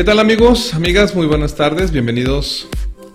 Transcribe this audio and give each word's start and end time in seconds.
¿Qué 0.00 0.04
tal 0.04 0.18
amigos, 0.18 0.72
amigas? 0.72 1.14
Muy 1.14 1.26
buenas 1.26 1.54
tardes, 1.56 1.92
bienvenidos 1.92 2.66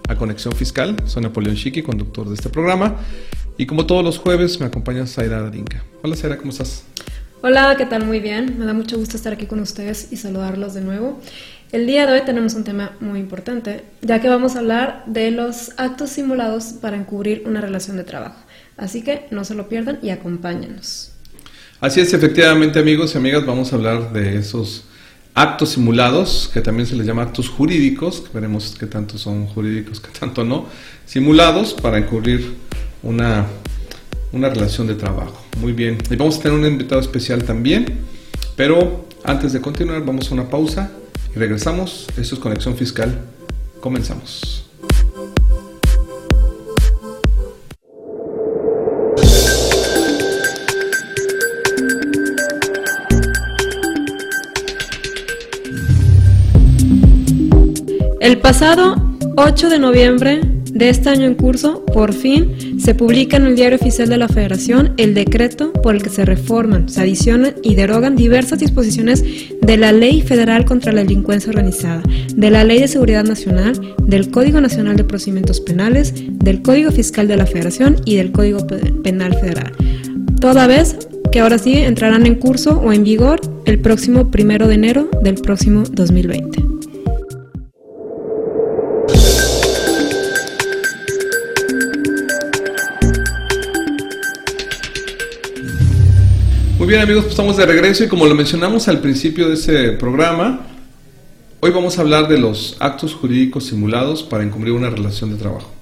a 0.08 0.16
Conexión 0.16 0.56
Fiscal. 0.56 0.96
Soy 1.08 1.24
Napoleón 1.24 1.56
Chiqui, 1.56 1.82
conductor 1.82 2.30
de 2.30 2.36
este 2.36 2.50
programa. 2.50 2.98
Y 3.58 3.66
como 3.66 3.88
todos 3.88 4.04
los 4.04 4.20
jueves 4.20 4.60
me 4.60 4.68
acompaña 4.68 5.08
Zaira 5.08 5.42
Darinka. 5.42 5.84
Hola 6.04 6.16
Zaira, 6.16 6.38
¿cómo 6.38 6.52
estás? 6.52 6.84
Hola, 7.42 7.74
¿qué 7.76 7.88
tal? 7.88 8.06
Muy 8.06 8.20
bien. 8.20 8.60
Me 8.60 8.66
da 8.66 8.74
mucho 8.74 9.00
gusto 9.00 9.18
estar 9.18 9.34
aquí 9.34 9.48
con 9.48 9.62
ustedes 9.62 10.10
y 10.12 10.18
saludarlos 10.18 10.76
de 10.76 10.82
nuevo. 10.82 11.20
El 11.72 11.88
día 11.88 12.06
de 12.06 12.14
hoy 12.14 12.22
tenemos 12.24 12.54
un 12.54 12.64
tema 12.64 12.92
muy 13.00 13.20
importante, 13.20 13.84
ya 14.04 14.22
que 14.22 14.30
vamos 14.30 14.56
a 14.56 14.60
hablar 14.60 15.06
de 15.08 15.32
los 15.32 15.72
actos 15.78 16.12
simulados 16.12 16.66
para 16.66 16.98
encubrir 16.98 17.46
una 17.48 17.62
relación 17.62 17.98
de 17.98 18.04
trabajo. 18.04 18.38
Así 18.78 19.02
que 19.02 19.26
no 19.32 19.44
se 19.44 19.56
lo 19.56 19.68
pierdan 19.70 19.98
y 20.04 20.12
acompáñenos. 20.12 21.14
Así 21.80 22.00
es, 22.00 22.14
efectivamente 22.14 22.78
amigos 22.78 23.16
y 23.16 23.18
amigas, 23.18 23.44
vamos 23.44 23.74
a 23.74 23.76
hablar 23.76 24.14
de 24.14 24.38
esos 24.38 24.86
actos 25.36 25.70
simulados, 25.70 26.50
que 26.54 26.62
también 26.62 26.88
se 26.88 26.96
les 26.96 27.06
llama 27.06 27.24
actos 27.24 27.50
jurídicos, 27.50 28.22
que 28.22 28.30
veremos 28.34 28.76
qué 28.80 28.88
tanto 28.88 29.18
son 29.18 29.46
jurídicos, 29.48 30.00
qué 30.00 30.18
tanto 30.18 30.46
no, 30.46 30.66
simulados 31.06 31.74
para 31.74 31.98
encubrir 31.98 32.56
una, 33.04 33.46
una 34.32 34.50
relación 34.50 34.88
de 34.88 34.96
trabajo. 34.96 35.40
Muy 35.60 35.74
bien, 35.74 35.98
y 36.10 36.16
vamos 36.16 36.40
a 36.40 36.42
tener 36.42 36.58
un 36.58 36.66
invitado 36.66 37.02
especial 37.02 37.44
también, 37.44 38.00
pero 38.56 39.08
antes 39.26 39.52
de 39.52 39.62
continuar 39.62 40.06
vamos 40.06 40.32
a 40.32 40.34
una 40.34 40.50
pausa 40.50 40.92
y 41.36 41.38
regresamos. 41.38 42.08
Esto 42.18 42.36
es 42.36 42.42
Conexión 42.42 42.78
Fiscal. 42.78 43.20
Comenzamos. 43.82 44.65
El 58.26 58.40
pasado 58.40 58.96
8 59.38 59.70
de 59.70 59.78
noviembre 59.78 60.42
de 60.72 60.90
este 60.90 61.10
año 61.10 61.26
en 61.28 61.36
curso, 61.36 61.86
por 61.86 62.12
fin, 62.12 62.80
se 62.80 62.96
publica 62.96 63.38
en 63.38 63.46
el 63.46 63.56
Diario 63.56 63.78
Oficial 63.78 64.10
de 64.10 64.18
la 64.18 64.28
Federación 64.28 64.96
el 64.98 65.14
decreto 65.14 65.72
por 65.72 65.94
el 65.94 66.02
que 66.02 66.10
se 66.10 66.26
reforman, 66.26 66.90
se 66.90 67.02
adicionan 67.02 67.54
y 67.62 67.76
derogan 67.76 68.16
diversas 68.16 68.58
disposiciones 68.58 69.24
de 69.62 69.78
la 69.78 69.92
Ley 69.92 70.24
Federal 70.24 70.66
contra 70.66 70.92
la 70.92 71.04
Delincuencia 71.04 71.52
Organizada, 71.52 72.02
de 72.36 72.50
la 72.50 72.64
Ley 72.64 72.80
de 72.80 72.88
Seguridad 72.88 73.26
Nacional, 73.26 73.80
del 74.08 74.32
Código 74.32 74.60
Nacional 74.60 74.96
de 74.96 75.04
Procedimientos 75.04 75.62
Penales, 75.62 76.12
del 76.16 76.64
Código 76.64 76.90
Fiscal 76.90 77.28
de 77.28 77.38
la 77.38 77.46
Federación 77.46 77.98
y 78.06 78.16
del 78.16 78.32
Código 78.32 78.66
Penal 79.04 79.36
Federal. 79.36 79.72
Toda 80.42 80.66
vez 80.66 80.98
que 81.32 81.42
ahora 81.42 81.60
sí 81.60 81.78
entrarán 81.78 82.26
en 82.26 82.34
curso 82.34 82.80
o 82.80 82.92
en 82.92 83.04
vigor 83.04 83.40
el 83.66 83.78
próximo 83.78 84.32
primero 84.32 84.68
de 84.68 84.74
enero 84.74 85.12
del 85.22 85.36
próximo 85.36 85.84
2020. 85.92 86.75
Muy 96.86 96.92
bien 96.92 97.02
amigos, 97.02 97.24
pues 97.24 97.32
estamos 97.32 97.58
de 97.58 97.66
regreso 97.66 98.04
y 98.04 98.08
como 98.08 98.28
lo 98.28 98.36
mencionamos 98.36 98.88
al 98.88 99.02
principio 99.02 99.48
de 99.48 99.56
ese 99.56 99.94
programa, 99.94 100.68
hoy 101.60 101.72
vamos 101.72 101.98
a 101.98 102.02
hablar 102.02 102.28
de 102.28 102.38
los 102.38 102.78
actos 102.80 103.16
jurídicos 103.16 103.66
simulados 103.66 104.22
para 104.22 104.44
encubrir 104.44 104.72
una 104.72 104.92
relación 104.92 105.32
de 105.32 105.38
trabajo. 105.38 105.74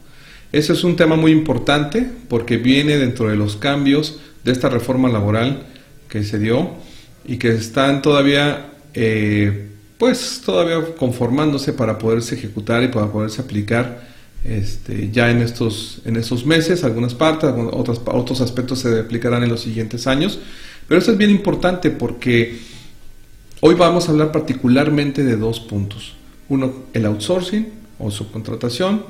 Ese 0.53 0.71
es 0.71 0.85
un 0.85 0.95
tema 0.95 1.17
muy 1.17 1.33
importante 1.33 2.09
porque 2.29 2.55
viene 2.55 2.97
dentro 2.97 3.27
de 3.27 3.35
los 3.35 3.57
cambios 3.57 4.21
de 4.45 4.53
esta 4.53 4.69
reforma 4.69 5.09
laboral 5.09 5.65
que 6.07 6.23
se 6.23 6.39
dio 6.39 6.69
y 7.25 7.35
que 7.35 7.49
están 7.49 8.01
todavía, 8.01 8.67
eh, 8.93 9.71
pues 9.97 10.41
todavía 10.45 10.95
conformándose 10.95 11.73
para 11.73 11.97
poderse 11.97 12.35
ejecutar 12.35 12.81
y 12.81 12.87
para 12.87 13.11
poderse 13.11 13.41
aplicar 13.41 14.07
este, 14.45 15.09
ya 15.11 15.29
en 15.31 15.41
estos, 15.41 16.01
en 16.05 16.15
estos 16.15 16.45
meses, 16.45 16.85
algunas 16.85 17.13
partes, 17.13 17.49
otras, 17.73 17.99
otros 18.05 18.39
aspectos 18.39 18.79
se 18.79 19.01
aplicarán 19.01 19.43
en 19.43 19.49
los 19.49 19.59
siguientes 19.59 20.07
años. 20.07 20.39
Pero 20.87 20.99
eso 20.99 21.11
es 21.11 21.17
bien 21.17 21.31
importante 21.31 21.89
porque 21.89 22.59
hoy 23.61 23.75
vamos 23.75 24.07
a 24.07 24.11
hablar 24.11 24.31
particularmente 24.31 25.23
de 25.23 25.37
dos 25.37 25.59
puntos. 25.59 26.13
Uno, 26.49 26.73
el 26.93 27.05
outsourcing 27.05 27.67
o 27.99 28.11
subcontratación 28.11 29.03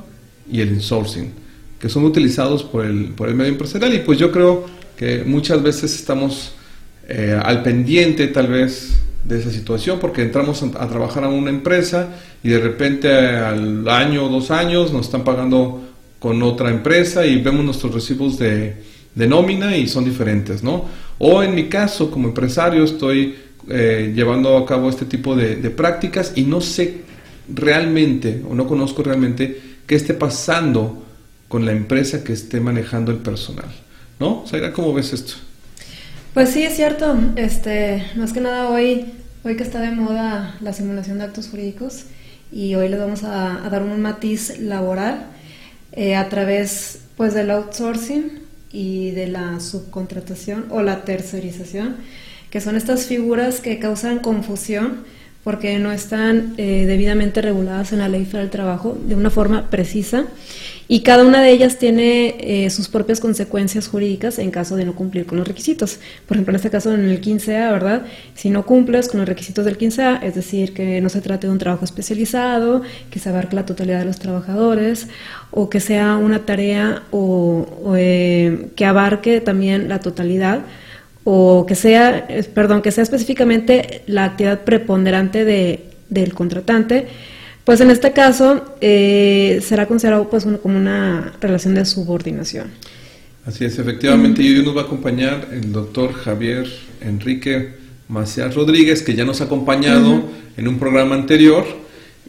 y 0.50 0.62
el 0.62 0.70
insourcing, 0.70 1.32
que 1.80 1.90
son 1.90 2.06
utilizados 2.06 2.64
por 2.64 2.86
el, 2.86 3.10
por 3.10 3.30
el 3.30 3.36
medio 3.36 3.52
empresarial 3.52 3.94
y 3.94 4.00
pues 4.00 4.20
yo 4.20 4.32
creo 4.32 4.66
que 4.98 5.24
muchas 5.26 5.62
veces 5.64 5.96
estamos 5.96 6.54
eh, 7.08 7.40
al 7.42 7.64
pendiente 7.64 8.28
tal 8.28 8.48
vez 8.48 9.00
de 9.24 9.40
esa 9.40 9.52
situación 9.52 10.00
porque 10.00 10.22
entramos 10.22 10.64
a, 10.64 10.88
trabajar 10.88 11.24
a 11.24 11.30
una 11.30 11.50
empresa 11.50 12.10
y 12.44 12.50
de 12.50 12.60
repente 12.60 13.10
al 13.12 13.88
año 13.88 14.26
o 14.26 14.30
dos 14.30 14.52
años 14.52 14.92
nos 14.92 15.06
están 15.06 15.24
pagando 15.24 15.82
con 16.20 16.42
otra 16.44 16.70
empresa 16.70 17.26
y 17.26 17.42
vemos 17.42 17.66
nuestros 17.66 17.94
recibos 17.94 18.38
de, 18.38 18.76
de 19.16 19.28
nómina 19.28 19.76
y 19.76 19.88
son 19.88 20.06
diferentes, 20.06 20.64
¿no? 20.64 20.86
O 21.18 21.44
en 21.44 21.56
mi 21.56 21.70
caso, 21.70 22.12
como 22.12 22.28
empresario, 22.28 22.84
estoy 22.84 23.36
eh, 23.70 24.12
llevando 24.14 24.58
a 24.58 24.66
cabo 24.66 24.90
este 24.90 25.06
tipo 25.06 25.36
de, 25.36 25.56
prácticas 25.70 26.34
y 26.36 26.44
no 26.44 26.60
sé 26.60 27.02
realmente 27.54 28.42
o 28.50 28.56
no 28.56 28.68
conozco 28.68 29.04
realmente 29.04 29.60
qué 29.86 29.96
esté 29.96 30.14
pasando 30.14 31.06
con 31.48 31.66
la 31.66 31.72
empresa 31.72 32.24
que 32.24 32.34
esté 32.34 32.60
manejando 32.60 33.12
el 33.12 33.20
personal. 33.20 33.68
¿No? 34.20 34.44
Zaira, 34.48 34.74
¿cómo 34.74 34.94
ves 34.94 35.14
esto? 35.14 35.34
Pues 36.34 36.50
sí, 36.50 36.64
es 36.64 36.76
cierto. 36.76 37.16
Este, 37.36 38.06
más 38.16 38.34
que 38.34 38.42
nada 38.42 38.70
hoy, 38.70 39.06
hoy 39.44 39.56
que 39.56 39.64
está 39.64 39.80
de 39.80 39.92
moda 39.92 40.56
la 40.62 40.74
simulación 40.74 41.20
de 41.20 41.26
actos 41.26 41.48
jurídicos 41.48 42.06
y 42.52 42.76
hoy 42.76 42.90
les 42.90 43.00
vamos 43.00 43.24
a, 43.24 43.68
dar 43.70 43.82
un 43.82 44.02
matiz 44.02 44.60
laboral 44.60 45.26
eh, 45.92 46.16
a 46.16 46.30
través 46.30 47.00
pues 47.18 47.34
del 47.34 47.50
outsourcing 47.52 48.43
y 48.74 49.12
de 49.12 49.28
la 49.28 49.60
subcontratación 49.62 50.66
o 50.70 50.82
la 50.82 51.06
tercerización, 51.06 51.96
que 52.50 52.60
son 52.60 52.76
estas 52.76 53.06
figuras 53.06 53.62
que 53.62 53.80
causan 53.80 54.20
confusión 54.20 55.06
porque 55.44 55.78
no 55.78 55.92
están 55.92 56.56
eh, 56.58 56.86
debidamente 56.86 57.42
reguladas 57.42 57.94
en 57.94 58.00
la 58.00 58.10
ley 58.10 58.26
federal 58.26 58.46
del 58.46 58.52
trabajo 58.52 58.98
de 59.06 59.16
una 59.16 59.30
forma 59.30 59.70
precisa 59.70 60.26
y 60.94 61.00
cada 61.00 61.26
una 61.26 61.42
de 61.42 61.50
ellas 61.50 61.80
tiene 61.80 62.36
eh, 62.38 62.70
sus 62.70 62.88
propias 62.88 63.20
consecuencias 63.20 63.88
jurídicas 63.88 64.38
en 64.38 64.52
caso 64.52 64.76
de 64.76 64.86
no 64.86 64.94
cumplir 64.94 65.26
con 65.26 65.40
los 65.40 65.48
requisitos. 65.48 65.98
Por 66.28 66.38
ejemplo, 66.38 66.52
en 66.52 66.58
este 66.58 66.70
caso 66.70 66.94
en 66.94 67.10
el 67.10 67.20
15A, 67.20 67.72
¿verdad? 67.72 68.04
Si 68.36 68.52
no 68.52 68.64
cumples 68.64 69.08
con 69.08 69.20
los 69.20 69.28
requisitos 69.28 69.66
del 69.66 69.80
15A, 69.80 70.22
es 70.22 70.36
decir, 70.36 70.76
que 70.76 71.02
no 71.02 71.10
se 71.10 71.22
trate 71.22 71.48
de 71.48 71.54
un 71.54 71.58
trabajo 71.58 71.84
especializado, 71.84 72.84
que 73.10 73.18
se 73.18 73.30
abarque 73.30 73.56
la 73.56 73.66
totalidad 73.66 73.98
de 73.98 74.06
los 74.06 74.20
trabajadores, 74.20 75.08
o 75.50 75.68
que 75.68 75.80
sea 75.80 76.16
una 76.18 76.46
tarea 76.46 77.02
o, 77.10 77.96
eh, 77.98 78.68
que 78.76 78.86
abarque 78.86 79.42
también 79.42 79.90
la 79.90 80.00
totalidad, 80.00 80.60
o 81.24 81.66
que 81.66 81.74
sea, 81.74 82.28
perdón, 82.54 82.84
que 82.84 82.92
sea 82.92 83.02
específicamente 83.02 84.04
la 84.06 84.26
actividad 84.26 84.62
preponderante 84.62 85.44
de, 85.44 85.86
del 86.10 86.36
contratante, 86.36 87.08
pues 87.66 87.80
en 87.82 87.92
este 87.92 88.12
caso 88.12 88.64
eh, 88.82 89.60
será 89.62 89.86
considerado 89.88 90.30
pues 90.30 90.46
como 90.62 90.78
una 90.78 91.34
relación 91.40 91.76
de 91.76 91.86
subordinación. 91.86 92.72
Así 93.46 93.66
es, 93.66 93.78
efectivamente, 93.78 94.42
y 94.42 94.56
hoy 94.56 94.66
nos 94.66 94.76
va 94.76 94.82
a 94.82 94.86
acompañar 94.86 95.50
el 95.52 95.72
doctor 95.72 96.14
Javier 96.14 96.66
Enrique 97.02 97.74
Macías 98.08 98.56
Rodríguez, 98.56 99.02
que 99.02 99.16
ya 99.16 99.26
nos 99.26 99.42
ha 99.42 99.46
acompañado 99.46 100.24
en 100.56 100.68
un 100.68 100.80
programa 100.80 101.16
anterior 101.16 101.66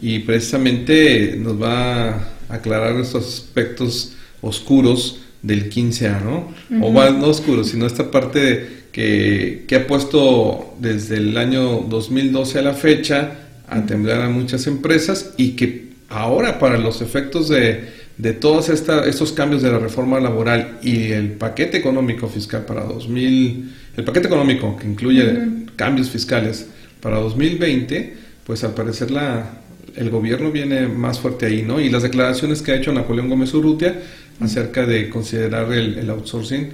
y 0.00 0.20
precisamente 0.20 1.36
nos 1.38 1.60
va 1.60 2.08
a 2.08 2.28
aclarar 2.48 2.98
estos 3.00 3.26
aspectos 3.26 4.12
oscuros 4.40 5.20
del 5.42 5.70
15A, 5.70 6.22
¿no? 6.22 6.52
O 6.84 6.92
no 6.92 7.26
oscuros, 7.26 7.68
sino 7.68 7.86
esta 7.86 8.10
parte 8.10 8.86
que, 8.90 9.64
que 9.68 9.76
ha 9.76 9.86
puesto 9.86 10.74
desde 10.80 11.18
el 11.18 11.36
año 11.36 11.80
2012 11.88 12.58
a 12.58 12.62
la 12.62 12.74
fecha 12.74 13.43
a 13.68 13.84
temblar 13.86 14.22
a 14.22 14.28
muchas 14.28 14.66
empresas 14.66 15.32
y 15.36 15.52
que 15.52 15.94
ahora 16.08 16.58
para 16.58 16.78
los 16.78 17.00
efectos 17.02 17.48
de, 17.48 17.88
de 18.18 18.32
todos 18.32 18.68
esta, 18.68 19.04
estos 19.04 19.32
cambios 19.32 19.62
de 19.62 19.70
la 19.70 19.78
reforma 19.78 20.20
laboral 20.20 20.78
y 20.82 21.12
el 21.12 21.32
paquete 21.32 21.78
económico 21.78 22.28
fiscal 22.28 22.64
para 22.64 22.84
2000, 22.84 23.74
el 23.96 24.04
paquete 24.04 24.26
económico 24.26 24.76
que 24.76 24.86
incluye 24.86 25.36
cambios 25.76 26.10
fiscales 26.10 26.66
para 27.00 27.18
2020, 27.18 28.16
pues 28.46 28.62
al 28.64 28.74
parecer 28.74 29.10
la, 29.10 29.58
el 29.96 30.10
gobierno 30.10 30.50
viene 30.50 30.86
más 30.86 31.18
fuerte 31.18 31.46
ahí, 31.46 31.62
¿no? 31.62 31.80
Y 31.80 31.90
las 31.90 32.02
declaraciones 32.02 32.62
que 32.62 32.72
ha 32.72 32.76
hecho 32.76 32.92
Napoleón 32.92 33.28
Gómez 33.28 33.52
Urrutia 33.54 34.00
acerca 34.40 34.86
de 34.86 35.08
considerar 35.08 35.72
el, 35.72 35.98
el 35.98 36.10
outsourcing 36.10 36.70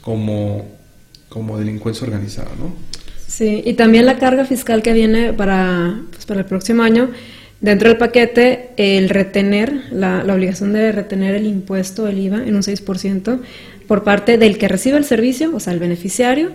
como, 0.00 0.76
como 1.28 1.58
delincuencia 1.58 2.06
organizada, 2.06 2.50
¿no? 2.58 2.74
Sí, 3.26 3.62
y 3.64 3.74
también 3.74 4.06
la 4.06 4.18
carga 4.18 4.44
fiscal 4.44 4.82
que 4.82 4.92
viene 4.92 5.32
para, 5.32 6.00
pues, 6.10 6.26
para 6.26 6.40
el 6.40 6.46
próximo 6.46 6.82
año, 6.82 7.10
dentro 7.60 7.88
del 7.88 7.98
paquete, 7.98 8.70
el 8.76 9.08
retener, 9.08 9.72
la, 9.90 10.22
la 10.22 10.34
obligación 10.34 10.72
de 10.72 10.92
retener 10.92 11.34
el 11.34 11.46
impuesto, 11.46 12.06
el 12.06 12.18
IVA, 12.18 12.46
en 12.46 12.54
un 12.54 12.62
6% 12.62 13.40
por 13.86 14.04
parte 14.04 14.38
del 14.38 14.58
que 14.58 14.68
recibe 14.68 14.98
el 14.98 15.04
servicio, 15.04 15.54
o 15.54 15.60
sea, 15.60 15.72
el 15.72 15.78
beneficiario, 15.78 16.52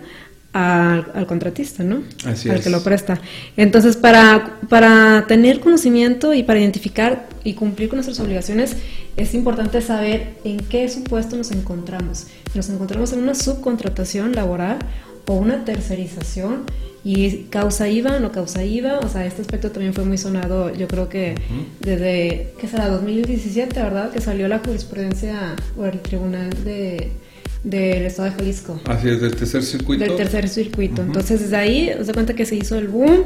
al, 0.54 1.12
al 1.14 1.28
contratista, 1.28 1.84
¿no? 1.84 2.04
Así 2.26 2.50
al 2.50 2.58
es. 2.58 2.64
que 2.64 2.70
lo 2.70 2.84
presta. 2.84 3.22
Entonces, 3.56 3.96
para, 3.96 4.60
para 4.70 5.26
tener 5.28 5.60
conocimiento 5.62 6.34
y 6.34 6.44
para 6.44 6.60
identificar 6.60 7.30
y 7.44 7.54
cumplir 7.54 7.90
con 7.90 7.98
nuestras 7.98 8.20
obligaciones, 8.20 8.76
es 9.18 9.34
importante 9.34 9.82
saber 9.82 10.34
en 10.44 10.58
qué 10.58 10.90
supuesto 10.90 11.36
nos 11.38 11.52
encontramos. 11.52 12.28
Nos 12.54 12.70
encontramos 12.70 13.14
en 13.14 13.20
una 13.20 13.36
subcontratación 13.36 14.34
laboral 14.34 14.80
o 15.28 15.34
una 15.34 15.66
tercerización 15.66 16.64
y 17.04 17.46
causa 17.50 17.90
IVA, 17.90 18.20
no 18.20 18.32
causa 18.32 18.64
IVA, 18.64 19.00
o 19.00 19.10
sea, 19.10 19.26
este 19.26 19.42
aspecto 19.42 19.72
también 19.72 19.94
fue 19.94 20.06
muy 20.06 20.18
sonado, 20.18 20.74
yo 20.74 20.88
creo 20.88 21.10
que 21.10 21.36
desde, 21.80 22.54
¿qué 22.60 22.68
será? 22.68 22.90
2017, 22.90 23.82
¿verdad? 23.82 24.12
Que 24.12 24.22
salió 24.22 24.48
la 24.48 24.60
jurisprudencia 24.60 25.56
o 25.78 25.86
el 25.86 26.00
tribunal 26.00 26.50
de 26.64 27.12
del 27.64 28.06
estado 28.06 28.30
de 28.30 28.36
Jalisco. 28.36 28.80
Así 28.86 29.10
es, 29.10 29.22
del 29.22 29.36
tercer 29.36 29.64
circuito. 29.64 30.04
Del 30.04 30.16
tercer 30.16 30.50
circuito. 30.50 31.02
Entonces, 31.04 31.42
desde 31.42 31.56
ahí, 31.56 31.92
se 32.04 32.12
cuenta 32.12 32.34
que 32.34 32.46
se 32.46 32.56
hizo 32.56 32.76
el 32.76 32.88
boom 32.88 33.26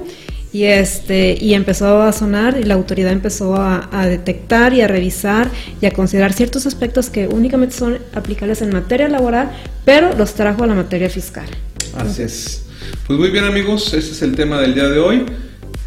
y 0.51 0.63
este 0.63 1.37
y 1.39 1.53
empezó 1.53 2.01
a 2.01 2.11
sonar 2.11 2.57
y 2.57 2.63
la 2.63 2.75
autoridad 2.75 3.11
empezó 3.11 3.55
a, 3.55 3.89
a, 3.91 4.07
detectar 4.07 4.73
y 4.73 4.81
a 4.81 4.87
revisar 4.87 5.49
y 5.81 5.85
a 5.85 5.91
considerar 5.91 6.33
ciertos 6.33 6.65
aspectos 6.65 7.09
que 7.09 7.27
únicamente 7.27 7.75
son 7.75 7.97
aplicables 8.13 8.61
en 8.61 8.71
materia 8.71 9.07
laboral, 9.09 9.51
pero 9.83 10.13
los 10.15 10.33
trajo 10.33 10.63
a 10.63 10.67
la 10.67 10.75
materia 10.75 11.09
fiscal. 11.09 11.47
Así 11.95 12.23
es. 12.23 12.65
Pues 13.07 13.17
muy 13.17 13.29
bien 13.29 13.45
amigos, 13.45 13.93
ese 13.93 14.11
es 14.11 14.21
el 14.21 14.35
tema 14.35 14.59
del 14.59 14.73
día 14.73 14.87
de 14.87 14.99
hoy. 14.99 15.25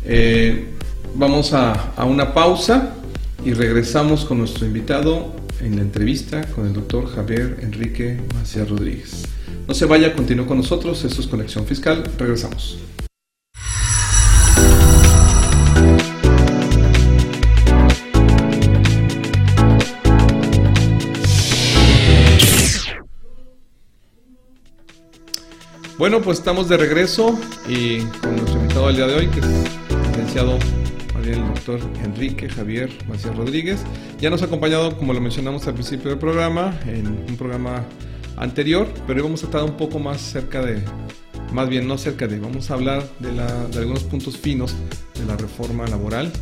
Eh, 0.04 0.68
vamos 1.14 1.52
a, 1.52 1.72
a, 1.96 2.04
una 2.04 2.32
pausa 2.32 2.94
y 3.44 3.52
regresamos 3.52 4.24
con 4.24 4.38
nuestro 4.38 4.66
invitado 4.66 5.34
en 5.60 5.76
la 5.76 5.82
entrevista 5.82 6.42
con 6.54 6.66
el 6.66 6.72
doctor 6.72 7.06
Javier 7.14 7.58
Enrique 7.62 8.18
Macías 8.34 8.68
Rodríguez. 8.68 9.24
No 9.66 9.74
se 9.74 9.84
vaya, 9.84 10.14
continúe 10.14 10.46
con 10.46 10.56
nosotros, 10.56 11.04
esto 11.04 11.20
es 11.20 11.26
Conexión 11.26 11.66
Fiscal, 11.66 12.04
regresamos. 12.18 12.78
Bueno, 25.98 26.22
pues 26.22 26.38
estamos 26.38 26.68
de 26.68 26.76
regreso 26.76 27.36
y 27.68 28.02
con 28.22 28.36
nuestro 28.36 28.60
invitado 28.60 28.86
del 28.86 28.96
día 28.96 29.06
de 29.08 29.14
hoy, 29.16 29.26
que 29.26 29.40
es 29.40 29.46
el 29.46 30.02
licenciado 30.10 30.58
el 31.24 31.46
doctor 31.46 31.80
Enrique 32.04 32.48
Javier 32.48 32.90
Macías 33.08 33.36
Rodríguez. 33.36 33.80
Ya 34.20 34.30
nos 34.30 34.42
ha 34.42 34.46
acompañado, 34.46 34.96
como 34.96 35.12
lo 35.12 35.20
mencionamos 35.20 35.66
al 35.66 35.74
principio 35.74 36.10
del 36.10 36.18
programa, 36.18 36.78
en 36.86 37.06
un 37.06 37.36
programa 37.36 37.84
anterior, 38.36 38.88
pero 39.06 39.18
hoy 39.18 39.24
vamos 39.24 39.42
a 39.42 39.46
estar 39.46 39.62
un 39.62 39.76
poco 39.76 39.98
más 39.98 40.20
cerca 40.20 40.62
de, 40.62 40.82
más 41.52 41.68
bien 41.68 41.86
no 41.86 41.98
cerca 41.98 42.26
de, 42.26 42.38
vamos 42.38 42.70
a 42.70 42.74
hablar 42.74 43.06
de, 43.18 43.28
algunos 43.78 44.04
puntos 44.04 44.36
finos 44.36 44.74
de 45.18 45.26
la 45.26 45.36
reforma 45.36 45.86
laboral, 45.86 46.32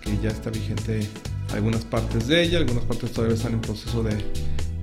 que 0.00 0.18
ya 0.22 0.30
está 0.30 0.50
vigente 0.50 1.06
algunas 1.54 1.84
partes 1.84 2.26
de 2.26 2.42
ella, 2.42 2.58
algunas 2.58 2.84
partes 2.84 3.12
todavía 3.12 3.36
están 3.36 3.54
en 3.54 3.60
proceso 3.60 4.02
de, 4.02 4.16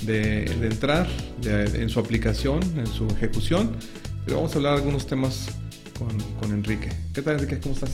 de, 0.05 0.65
entrar 0.65 1.07
en 1.43 1.89
su 1.89 1.99
aplicación, 1.99 2.61
en 2.77 2.87
su 2.87 3.05
ejecución, 3.07 3.75
pero 4.25 4.37
vamos 4.37 4.53
a 4.53 4.55
hablar 4.55 4.73
de 4.73 4.79
algunos 4.79 5.05
temas 5.05 5.47
con, 5.97 6.17
con 6.39 6.51
Enrique. 6.51 6.89
¿Qué 7.13 7.21
tal 7.21 7.35
Enrique? 7.35 7.59
¿Cómo 7.59 7.75
estás? 7.75 7.91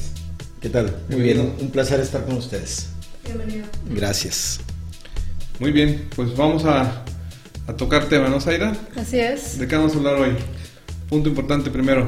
¿Qué 0.61 0.69
tal? 0.69 0.95
Muy 1.09 1.21
bien, 1.21 1.53
un 1.59 1.69
placer 1.69 1.99
estar 1.99 2.23
con 2.25 2.37
ustedes. 2.37 2.87
Bienvenido. 3.25 3.65
Gracias. 3.89 4.61
Muy 5.59 5.71
bien, 5.71 6.07
pues 6.15 6.35
vamos 6.35 6.63
a, 6.65 7.03
a, 7.67 7.75
tocar 7.75 8.05
tema, 8.05 8.29
¿no, 8.29 8.39
Zaira? 8.39 8.73
Así 8.95 9.19
es. 9.19 9.59
¿De 9.59 9.67
qué 9.67 9.75
vamos 9.75 9.93
a 9.93 9.97
hablar 9.97 10.15
hoy? 10.15 10.35
Punto 11.09 11.27
importante 11.27 11.69
primero. 11.69 12.07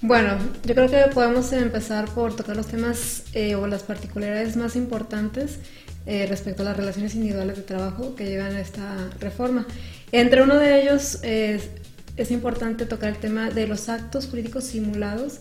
Bueno, 0.00 0.38
yo 0.64 0.74
creo 0.74 0.88
que 0.88 1.12
podemos 1.12 1.52
empezar 1.52 2.08
por 2.14 2.34
tocar 2.34 2.56
los 2.56 2.68
temas 2.68 3.24
eh, 3.34 3.54
o 3.54 3.66
las 3.66 3.82
particularidades 3.82 4.56
más 4.56 4.76
importantes 4.76 5.58
eh, 6.06 6.26
respecto 6.26 6.62
a 6.62 6.66
las 6.66 6.76
relaciones 6.76 7.14
individuales 7.14 7.56
de 7.56 7.62
trabajo 7.62 8.14
que 8.14 8.24
llevan 8.24 8.54
a 8.56 8.60
esta 8.60 9.10
reforma. 9.20 9.66
Entre 10.10 10.42
uno 10.42 10.56
de 10.56 10.82
ellos 10.82 11.18
eh, 11.22 11.60
es 12.18 12.30
importante 12.30 12.84
tocar 12.84 13.10
el 13.10 13.18
tema 13.18 13.50
de 13.50 13.66
los 13.66 13.88
actos 13.88 14.26
jurídicos 14.26 14.64
simulados 14.64 15.38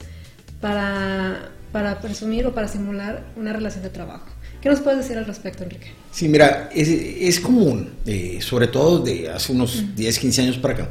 para 0.62 1.52
para 1.72 2.00
presumir 2.02 2.46
o 2.48 2.54
para 2.54 2.68
simular 2.68 3.26
una 3.36 3.54
relación 3.54 3.84
de 3.84 3.90
trabajo. 3.90 4.26
¿Qué 4.62 4.70
nos 4.70 4.80
puedes 4.80 5.00
decir 5.00 5.18
al 5.18 5.26
respecto, 5.26 5.64
Enrique? 5.64 5.92
Sí, 6.12 6.28
mira, 6.28 6.70
es, 6.74 6.88
es 6.88 7.40
común, 7.40 7.92
eh, 8.06 8.40
sobre 8.42 8.68
todo 8.68 9.00
de 9.00 9.30
hace 9.30 9.52
unos 9.52 9.76
uh 9.76 9.82
-huh. 9.82 9.94
10, 9.94 10.20
15 10.20 10.42
años 10.42 10.58
para 10.58 10.74
acá, 10.74 10.90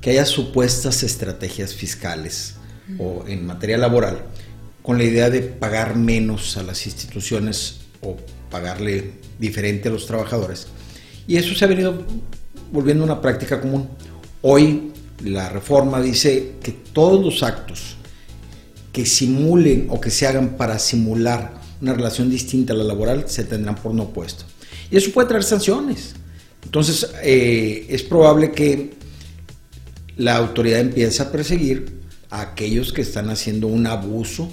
que 0.00 0.10
haya 0.10 0.24
supuestas 0.24 1.02
estrategias 1.02 1.74
fiscales 1.74 2.54
uh 2.88 2.92
-huh. 2.92 2.96
o 3.00 3.28
en 3.28 3.46
materia 3.46 3.78
laboral 3.78 4.22
con 4.82 4.98
la 4.98 5.04
idea 5.04 5.30
de 5.30 5.42
pagar 5.42 5.96
menos 5.96 6.56
a 6.56 6.62
las 6.62 6.86
instituciones 6.86 7.80
o 8.00 8.16
pagarle 8.50 9.12
diferente 9.38 9.88
a 9.88 9.92
los 9.92 10.06
trabajadores. 10.06 10.68
Y 11.26 11.36
eso 11.36 11.54
se 11.54 11.64
ha 11.64 11.68
venido 11.68 12.04
volviendo 12.72 13.04
una 13.04 13.20
práctica 13.20 13.60
común. 13.60 13.88
Hoy 14.42 14.92
la 15.24 15.48
reforma 15.48 16.00
dice 16.00 16.54
que 16.62 16.72
todos 16.72 17.24
los 17.24 17.42
actos 17.42 17.96
que 18.92 19.06
simulen 19.06 19.88
o 19.90 20.00
que 20.00 20.10
se 20.10 20.26
hagan 20.26 20.56
para 20.56 20.78
simular 20.78 21.54
una 21.80 21.92
relación 21.92 22.30
distinta 22.30 22.72
a 22.72 22.76
la 22.76 22.84
laboral 22.84 23.24
se 23.28 23.44
tendrán 23.44 23.76
por 23.76 23.92
no 23.92 24.08
puesto. 24.08 24.44
Y 24.90 24.96
eso 24.96 25.10
puede 25.12 25.28
traer 25.28 25.44
sanciones. 25.44 26.14
Entonces, 26.64 27.10
eh, 27.22 27.86
es 27.88 28.02
probable 28.02 28.52
que 28.52 28.94
la 30.16 30.36
autoridad 30.36 30.80
empiece 30.80 31.22
a 31.22 31.30
perseguir 31.30 32.00
a 32.30 32.40
aquellos 32.40 32.92
que 32.92 33.02
están 33.02 33.28
haciendo 33.30 33.66
un 33.66 33.86
abuso 33.86 34.50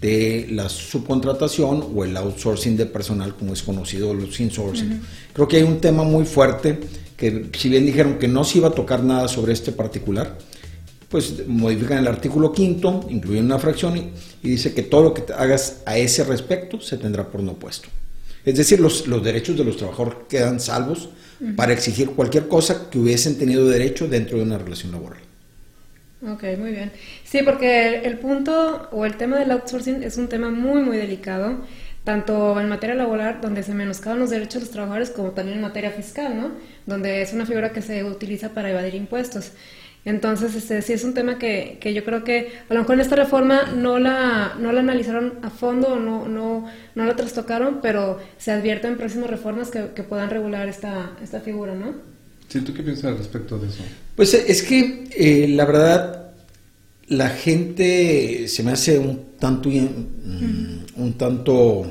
de 0.00 0.48
la 0.50 0.68
subcontratación 0.68 1.92
o 1.94 2.04
el 2.04 2.16
outsourcing 2.16 2.76
de 2.76 2.86
personal, 2.86 3.36
como 3.36 3.52
es 3.52 3.62
conocido, 3.62 4.14
los 4.14 4.40
insourcing. 4.40 5.02
Creo 5.34 5.46
que 5.46 5.58
hay 5.58 5.62
un 5.62 5.80
tema 5.80 6.04
muy 6.04 6.24
fuerte 6.24 6.80
que 7.20 7.50
si 7.56 7.68
bien 7.68 7.84
dijeron 7.84 8.18
que 8.18 8.26
no 8.26 8.44
se 8.44 8.58
iba 8.58 8.68
a 8.68 8.72
tocar 8.72 9.04
nada 9.04 9.28
sobre 9.28 9.52
este 9.52 9.72
particular, 9.72 10.38
pues 11.10 11.46
modifican 11.46 11.98
el 11.98 12.08
artículo 12.08 12.50
quinto, 12.50 13.06
incluyen 13.10 13.44
una 13.44 13.58
fracción 13.58 13.96
y, 13.98 14.10
dice 14.42 14.72
que 14.72 14.82
todo 14.82 15.02
lo 15.02 15.14
que 15.14 15.30
hagas 15.34 15.82
a 15.84 15.98
ese 15.98 16.24
respecto 16.24 16.80
se 16.80 16.96
tendrá 16.96 17.28
por 17.28 17.42
no 17.42 17.54
puesto. 17.54 17.88
Es 18.42 18.56
decir, 18.56 18.80
los, 18.80 19.06
los 19.06 19.22
derechos 19.22 19.58
de 19.58 19.64
los 19.64 19.76
trabajadores 19.76 20.16
quedan 20.30 20.60
salvos 20.60 21.10
para 21.56 21.74
exigir 21.74 22.10
cualquier 22.10 22.48
cosa 22.48 22.88
que 22.90 22.98
hubiesen 22.98 23.36
tenido 23.36 23.68
derecho 23.68 24.08
dentro 24.08 24.38
de 24.38 24.44
una 24.44 24.56
relación 24.56 24.92
laboral. 24.92 25.20
Ok, 26.26 26.44
muy 26.58 26.70
bien. 26.70 26.92
Sí, 27.24 27.40
porque 27.44 27.96
el, 27.96 28.18
punto 28.18 28.88
o 28.92 29.04
el 29.04 29.16
tema 29.16 29.38
del 29.38 29.50
outsourcing 29.50 30.02
es 30.02 30.16
un 30.16 30.28
tema 30.28 30.50
muy, 30.50 30.82
muy 30.82 30.96
delicado, 30.96 31.58
tanto 32.04 32.58
en 32.60 32.68
materia 32.68 32.94
laboral, 32.94 33.40
donde 33.40 33.62
se 33.62 33.74
menoscaban 33.74 34.18
los 34.18 34.30
derechos 34.30 34.54
de 34.54 34.60
los 34.60 34.70
trabajadores, 34.70 35.10
como 35.10 35.30
también 35.30 35.58
en 35.58 35.62
materia 35.62 35.90
fiscal, 35.90 36.36
¿no? 36.36 36.52
Donde 36.86 37.22
es 37.22 37.32
una 37.32 37.46
figura 37.46 37.72
que 37.72 37.82
se 37.82 38.04
utiliza 38.04 38.50
para 38.50 38.70
evadir 38.70 38.94
impuestos. 38.94 39.52
Entonces, 40.06 40.54
este, 40.54 40.80
sí 40.80 40.94
es 40.94 41.04
un 41.04 41.12
tema 41.12 41.38
que, 41.38 41.76
que, 41.78 41.92
yo 41.92 42.04
creo 42.04 42.24
que 42.24 42.52
a 42.70 42.74
lo 42.74 42.80
mejor 42.80 42.94
en 42.94 43.00
esta 43.02 43.16
reforma 43.16 43.64
no 43.76 43.98
la, 43.98 44.54
no 44.58 44.72
la 44.72 44.80
analizaron 44.80 45.34
a 45.42 45.50
fondo, 45.50 46.00
no, 46.00 46.26
no, 46.26 46.66
no 46.94 47.04
la 47.04 47.16
trastocaron, 47.16 47.80
pero 47.82 48.18
se 48.38 48.50
advierten 48.50 48.96
próximas 48.96 49.28
reformas 49.28 49.70
que, 49.70 49.90
que 49.94 50.02
puedan 50.02 50.30
regular 50.30 50.68
esta, 50.68 51.10
esta 51.22 51.40
figura, 51.40 51.74
¿no? 51.74 51.94
Sí, 52.48 52.62
¿tú 52.62 52.72
qué 52.72 52.82
piensas 52.82 53.04
al 53.04 53.18
respecto 53.18 53.58
de 53.58 53.68
eso? 53.68 53.82
Pues 54.16 54.32
es 54.32 54.62
que 54.62 55.04
eh, 55.14 55.48
la 55.48 55.66
verdad 55.66 56.32
la 57.06 57.28
gente 57.28 58.48
se 58.48 58.62
me 58.62 58.72
hace 58.72 58.98
un 58.98 59.29
tanto, 59.40 59.68
un 59.68 61.14
tanto 61.16 61.86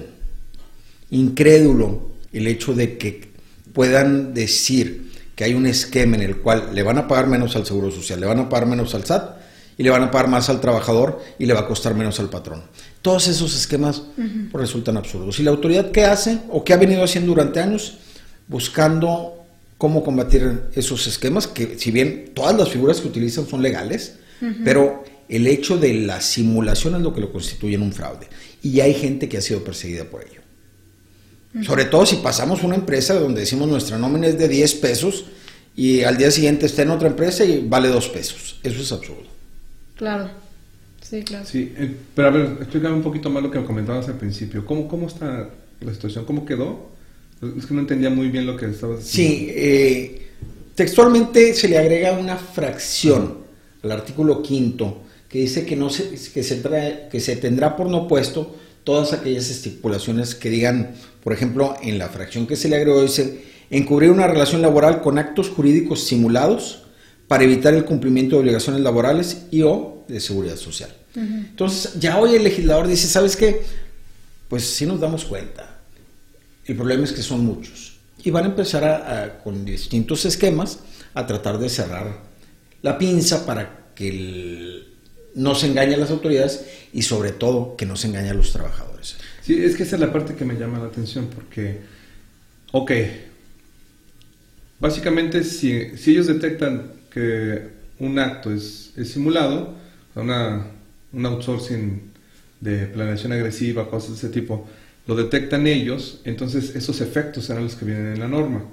incrédulo 1.11 2.11
el 2.31 2.47
hecho 2.47 2.73
de 2.73 2.97
que 2.97 3.29
puedan 3.73 4.33
decir 4.33 5.09
que 5.35 5.43
hay 5.43 5.53
un 5.53 5.65
esquema 5.65 6.15
en 6.15 6.21
el 6.21 6.37
cual 6.37 6.69
le 6.73 6.83
van 6.83 6.97
a 6.97 7.07
pagar 7.07 7.27
menos 7.27 7.55
al 7.55 7.65
Seguro 7.65 7.91
Social, 7.91 8.19
le 8.19 8.27
van 8.27 8.39
a 8.39 8.49
pagar 8.49 8.67
menos 8.67 8.93
al 8.93 9.05
SAT 9.05 9.37
y 9.77 9.83
le 9.83 9.89
van 9.89 10.03
a 10.03 10.11
pagar 10.11 10.29
más 10.29 10.49
al 10.49 10.59
trabajador 10.59 11.21
y 11.39 11.45
le 11.45 11.53
va 11.53 11.61
a 11.61 11.67
costar 11.67 11.95
menos 11.95 12.19
al 12.19 12.29
patrón. 12.29 12.61
Todos 13.01 13.27
esos 13.29 13.55
esquemas 13.55 14.03
resultan 14.51 14.97
absurdos. 14.97 15.39
¿Y 15.39 15.43
la 15.43 15.51
autoridad 15.51 15.91
qué 15.91 16.03
hace 16.03 16.39
o 16.49 16.63
qué 16.63 16.73
ha 16.73 16.77
venido 16.77 17.03
haciendo 17.03 17.29
durante 17.29 17.61
años? 17.61 17.99
Buscando 18.47 19.45
cómo 19.77 20.03
combatir 20.03 20.63
esos 20.75 21.07
esquemas, 21.07 21.47
que 21.47 21.79
si 21.79 21.91
bien 21.91 22.31
todas 22.33 22.57
las 22.57 22.67
figuras 22.67 22.99
que 22.99 23.07
utilizan 23.07 23.47
son 23.47 23.61
legales, 23.61 24.15
pero 24.65 25.05
el 25.29 25.45
hecho 25.45 25.77
de 25.77 25.93
la 25.93 26.21
simulación 26.21 26.95
es 26.95 27.01
lo 27.01 27.13
que 27.13 27.21
lo 27.21 27.31
constituye 27.31 27.75
en 27.75 27.83
un 27.83 27.93
fraude. 27.93 28.27
Y 28.63 28.79
hay 28.79 28.95
gente 28.95 29.29
que 29.29 29.37
ha 29.37 29.41
sido 29.41 29.63
perseguida 29.63 30.05
por 30.05 30.23
ello. 30.23 30.41
Sobre 31.63 31.85
todo 31.85 32.05
si 32.05 32.17
pasamos 32.17 32.63
una 32.63 32.75
empresa 32.75 33.19
donde 33.19 33.41
decimos 33.41 33.67
nuestra 33.67 33.97
nómina 33.97 34.27
es 34.27 34.37
de 34.37 34.47
10 34.47 34.75
pesos 34.75 35.25
y 35.75 36.01
al 36.01 36.17
día 36.17 36.29
siguiente 36.29 36.65
está 36.65 36.81
en 36.81 36.91
otra 36.91 37.07
empresa 37.07 37.43
y 37.45 37.65
vale 37.67 37.89
2 37.89 38.09
pesos. 38.09 38.59
Eso 38.63 38.81
es 38.81 38.91
absurdo. 38.91 39.27
Claro. 39.95 40.29
Sí, 41.01 41.23
claro. 41.23 41.45
Sí, 41.45 41.73
eh, 41.75 41.95
pero 42.13 42.27
a 42.27 42.31
ver, 42.31 42.57
explícame 42.59 42.95
un 42.95 43.01
poquito 43.01 43.29
más 43.29 43.41
lo 43.41 43.49
que 43.49 43.63
comentabas 43.63 44.07
al 44.07 44.17
principio. 44.17 44.65
¿Cómo, 44.65 44.87
cómo 44.87 45.07
está 45.07 45.49
la 45.81 45.93
situación? 45.93 46.25
¿Cómo 46.25 46.45
quedó? 46.45 46.89
Es 47.57 47.65
que 47.65 47.73
no 47.73 47.81
entendía 47.81 48.09
muy 48.09 48.29
bien 48.29 48.45
lo 48.45 48.55
que 48.55 48.67
estabas 48.67 48.99
diciendo. 48.99 49.35
Sí, 49.35 49.47
eh, 49.49 50.27
textualmente 50.75 51.53
se 51.53 51.67
le 51.67 51.77
agrega 51.77 52.13
una 52.13 52.37
fracción 52.37 53.39
al 53.81 53.91
artículo 53.91 54.43
quinto 54.43 55.03
que 55.29 55.39
dice 55.39 55.65
que, 55.65 55.75
no 55.75 55.89
se, 55.89 56.09
que, 56.09 56.43
se 56.43 56.61
que 57.11 57.19
se 57.19 57.35
tendrá 57.35 57.75
por 57.77 57.87
no 57.87 58.07
puesto 58.07 58.55
todas 58.83 59.13
aquellas 59.13 59.49
estipulaciones 59.49 60.33
que 60.33 60.49
digan, 60.49 60.95
por 61.23 61.33
ejemplo, 61.33 61.77
en 61.81 61.99
la 61.99 62.09
fracción 62.09 62.47
que 62.47 62.55
se 62.55 62.69
le 62.69 62.77
agregó, 62.77 63.01
dice, 63.03 63.43
encubrir 63.69 64.09
una 64.09 64.27
relación 64.27 64.61
laboral 64.61 65.01
con 65.01 65.19
actos 65.19 65.49
jurídicos 65.49 66.03
simulados 66.03 66.83
para 67.27 67.43
evitar 67.43 67.75
el 67.75 67.85
cumplimiento 67.85 68.35
de 68.35 68.41
obligaciones 68.41 68.81
laborales 68.81 69.45
y 69.51 69.61
o 69.61 70.03
de 70.07 70.19
seguridad 70.19 70.55
social. 70.55 70.89
Entonces, 71.15 71.99
ya 71.99 72.17
hoy 72.17 72.35
el 72.35 72.43
legislador 72.43 72.87
dice, 72.87 73.07
¿sabes 73.07 73.35
qué? 73.35 73.61
Pues 74.47 74.65
sí 74.65 74.85
nos 74.85 74.99
damos 74.99 75.25
cuenta. 75.25 75.77
El 76.65 76.75
problema 76.75 77.03
es 77.03 77.11
que 77.11 77.21
son 77.21 77.45
muchos. 77.45 77.97
Y 78.23 78.31
van 78.31 78.45
a 78.45 78.47
empezar 78.47 78.83
a, 78.83 79.39
con 79.43 79.65
distintos 79.65 80.25
esquemas 80.25 80.79
a 81.13 81.27
tratar 81.27 81.59
de 81.59 81.69
cerrar 81.69 82.23
la 82.81 82.97
pinza 82.97 83.45
para 83.45 83.91
que 83.93 84.09
el, 84.09 84.88
no 85.35 85.55
se 85.55 85.67
engañe 85.67 85.95
a 85.95 85.97
las 85.97 86.11
autoridades 86.11 86.65
y 86.93 87.01
sobre 87.03 87.31
todo 87.31 87.75
que 87.75 87.85
no 87.85 87.95
se 87.95 88.07
engañe 88.07 88.29
a 88.29 88.33
los 88.33 88.51
trabajadores. 88.51 89.17
Sí, 89.41 89.63
es 89.63 89.75
que 89.75 89.83
esa 89.83 89.95
es 89.95 90.01
la 90.01 90.11
parte 90.11 90.35
que 90.35 90.45
me 90.45 90.55
llama 90.55 90.79
la 90.79 90.85
atención 90.85 91.27
porque, 91.33 91.79
ok, 92.71 92.91
básicamente 94.79 95.43
si, 95.43 95.97
si 95.97 96.11
ellos 96.11 96.27
detectan 96.27 96.91
que 97.11 97.69
un 97.99 98.19
acto 98.19 98.53
es, 98.53 98.93
es 98.95 99.11
simulado, 99.11 99.75
una, 100.15 100.67
un 101.13 101.25
outsourcing 101.25 102.11
de 102.59 102.85
planeación 102.87 103.31
agresiva, 103.31 103.89
cosas 103.89 104.11
de 104.11 104.15
ese 104.15 104.29
tipo, 104.29 104.67
lo 105.07 105.15
detectan 105.15 105.65
ellos, 105.65 106.21
entonces 106.25 106.75
esos 106.75 107.01
efectos 107.01 107.45
serán 107.45 107.63
los 107.63 107.75
que 107.75 107.85
vienen 107.85 108.13
en 108.13 108.19
la 108.19 108.27
norma. 108.27 108.63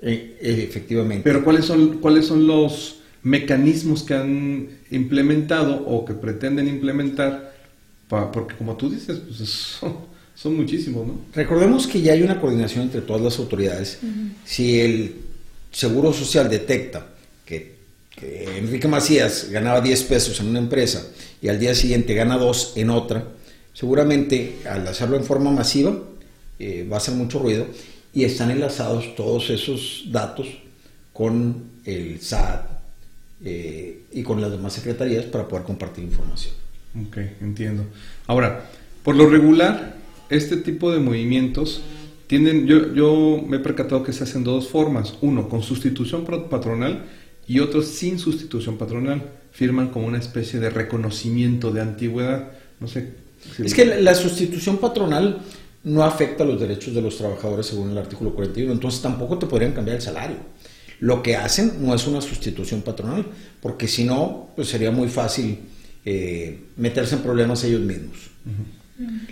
E, 0.00 0.38
efectivamente. 0.40 1.24
Pero 1.24 1.42
¿cuáles 1.42 1.64
son, 1.64 1.98
cuáles 1.98 2.26
son 2.26 2.46
los 2.46 3.00
mecanismos 3.24 4.02
que 4.02 4.14
han 4.14 4.68
implementado 4.90 5.82
o 5.86 6.04
que 6.04 6.12
pretenden 6.14 6.68
implementar, 6.68 7.54
porque 8.08 8.54
como 8.54 8.76
tú 8.76 8.90
dices, 8.90 9.18
pues 9.26 9.80
son, 10.34 10.56
muchísimos, 10.56 11.06
¿no? 11.06 11.20
Recordemos 11.34 11.86
que 11.86 12.02
ya 12.02 12.12
hay 12.12 12.22
una 12.22 12.40
coordinación 12.40 12.82
entre 12.82 13.00
todas 13.00 13.22
las 13.22 13.38
autoridades. 13.38 13.98
Si 14.44 14.78
el 14.80 15.16
Seguro 15.72 16.12
Social 16.12 16.48
detecta 16.48 17.06
que, 17.44 17.74
Enrique 18.56 18.86
Macías 18.86 19.48
ganaba 19.50 19.80
10 19.80 20.02
pesos 20.04 20.38
en 20.40 20.46
una 20.46 20.60
empresa 20.60 21.04
y 21.42 21.48
al 21.48 21.58
día 21.58 21.74
siguiente 21.74 22.14
gana 22.14 22.38
2 22.38 22.74
en 22.76 22.90
otra, 22.90 23.24
seguramente 23.72 24.60
al 24.70 24.86
hacerlo 24.86 25.16
en 25.16 25.24
forma 25.24 25.50
masiva 25.50 25.98
eh, 26.58 26.86
va 26.90 26.96
a 26.96 26.98
hacer 26.98 27.14
mucho 27.14 27.40
ruido 27.40 27.66
y 28.14 28.24
están 28.24 28.50
enlazados 28.52 29.16
todos 29.16 29.50
esos 29.50 30.04
datos 30.10 30.46
con 31.12 31.64
el 31.84 32.20
SAT, 32.20 32.73
eh, 33.42 34.04
y 34.12 34.22
con 34.22 34.40
las 34.40 34.50
demás 34.50 34.72
secretarías 34.72 35.24
para 35.26 35.48
poder 35.48 35.64
compartir 35.64 36.04
información. 36.04 36.54
Ok, 37.06 37.18
entiendo. 37.40 37.84
Ahora, 38.26 38.70
por 39.02 39.16
lo 39.16 39.28
regular, 39.28 39.96
este 40.30 40.56
tipo 40.56 40.92
de 40.92 41.00
movimientos 41.00 41.82
tienen, 42.26 42.66
yo, 42.66 42.94
yo 42.94 43.44
me 43.46 43.58
he 43.58 43.60
percatado 43.60 44.02
que 44.02 44.12
se 44.12 44.24
hacen 44.24 44.44
de 44.44 44.50
dos 44.50 44.68
formas. 44.68 45.14
Uno, 45.20 45.48
con 45.48 45.62
sustitución 45.62 46.24
patronal 46.24 47.04
y 47.46 47.60
otro 47.60 47.82
sin 47.82 48.18
sustitución 48.18 48.78
patronal. 48.78 49.30
Firman 49.52 49.90
como 49.90 50.06
una 50.06 50.18
especie 50.18 50.58
de 50.58 50.70
reconocimiento 50.70 51.70
de 51.70 51.80
antigüedad. 51.80 52.52
No 52.80 52.88
sé. 52.88 53.12
es 53.62 53.74
que 53.74 53.84
la, 53.84 54.14
sustitución 54.14 54.78
patronal 54.78 55.42
no 55.84 56.02
afecta 56.02 56.44
los 56.44 56.58
derechos 56.58 56.94
de 56.94 57.02
los 57.02 57.18
trabajadores 57.18 57.66
según 57.66 57.90
el 57.90 57.98
artículo 57.98 58.34
41, 58.34 58.72
entonces 58.72 59.02
tampoco 59.02 59.38
te 59.38 59.46
podrían 59.46 59.72
cambiar 59.72 59.96
el 59.96 60.02
salario. 60.02 60.36
Lo 61.04 61.22
que 61.22 61.36
hacen 61.36 61.84
no 61.84 61.94
es 61.94 62.06
una 62.06 62.22
sustitución 62.22 62.80
patronal, 62.80 63.26
porque 63.60 63.86
si 63.86 64.04
no, 64.04 64.48
pues 64.56 64.68
sería 64.68 64.90
muy 64.90 65.08
fácil 65.08 65.58
eh, 66.02 66.64
meterse 66.78 67.16
en 67.16 67.20
problemas 67.20 67.62
ellos 67.62 67.82
mismos. 67.82 68.16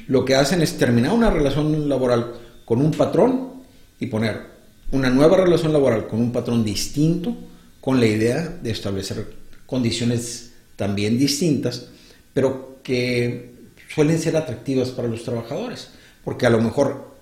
Lo 0.07 0.23
que 0.27 0.35
hacen 0.35 0.61
es 0.61 0.77
terminar 0.77 1.15
una 1.15 1.31
relación 1.31 1.89
laboral 1.89 2.35
con 2.67 2.83
un 2.83 2.91
patrón 2.91 3.63
y 3.99 4.05
poner 4.09 4.43
una 4.91 5.09
nueva 5.09 5.39
relación 5.39 5.73
laboral 5.73 6.09
con 6.09 6.21
un 6.21 6.31
patrón 6.31 6.63
distinto, 6.63 7.35
con 7.81 8.01
la 8.01 8.07
idea 8.07 8.55
de 8.63 8.71
establecer 8.71 9.33
condiciones 9.65 10.53
también 10.77 11.17
distintas, 11.17 11.87
pero 12.35 12.81
que 12.83 13.55
suelen 13.95 14.19
ser 14.19 14.37
atractivas 14.37 14.91
para 14.91 15.09
los 15.09 15.25
trabajadores, 15.25 15.89
porque 16.23 16.45
a 16.45 16.51
lo 16.51 16.61
mejor 16.61 17.15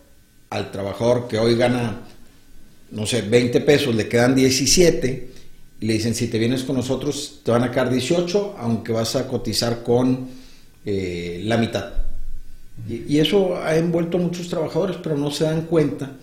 al 0.51 0.73
trabajador 0.73 1.29
que 1.29 1.39
hoy 1.39 1.55
gana 1.55 2.01
no 2.91 3.07
sé, 3.07 3.23
20 3.23 3.61
pesos, 3.61 3.95
le 3.95 4.09
quedan 4.09 4.35
17 4.35 5.31
y 5.81 5.87
le 5.87 5.93
dicen, 5.95 6.15
si 6.15 6.29
te 6.29 6.39
vienes 6.39 6.65
con 6.65 6.77
nosotros 6.77 7.41
te 7.45 7.51
van 7.51 7.63
a 7.63 7.71
quedar 7.71 7.91
18, 7.91 8.57
aunque 8.59 8.93
vas 8.93 9.17
a 9.17 9.27
cotizar 9.27 9.83
con 9.83 10.29
eh, 10.85 11.43
la 11.45 11.57
mitad. 11.57 11.93
Y, 12.89 13.19
eso 13.19 13.57
ha 13.57 13.77
envuelto 13.77 14.17
a 14.17 14.21
muchos 14.21 14.49
trabajadores, 14.49 14.97
pero 15.03 15.17
no 15.17 15.31
se 15.31 15.45
dan 15.45 15.63
cuenta 15.63 16.17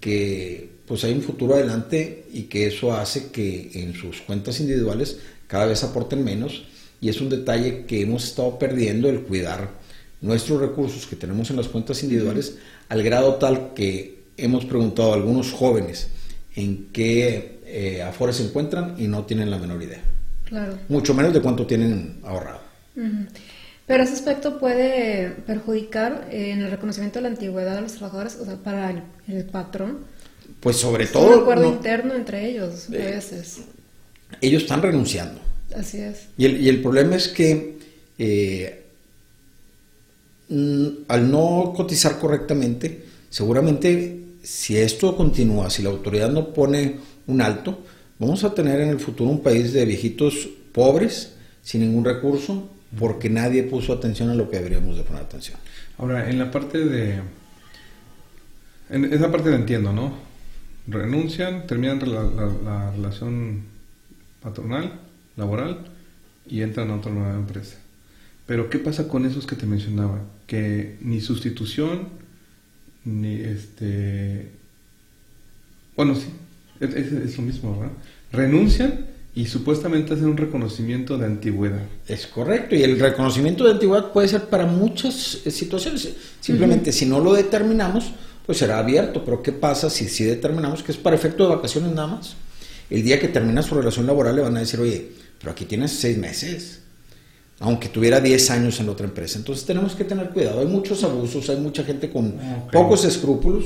que 0.00 0.70
pues 0.86 1.04
hay 1.04 1.12
un 1.12 1.22
futuro 1.22 1.54
adelante 1.54 2.26
y 2.32 2.42
que 2.42 2.66
eso 2.66 2.92
hace 2.92 3.28
que 3.28 3.70
en 3.74 3.94
sus 3.94 4.20
cuentas 4.20 4.60
individuales 4.60 5.18
cada 5.48 5.66
vez 5.66 5.82
aporten 5.82 6.22
menos 6.22 6.64
y 7.00 7.08
es 7.08 7.20
un 7.20 7.28
detalle 7.28 7.86
que 7.86 8.02
hemos 8.02 8.24
estado 8.24 8.58
perdiendo 8.58 9.08
el 9.08 9.22
cuidar 9.22 9.70
nuestros 10.20 10.60
recursos 10.60 11.06
que 11.06 11.16
tenemos 11.16 11.50
en 11.50 11.56
las 11.56 11.68
cuentas 11.68 12.02
individuales 12.02 12.56
al 12.88 13.02
grado 13.02 13.34
tal 13.34 13.74
que 13.74 14.15
hemos 14.36 14.64
preguntado 14.64 15.12
a 15.12 15.14
algunos 15.14 15.52
jóvenes 15.52 16.08
en 16.54 16.88
qué 16.92 17.60
eh, 17.66 18.04
se 18.32 18.42
encuentran 18.44 18.94
y 18.98 19.08
no 19.08 19.24
tienen 19.24 19.50
la 19.50 19.58
menor 19.58 19.82
idea. 19.82 20.02
Claro. 20.44 20.78
Mucho 20.88 21.14
menos 21.14 21.34
de 21.34 21.40
cuánto 21.40 21.66
tienen 21.66 22.18
ahorrado. 22.24 22.60
Pero 23.86 24.02
ese 24.02 24.14
aspecto 24.14 24.58
puede 24.58 25.30
perjudicar 25.46 26.28
eh, 26.30 26.50
en 26.52 26.60
el 26.62 26.70
reconocimiento 26.70 27.18
de 27.18 27.22
la 27.24 27.28
antigüedad 27.28 27.74
de 27.76 27.82
los 27.82 27.92
trabajadores, 27.92 28.36
o 28.40 28.44
sea, 28.44 28.56
para 28.56 28.90
el, 28.90 29.02
el 29.28 29.44
patrón. 29.44 29.98
Pues 30.60 30.76
sobre 30.76 31.04
Es 31.04 31.12
todo... 31.12 31.34
un 31.36 31.40
acuerdo 31.42 31.64
no- 31.64 31.72
interno 31.76 32.14
entre 32.14 32.48
ellos, 32.48 32.88
a 32.88 32.92
veces. 32.92 33.58
ellos 34.40 34.62
están 34.62 34.82
renunciando. 34.82 35.40
Así 35.76 35.98
es. 35.98 36.26
Y 36.38 36.46
el, 36.46 36.60
y 36.60 36.68
el 36.68 36.80
problema 36.80 37.16
es 37.16 37.28
que 37.28 37.76
eh, 38.18 38.84
mm, 40.48 40.86
al 41.08 41.30
no 41.30 41.72
cotizar 41.76 42.18
correctamente, 42.18 43.04
seguramente 43.30 44.20
si 44.46 44.76
esto 44.76 45.16
continúa, 45.16 45.70
si 45.70 45.82
la 45.82 45.90
autoridad 45.90 46.30
no 46.30 46.52
pone 46.54 46.96
un 47.26 47.40
alto, 47.42 47.80
vamos 48.20 48.44
a 48.44 48.54
tener 48.54 48.80
en 48.80 48.90
el 48.90 49.00
futuro 49.00 49.28
un 49.28 49.42
país 49.42 49.72
de 49.72 49.84
viejitos 49.84 50.48
pobres, 50.72 51.34
sin 51.62 51.80
ningún 51.80 52.04
recurso, 52.04 52.68
porque 52.96 53.28
nadie 53.28 53.64
puso 53.64 53.92
atención 53.92 54.30
a 54.30 54.34
lo 54.34 54.48
que 54.48 54.58
deberíamos 54.58 54.96
de 54.96 55.02
poner 55.02 55.22
atención. 55.22 55.58
Ahora, 55.98 56.30
en 56.30 56.38
la 56.38 56.50
parte 56.52 56.78
de... 56.78 57.18
En 58.88 59.12
esa 59.12 59.32
parte 59.32 59.50
la 59.50 59.56
entiendo, 59.56 59.92
¿no? 59.92 60.14
Renuncian, 60.86 61.66
terminan 61.66 61.98
la, 62.08 62.22
la- 62.22 62.56
la 62.64 62.90
relación 62.92 63.62
patronal, 64.40 65.00
laboral, 65.36 65.88
y 66.48 66.62
entran 66.62 66.90
a 66.92 66.96
otra 66.96 67.10
nueva 67.10 67.34
empresa. 67.34 67.78
Pero, 68.46 68.70
¿qué 68.70 68.78
pasa 68.78 69.08
con 69.08 69.26
esos 69.26 69.44
que 69.44 69.56
te 69.56 69.66
mencionaba? 69.66 70.20
Que 70.46 70.98
ni 71.00 71.20
sustitución, 71.20 72.10
ni 73.06 73.40
este... 73.40 74.50
Bueno, 75.96 76.14
sí, 76.14 76.26
es, 76.80 76.90
es- 76.94 77.12
es 77.12 77.36
lo 77.38 77.44
mismo, 77.44 77.78
¿verdad? 77.78 77.94
Renuncian 78.32 79.06
y 79.34 79.46
supuestamente 79.46 80.14
hacen 80.14 80.26
un 80.26 80.36
reconocimiento 80.36 81.16
de 81.18 81.26
antigüedad. 81.26 81.82
Es 82.08 82.26
correcto, 82.26 82.74
y 82.74 82.82
el 82.82 82.98
reconocimiento 82.98 83.64
de 83.64 83.72
antigüedad 83.72 84.12
puede 84.12 84.28
ser 84.28 84.44
para 84.48 84.66
muchas 84.66 85.40
eh, 85.46 85.50
situaciones. 85.50 86.08
Simplemente 86.40 86.92
si 86.92 87.06
no 87.06 87.20
lo 87.20 87.32
determinamos, 87.32 88.12
pues 88.44 88.58
será 88.58 88.78
abierto. 88.78 89.24
Pero 89.24 89.42
¿qué 89.42 89.52
pasa 89.52 89.88
si 89.90 90.08
sí 90.08 90.24
determinamos 90.24 90.82
que 90.82 90.92
es 90.92 90.98
para 90.98 91.16
efecto 91.16 91.48
de 91.48 91.54
vacaciones 91.56 91.92
nada 91.92 92.08
más? 92.08 92.34
El 92.90 93.02
día 93.02 93.18
que 93.18 93.28
termina 93.28 93.62
su 93.62 93.74
relación 93.74 94.06
laboral 94.06 94.36
le 94.36 94.42
van 94.42 94.56
a 94.56 94.60
decir, 94.60 94.80
oye, 94.80 95.12
pero 95.38 95.52
aquí 95.52 95.64
tienes 95.64 95.92
seis 95.92 96.16
meses, 96.18 96.80
aunque 97.58 97.88
tuviera 97.88 98.20
10 98.20 98.50
años 98.50 98.80
en 98.80 98.88
otra 98.88 99.06
empresa. 99.06 99.38
Entonces 99.38 99.64
tenemos 99.64 99.94
que 99.94 100.04
tener 100.04 100.30
cuidado. 100.30 100.60
Hay 100.60 100.66
muchos 100.66 101.02
abusos, 101.04 101.48
hay 101.48 101.56
mucha 101.56 101.84
gente 101.84 102.10
con 102.10 102.34
pocos 102.72 103.04
escrúpulos 103.04 103.64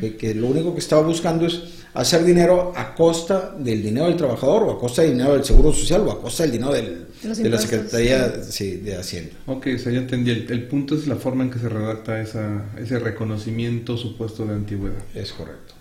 que, 0.00 0.16
que 0.16 0.34
lo 0.34 0.48
único 0.48 0.74
que 0.74 0.80
estaba 0.80 1.02
buscando 1.02 1.46
es 1.46 1.62
hacer 1.94 2.24
dinero 2.24 2.72
a 2.76 2.94
costa 2.94 3.54
del 3.58 3.82
dinero 3.82 4.06
del 4.06 4.16
trabajador 4.16 4.64
o 4.64 4.72
a 4.72 4.78
costa 4.78 5.02
del 5.02 5.12
dinero 5.12 5.34
del 5.34 5.44
seguro 5.44 5.72
social 5.72 6.02
o 6.02 6.12
a 6.12 6.20
costa 6.20 6.42
del 6.42 6.52
dinero 6.52 6.72
del, 6.72 7.06
De 7.22 7.48
la 7.48 7.58
Secretaría 7.58 8.42
sí, 8.42 8.76
de 8.76 8.96
Hacienda. 8.96 9.32
Ok, 9.46 9.68
o 9.74 9.78
sea, 9.78 9.92
ya 9.92 9.98
entendí. 9.98 10.30
El, 10.30 10.50
el 10.50 10.64
punto 10.64 10.94
es 10.94 11.06
la 11.06 11.16
forma 11.16 11.44
en 11.44 11.50
que 11.50 11.58
se 11.58 11.68
redacta 11.68 12.20
esa, 12.20 12.66
ese 12.78 12.98
reconocimiento 12.98 13.96
supuesto 13.96 14.46
de 14.46 14.54
antigüedad. 14.54 15.02
Es 15.14 15.32
correcto. 15.32 15.74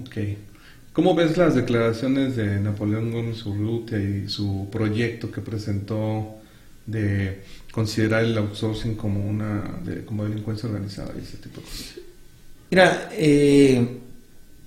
Ok. 0.00 0.38
¿Cómo 0.92 1.14
ves 1.14 1.38
las 1.38 1.54
declaraciones 1.54 2.36
de 2.36 2.60
Napoleón 2.60 3.12
Gómez 3.12 3.44
Urrutia 3.46 3.98
y 3.98 4.28
su 4.28 4.68
proyecto 4.70 5.30
que 5.30 5.40
presentó 5.40 6.41
de 6.86 7.42
considerar 7.70 8.24
el 8.24 8.36
outsourcing 8.38 8.94
como 8.96 9.24
una 9.28 9.80
de- 9.84 10.04
como 10.04 10.24
delincuencia 10.24 10.68
organizada 10.68 11.12
y 11.18 11.22
ese 11.22 11.36
tipo 11.38 11.60
de 11.60 11.66
cosas? 11.66 11.86
Mira, 12.70 13.10
eh, 13.12 13.98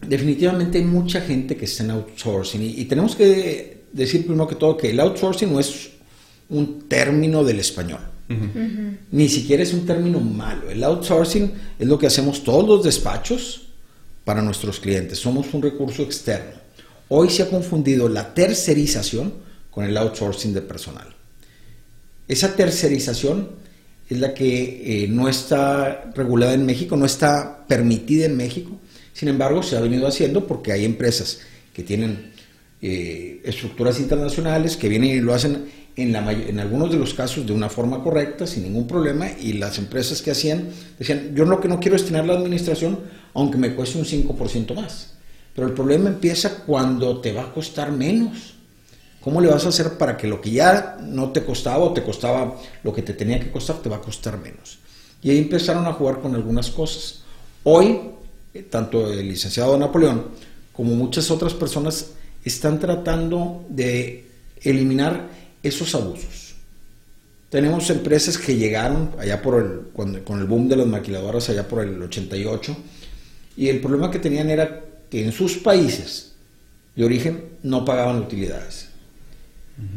definitivamente 0.07 0.77
hay 0.77 0.84
mucha 0.86 1.22
gente 1.22 1.55
que 1.55 1.65
está 1.65 1.84
en 1.84 1.91
outsourcing 1.91 2.62
y, 2.62 2.81
y 2.81 2.86
tenemos 2.86 3.15
que 3.15 3.84
decir 3.91 4.25
primero 4.25 4.48
que 4.48 4.55
todo 4.55 4.77
que 4.77 4.89
el 4.91 5.00
outsourcing 5.00 5.51
no 5.51 5.60
es 5.60 5.89
un 6.50 6.84
término 6.88 7.43
del 7.43 7.60
español. 7.60 8.00
Ni 9.12 9.29
siquiera 9.29 9.62
es 9.62 9.72
un 9.74 9.86
término 9.86 10.19
malo. 10.19 10.69
El 10.69 10.84
outsourcing 10.84 11.51
es 11.77 11.88
lo 11.88 11.98
que 12.00 12.07
hacemos 12.07 12.43
todos 12.43 12.67
los 12.67 12.84
despachos 12.84 13.67
para 14.24 14.41
nuestros 14.41 14.79
clientes. 14.79 15.19
Somos 15.19 15.53
un 15.53 15.62
recurso 15.62 16.01
externo. 16.01 16.53
Hoy 17.10 17.29
se 17.29 17.43
ha 17.43 17.50
confundido 17.50 18.10
la 18.10 18.34
tercerización 18.34 19.31
con 19.69 19.86
el 19.86 19.95
outsourcing 19.98 20.53
de 20.53 20.62
personal. 20.62 21.07
Esa 22.27 22.55
tercerización 22.55 23.50
es 24.10 24.20
la 24.20 24.34
que 24.34 25.03
eh, 25.03 25.07
no 25.07 25.27
está 25.27 26.11
regulada 26.16 26.53
en 26.53 26.66
México, 26.66 26.96
no 26.96 27.05
está 27.05 27.66
permitida 27.68 28.25
en 28.25 28.38
México. 28.38 28.79
Sin 29.14 29.27
embargo, 29.29 29.64
se 29.64 29.77
ha 29.77 29.81
venido 29.81 30.07
haciendo 30.07 30.48
porque 30.48 30.72
hay 30.72 30.85
empresas 30.85 31.40
que 31.74 31.83
tienen 31.83 32.31
eh, 32.81 33.42
estructuras 33.44 34.00
internacionales 34.00 34.77
que 34.77 34.90
vienen 34.90 35.09
y 35.09 35.22
lo 35.22 35.33
hacen 35.33 35.66
en, 35.96 36.16
algunos 36.59 36.92
de 36.92 36.98
los 36.98 37.14
casos 37.14 37.46
de 37.46 37.53
una 37.53 37.70
forma 37.70 38.03
correcta, 38.03 38.46
sin 38.46 38.64
ningún 38.64 38.85
problema, 38.85 39.29
y 39.40 39.53
las 39.53 39.77
empresas 39.77 40.22
que 40.22 40.31
hacían 40.31 40.70
decían, 41.00 41.33
yo 41.33 41.46
lo 41.46 41.61
que 41.61 41.68
no 41.68 41.79
quiero 41.79 41.96
es 41.96 42.05
tener 42.05 42.25
la 42.25 42.33
administración, 42.33 43.00
aunque 43.33 43.57
me 43.57 43.74
cueste 43.75 43.98
un 43.98 44.05
5% 44.05 44.75
más. 44.75 45.14
Pero 45.53 45.68
el 45.68 45.74
problema 45.74 46.09
empieza 46.09 46.64
cuando 46.66 47.22
te 47.22 47.31
va 47.31 47.44
a 47.44 47.53
costar 47.53 47.92
menos. 47.92 48.54
¿Cómo 49.25 49.42
le 49.42 49.48
vas 49.48 49.66
a 49.66 49.70
hacer 49.70 49.98
para 49.98 50.16
que 50.16 50.27
lo 50.27 50.40
que 50.40 50.51
ya 50.51 51.00
no 51.01 51.31
te 51.31 51.44
costaba 51.44 51.83
o 51.83 51.94
te 51.94 52.03
costaba 52.03 52.61
lo 52.83 52.94
que 52.94 53.01
te 53.01 53.14
tenía 53.16 53.40
que 53.40 53.50
costar, 53.50 53.77
te 53.81 53.90
va 53.90 53.96
a 53.96 54.00
costar 54.01 54.38
menos? 54.38 54.77
Y 55.24 55.31
ahí 55.31 55.40
empezaron 55.40 55.88
a 55.88 55.94
jugar 55.94 56.20
con 56.22 56.35
algunas 56.35 56.70
cosas. 56.70 57.24
Hoy, 57.64 58.01
eh, 58.53 58.61
tanto 58.70 59.11
el 59.11 59.27
licenciado 59.27 59.75
Napoleón 59.79 60.25
como 60.72 60.94
muchas 60.94 61.31
otras 61.31 61.55
personas 61.55 62.11
están 62.44 62.79
tratando 62.79 63.66
de 63.68 64.27
eliminar 64.61 65.27
esos 65.64 65.96
abusos. 65.96 66.53
Tenemos 67.50 67.90
empresas 67.90 68.38
que 68.38 68.55
llegaron 68.55 69.09
allá 69.18 69.42
por 69.42 69.59
el, 69.59 69.79
cuando- 69.92 70.24
con 70.24 70.40
el 70.40 70.46
boom 70.46 70.68
de 70.70 70.75
las 70.75 70.85
maquiladoras 70.85 71.50
allá 71.50 71.68
por 71.68 71.83
el 71.83 72.00
88 72.00 72.77
y 73.57 73.70
el 73.70 73.81
problema 73.81 74.11
que 74.11 74.20
tenían 74.20 74.51
era 74.51 74.85
que 75.09 75.25
en 75.25 75.31
sus 75.31 75.57
países 75.57 76.33
de 76.96 77.03
origen 77.05 77.44
no 77.64 77.83
pagaban 77.83 78.20
utilidades. 78.20 78.90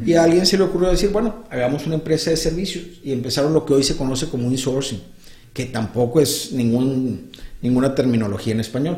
Y 0.05 0.13
a 0.13 0.23
alguien 0.23 0.45
se 0.45 0.57
le 0.57 0.63
ocurrió 0.63 0.89
decir, 0.89 1.09
bueno, 1.09 1.45
hagamos 1.49 1.85
una 1.85 1.95
empresa 1.95 2.29
de 2.31 2.37
servicios 2.37 2.85
y 3.03 3.13
empezaron 3.13 3.53
lo 3.53 3.65
que 3.65 3.73
hoy 3.73 3.83
se 3.83 3.95
conoce 3.95 4.27
como 4.27 4.45
un 4.45 4.51
insourcing, 4.51 5.01
que 5.53 5.65
tampoco 5.67 6.19
es 6.19 6.51
ningún, 6.51 7.29
ninguna 7.61 7.95
terminología 7.95 8.53
en 8.53 8.59
español. 8.59 8.97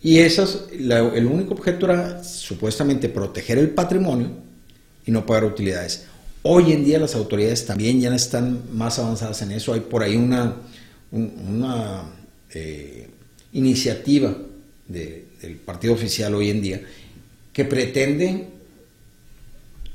Y 0.00 0.18
esas, 0.18 0.66
la- 0.78 1.08
el 1.14 1.26
único 1.26 1.54
objeto 1.54 1.86
era 1.86 2.22
supuestamente 2.24 3.08
proteger 3.08 3.58
el 3.58 3.70
patrimonio 3.70 4.30
y 5.06 5.10
no 5.10 5.24
pagar 5.26 5.44
utilidades. 5.44 6.04
Hoy 6.42 6.72
en 6.72 6.84
día 6.84 6.98
las 6.98 7.14
autoridades 7.14 7.64
también 7.66 8.00
ya 8.00 8.14
están 8.14 8.62
más 8.72 8.98
avanzadas 8.98 9.42
en 9.42 9.52
eso. 9.52 9.72
Hay 9.74 9.80
por 9.80 10.02
ahí 10.02 10.16
una, 10.16 10.56
un- 11.12 11.32
una 11.48 12.02
eh, 12.54 13.08
iniciativa 13.52 14.36
de- 14.88 15.24
del 15.40 15.56
partido 15.56 15.94
oficial 15.94 16.34
hoy 16.34 16.50
en 16.50 16.60
día 16.62 16.80
que 17.52 17.64
pretende 17.64 18.48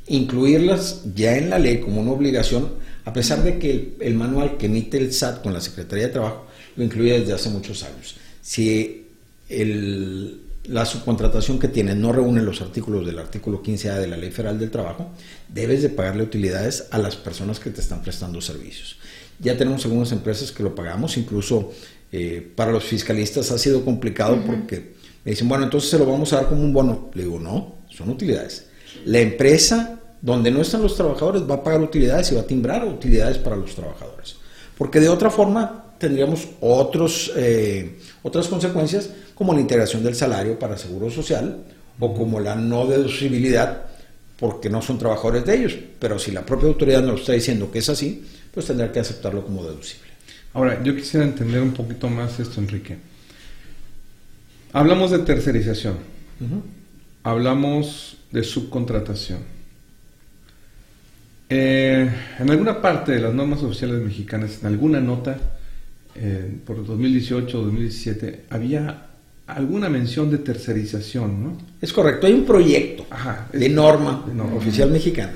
incluirlas 0.08 1.02
ya 1.16 1.38
en 1.38 1.50
la 1.50 1.60
ley 1.60 1.80
como 1.80 2.02
una 2.02 2.12
obligación, 2.12 2.70
a 3.06 3.14
pesar 3.14 3.44
de 3.44 3.58
que 3.60 3.72
el, 3.72 3.96
el 4.00 4.14
manual 4.16 4.58
que 4.58 4.66
emite 4.68 4.98
el 4.98 5.14
SAT 5.14 5.42
con 5.42 5.54
la 5.54 5.62
Secretaría 5.62 6.08
de 6.08 6.14
Trabajo 6.14 6.46
lo 6.76 6.84
incluye 6.84 7.20
desde 7.20 7.34
hace 7.34 7.50
muchos 7.50 7.84
años. 7.84 8.16
Si 8.42 9.08
el- 9.50 10.42
la 10.66 10.86
subcontratación 10.86 11.60
que 11.60 11.70
tienes 11.70 11.96
no 11.96 12.12
reúne 12.12 12.42
los 12.42 12.60
artículos 12.62 13.06
del 13.06 13.20
artículo 13.20 13.64
15A 13.64 14.00
de 14.00 14.08
la 14.08 14.18
Ley 14.18 14.32
Federal 14.32 14.60
del 14.60 14.70
Trabajo, 14.70 15.12
debes 15.48 15.82
de 15.82 15.88
pagarle 15.90 16.24
utilidades 16.24 16.88
a 16.92 16.98
las 16.98 17.16
personas 17.16 17.60
que 17.62 17.70
te 17.70 17.80
están 17.80 18.02
prestando 18.02 18.42
servicios. 18.42 18.98
Ya 19.40 19.56
tenemos 19.58 19.86
algunas 19.86 20.12
empresas 20.12 20.52
que 20.52 20.64
lo 20.64 20.76
pagamos, 20.76 21.16
incluso 21.16 21.72
eh, 22.12 22.46
para 22.56 22.72
los 22.74 22.84
fiscalistas 22.84 23.52
ha 23.52 23.58
sido 23.58 23.86
complicado 23.86 24.42
porque 24.46 24.94
me 25.24 25.32
dicen, 25.32 25.48
bueno, 25.48 25.64
entonces 25.64 25.90
se 25.90 25.98
lo 26.00 26.06
vamos 26.06 26.34
a 26.34 26.38
dar 26.38 26.50
como 26.50 26.64
un 26.64 26.74
bono. 26.74 27.12
Le 27.14 27.24
digo, 27.24 27.40
no, 27.40 27.76
son 27.90 28.10
utilidades. 28.10 28.66
La 29.06 29.20
empresa 29.20 29.97
donde 30.22 30.52
no 30.52 30.62
están 30.62 30.82
los 30.82 30.96
trabajadores 30.96 31.44
va 31.50 31.56
a 31.56 31.64
pagar 31.64 31.82
utilidades 31.82 32.32
y 32.32 32.36
va 32.36 32.42
a 32.42 32.48
timbrar 32.48 32.86
utilidades 32.86 33.38
para 33.38 33.56
los 33.56 33.76
trabajadores. 33.76 34.36
Porque 34.78 35.00
de 35.00 35.10
otra 35.10 35.30
forma 35.30 35.86
tendríamos 35.98 36.48
otros, 36.62 37.32
eh, 37.36 38.00
otras 38.24 38.48
consecuencias 38.48 39.10
como 39.36 39.54
la 39.54 39.62
integración 39.62 40.04
del 40.04 40.16
salario 40.16 40.58
para 40.58 40.78
seguro 40.78 41.10
social 41.10 41.64
o 42.00 42.14
como 42.14 42.40
la 42.40 42.56
no 42.56 42.86
deducibilidad 42.86 43.86
porque 44.40 44.70
no 44.70 44.82
son 44.82 45.00
trabajadores 45.00 45.46
de 45.46 45.56
ellos. 45.56 45.76
Pero 46.00 46.20
si 46.20 46.32
la 46.32 46.46
propia 46.46 46.70
autoridad 46.70 47.02
nos 47.02 47.22
está 47.22 47.34
diciendo 47.34 47.72
que 47.72 47.80
es 47.80 47.90
así, 47.90 48.26
pues 48.54 48.68
tendrá 48.68 48.92
que 48.92 49.00
aceptarlo 49.00 49.44
como 49.44 49.64
deducible. 49.64 50.08
Ahora, 50.54 50.82
yo 50.84 50.96
quisiera 50.96 51.26
entender 51.26 51.62
un 51.62 51.74
poquito 51.74 52.08
más 52.10 52.40
esto, 52.40 52.60
Enrique. 52.60 52.98
Hablamos 54.74 55.12
de 55.12 55.20
tercerización, 55.20 55.98
hablamos 57.24 58.18
de 58.32 58.44
subcontratación. 58.44 59.57
Eh, 61.50 62.10
en 62.40 62.50
alguna 62.50 62.82
parte 62.82 63.14
de 63.14 63.20
las 63.20 63.34
normas 63.34 63.64
oficiales 63.64 64.02
mexicanas, 64.02 64.60
en 64.62 64.68
alguna 64.68 65.00
nota, 65.00 65.38
eh, 66.16 66.58
por 66.66 66.86
2018 66.86 67.60
o 67.60 67.64
2017, 67.64 68.46
había 68.50 69.08
alguna 69.48 69.88
mención 69.88 70.30
de 70.30 70.40
tercerización, 70.40 71.44
¿no? 71.44 71.58
Es 71.82 71.94
correcto, 71.94 72.28
hay 72.28 72.34
un 72.34 72.46
proyecto 72.46 73.06
Ajá, 73.10 73.48
de 73.54 73.70
norma 73.70 74.26
de 74.28 74.34
norma. 74.34 74.56
oficial 74.56 74.92
mexicana 74.92 75.34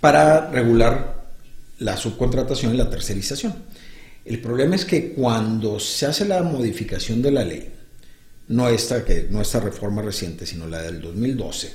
para 0.00 0.50
regular 0.50 1.22
la 1.80 1.96
subcontratación 1.96 2.74
y 2.74 2.76
la 2.76 2.88
tercerización. 2.88 3.54
El 4.24 4.40
problema 4.40 4.76
es 4.76 4.84
que 4.84 5.12
cuando 5.12 5.80
se 5.80 6.06
hace 6.06 6.24
la 6.24 6.42
modificación 6.42 7.22
de 7.22 7.30
la 7.32 7.44
ley, 7.44 7.68
no 8.48 8.68
esta, 8.68 9.04
que, 9.04 9.26
no 9.30 9.40
esta 9.40 9.58
reforma 9.58 10.02
reciente, 10.02 10.46
sino 10.46 10.68
la 10.68 10.82
del 10.82 11.00
2012, 11.00 11.72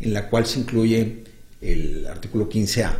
en 0.00 0.12
la 0.12 0.28
cual 0.28 0.46
se 0.46 0.60
incluye 0.60 1.24
el 1.72 2.06
artículo 2.06 2.48
15A, 2.48 2.92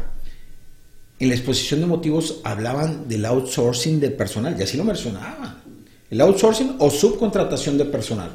en 1.18 1.28
la 1.28 1.34
exposición 1.34 1.80
de 1.80 1.86
motivos 1.86 2.40
hablaban 2.44 3.08
del 3.08 3.24
outsourcing 3.24 4.00
de 4.00 4.10
personal, 4.10 4.54
y 4.58 4.62
así 4.62 4.76
lo 4.76 4.84
mencionaban, 4.84 5.62
el 6.10 6.20
outsourcing 6.20 6.76
o 6.78 6.90
subcontratación 6.90 7.78
de 7.78 7.86
personal. 7.86 8.30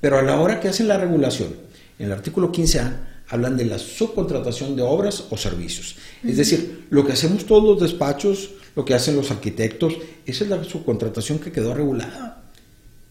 Pero 0.00 0.18
a 0.18 0.22
la 0.22 0.40
hora 0.40 0.60
que 0.60 0.68
hacen 0.68 0.88
la 0.88 0.98
regulación, 0.98 1.54
en 1.98 2.06
el 2.06 2.12
artículo 2.12 2.52
15A, 2.52 2.96
hablan 3.28 3.56
de 3.56 3.64
la 3.64 3.78
subcontratación 3.78 4.76
de 4.76 4.82
obras 4.82 5.24
o 5.30 5.36
servicios. 5.36 5.96
Es 6.22 6.36
decir, 6.36 6.86
lo 6.90 7.04
que 7.04 7.12
hacemos 7.12 7.46
todos 7.46 7.64
los 7.64 7.80
despachos, 7.80 8.50
lo 8.76 8.84
que 8.84 8.94
hacen 8.94 9.16
los 9.16 9.30
arquitectos, 9.30 9.94
esa 10.26 10.44
es 10.44 10.50
la 10.50 10.62
subcontratación 10.64 11.38
que 11.38 11.52
quedó 11.52 11.74
regulada. 11.74 12.42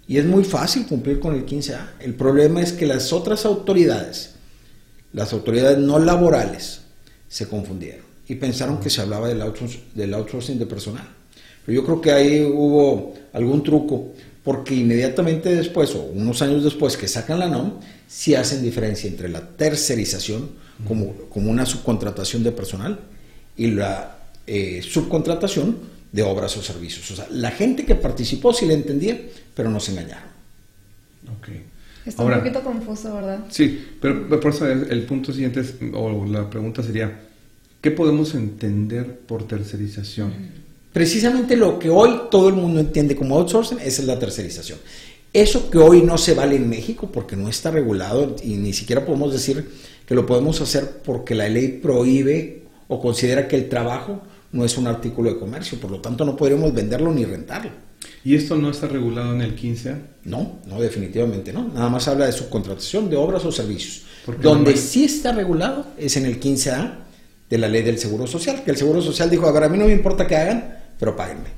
Y 0.08 0.17
es 0.17 0.26
muy 0.26 0.43
fácil 0.43 0.86
cumplir 0.86 1.19
con 1.19 1.34
el 1.34 1.45
15A. 1.45 1.91
El 2.02 2.13
problema 2.15 2.62
es 2.62 2.74
que 2.74 2.86
las 2.86 3.13
otras 3.13 3.45
autoridades, 3.45 4.36
las 5.13 5.34
autoridades 5.34 5.78
no 5.78 6.00
laborales, 6.00 6.82
se 7.28 7.47
confundieron 7.47 8.06
y 8.28 8.36
pensaron 8.36 8.80
que 8.80 8.89
se 8.89 9.02
hablaba 9.02 9.28
del, 9.28 9.41
outsourcing 9.41 10.58
de 10.58 10.65
personal. 10.65 11.08
Pero 11.65 11.76
yo 11.76 11.86
creo 11.86 12.02
que 12.02 12.12
ahí 12.12 12.41
hubo 12.41 13.13
algún 13.34 13.63
truco, 13.63 14.13
porque 14.43 14.74
inmediatamente 14.74 15.54
después, 15.54 15.93
o 15.95 16.02
unos 16.02 16.41
años 16.41 16.63
después 16.63 16.97
que 16.97 17.08
sacan 17.08 17.39
la 17.39 17.47
NOM, 17.47 17.74
sí 18.08 18.36
hacen 18.36 18.63
diferencia 18.63 19.10
entre 19.10 19.30
la 19.30 19.41
tercerización, 19.41 20.50
como, 20.88 21.13
como 21.30 21.52
una 21.52 21.65
subcontratación 21.65 22.43
de 22.43 22.52
personal, 22.52 23.00
y 23.58 23.71
la 23.71 24.17
eh, 24.47 24.82
subcontratación 24.82 25.78
de 26.12 26.24
obras 26.24 26.56
o 26.58 26.63
servicios. 26.63 27.10
O 27.12 27.15
sea, 27.15 27.28
la 27.32 27.52
gente 27.52 27.86
que 27.86 27.95
participó 27.95 28.54
sí 28.54 28.65
le 28.65 28.74
entendía, 28.74 29.19
pero 29.54 29.69
nos 29.69 29.88
engañaron. 29.89 30.32
Está 32.05 32.23
un 32.23 32.33
poquito 32.33 32.61
confuso, 32.61 33.13
¿verdad? 33.13 33.45
Sí, 33.49 33.95
pero 34.01 34.27
por 34.39 34.51
eso 34.51 34.67
el, 34.67 35.03
punto 35.03 35.31
siguiente 35.31 35.63
o 35.93 36.25
la 36.25 36.49
pregunta 36.49 36.81
sería, 36.81 37.21
¿qué 37.79 37.91
podemos 37.91 38.33
entender 38.33 39.19
por 39.19 39.47
tercerización? 39.47 40.33
Precisamente 40.91 41.55
lo 41.55 41.79
que 41.79 41.89
hoy 41.89 42.21
todo 42.29 42.49
el 42.49 42.55
mundo 42.55 42.79
entiende 42.79 43.15
como 43.15 43.37
outsourcing, 43.37 43.79
es 43.79 44.03
la 44.03 44.19
tercerización. 44.19 44.79
Eso 45.33 45.69
que 45.69 45.77
hoy 45.77 46.01
no 46.01 46.17
se 46.17 46.33
vale 46.33 46.57
en 46.57 46.69
México 46.69 47.09
porque 47.11 47.37
no 47.37 47.47
está 47.47 47.71
regulado 47.71 48.35
y 48.43 48.55
ni 48.55 48.73
siquiera 48.73 49.05
podemos 49.05 49.31
decir 49.31 49.69
que 50.05 50.15
lo 50.15 50.25
podemos 50.25 50.59
hacer 50.59 51.01
porque 51.05 51.35
la 51.35 51.47
ley 51.47 51.79
prohíbe 51.81 52.63
o 52.89 52.99
considera 52.99 53.47
que 53.47 53.55
el 53.55 53.69
trabajo 53.69 54.21
no 54.51 54.65
es 54.65 54.77
un 54.77 54.87
artículo 54.87 55.33
de 55.33 55.39
comercio, 55.39 55.79
por 55.79 55.91
lo 55.91 56.01
tanto 56.01 56.25
no 56.25 56.35
podríamos 56.35 56.73
venderlo 56.73 57.13
ni 57.13 57.23
rentarlo. 57.23 57.71
¿Y 58.23 58.35
esto 58.35 58.55
no 58.55 58.69
está 58.69 58.87
regulado 58.87 59.33
en 59.33 59.41
el 59.41 59.55
15A? 59.55 59.97
No, 60.25 60.59
no, 60.67 60.79
definitivamente 60.79 61.51
no. 61.51 61.67
Nada 61.69 61.89
más 61.89 62.07
habla 62.07 62.25
de 62.25 62.31
subcontratación 62.31 63.09
de 63.09 63.15
obras 63.15 63.45
o 63.45 63.51
servicios. 63.51 64.03
Donde 64.41 64.77
sí 64.77 65.05
está 65.05 65.31
regulado 65.31 65.87
es 65.97 66.17
en 66.17 66.25
el 66.25 66.39
15A 66.39 66.93
de 67.49 67.57
la 67.57 67.67
ley 67.67 67.81
del 67.81 67.97
Seguro 67.97 68.27
Social, 68.27 68.63
que 68.63 68.71
el 68.71 68.77
Seguro 68.77 69.01
Social 69.01 69.29
dijo, 69.29 69.47
a 69.47 69.51
ver, 69.51 69.63
a 69.63 69.69
mí 69.69 69.77
no 69.77 69.85
me 69.85 69.93
importa 69.93 70.27
que 70.27 70.35
hagan, 70.35 70.79
pero 70.99 71.15
páguenme. 71.15 71.49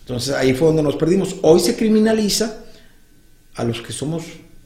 Entonces 0.00 0.34
ahí 0.34 0.54
fue 0.54 0.68
donde 0.68 0.82
nos 0.82 0.96
perdimos. 0.96 1.36
Hoy 1.42 1.60
se 1.60 1.76
criminaliza 1.76 2.64
a 3.54 3.64
los 3.64 3.82
que 3.82 3.92
somos 3.92 4.24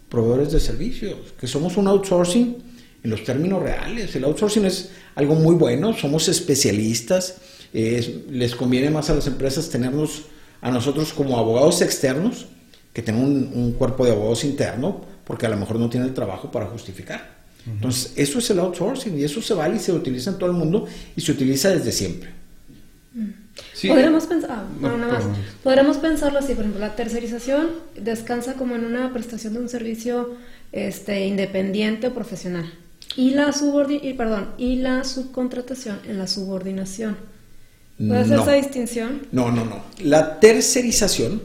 proveedores 0.08 0.52
de 0.52 0.60
servicios, 0.60 1.16
que 1.40 1.46
somos 1.46 1.76
un 1.76 1.88
outsourcing 1.88 2.56
en 3.02 3.10
los 3.10 3.24
términos 3.24 3.62
reales. 3.62 4.14
El 4.14 4.24
outsourcing 4.24 4.64
es 4.64 4.90
algo 5.14 5.34
muy 5.34 5.54
bueno, 5.54 5.96
somos 5.96 6.28
especialistas, 6.28 7.36
les 7.72 8.54
conviene 8.54 8.90
más 8.90 9.10
a 9.10 9.14
las 9.14 9.26
empresas 9.26 9.68
tenernos 9.68 10.22
a 10.60 10.70
nosotros 10.70 11.12
como 11.12 11.38
abogados 11.38 11.82
externos 11.82 12.46
que 12.92 13.02
tener 13.02 13.22
un, 13.22 13.72
cuerpo 13.78 14.04
de 14.04 14.12
abogados 14.12 14.44
interno, 14.44 15.04
porque 15.24 15.46
a 15.46 15.48
lo 15.48 15.56
mejor 15.56 15.78
no 15.78 15.88
tiene 15.88 16.06
el 16.06 16.14
trabajo 16.14 16.50
para 16.50 16.66
justificar. 16.66 17.38
Entonces, 17.66 18.12
eso 18.16 18.38
es 18.38 18.50
el 18.50 18.60
outsourcing 18.60 19.18
y 19.18 19.24
eso 19.24 19.42
se 19.42 19.52
vale 19.52 19.76
y 19.76 19.78
se 19.78 19.92
utiliza 19.92 20.30
en 20.30 20.38
todo 20.38 20.50
el 20.50 20.56
mundo 20.56 20.86
y 21.14 21.20
se 21.20 21.32
utiliza 21.32 21.68
desde 21.68 21.92
siempre. 21.92 22.30
Podríamos, 23.86 24.26
pensar, 24.26 24.50
ah, 24.50 24.64
Podríamos 25.62 25.98
pensarlo 25.98 26.38
así, 26.38 26.54
por 26.54 26.62
ejemplo, 26.64 26.80
la 26.80 26.96
tercerización 26.96 27.68
descansa 27.96 28.54
como 28.54 28.74
en 28.74 28.84
una 28.84 29.12
prestación 29.12 29.54
de 29.54 29.60
un 29.60 29.68
servicio 29.68 30.34
este, 30.72 31.26
independiente 31.26 32.08
o 32.08 32.14
profesional. 32.14 32.72
Y 33.16 33.30
la, 33.30 33.54
y, 34.02 34.14
perdón, 34.14 34.48
y 34.58 34.76
la 34.76 35.04
subcontratación 35.04 36.00
en 36.06 36.18
la 36.18 36.26
subordinación. 36.26 37.16
¿Puede 37.98 38.20
hacer 38.20 38.38
esa 38.38 38.52
distinción? 38.52 39.26
No, 39.32 39.50
no, 39.50 39.64
no. 39.64 39.82
La 40.00 40.38
tercerización 40.38 41.42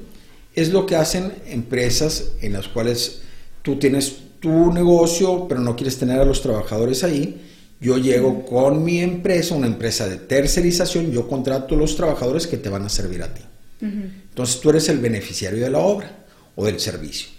es 0.53 0.71
lo 0.71 0.85
que 0.85 0.95
hacen 0.95 1.33
empresas 1.47 2.33
en 2.41 2.53
las 2.53 2.67
cuales 2.67 3.21
tú 3.63 3.79
tienes 3.79 4.17
tu 4.39 4.71
negocio, 4.71 5.47
pero 5.47 5.61
no 5.61 5.75
quieres 5.75 5.97
tener 5.97 6.19
a 6.19 6.25
los 6.25 6.41
trabajadores 6.41 7.03
ahí. 7.03 7.41
Yo 7.79 7.97
llego 7.97 8.45
con 8.45 8.83
mi 8.83 8.99
empresa, 8.99 9.55
una 9.55 9.67
empresa 9.67 10.07
de 10.07 10.17
tercerización, 10.17 11.11
yo 11.11 11.27
contrato 11.27 11.75
a 11.75 11.77
los 11.77 11.95
trabajadores 11.95 12.45
que 12.45 12.57
te 12.57 12.69
van 12.69 12.83
a 12.83 12.89
servir 12.89 13.23
a 13.23 13.33
ti. 13.33 13.41
Entonces 13.81 14.61
tú 14.61 14.69
eres 14.69 14.87
el 14.87 14.99
beneficiario 14.99 15.61
de 15.61 15.69
la 15.69 15.79
obra 15.79 16.25
o 16.55 16.65
del 16.65 16.79
servicio. 16.79 17.29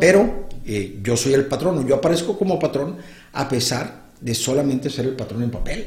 Pero 0.00 0.48
eh, 0.64 0.98
yo 1.02 1.16
soy 1.16 1.34
el 1.34 1.44
patrón, 1.46 1.86
yo 1.86 1.96
aparezco 1.96 2.36
como 2.38 2.58
patrón 2.58 2.96
a 3.32 3.48
pesar 3.48 4.06
de 4.20 4.34
solamente 4.34 4.90
ser 4.90 5.06
el 5.06 5.14
patrón 5.14 5.42
en 5.42 5.50
papel, 5.50 5.86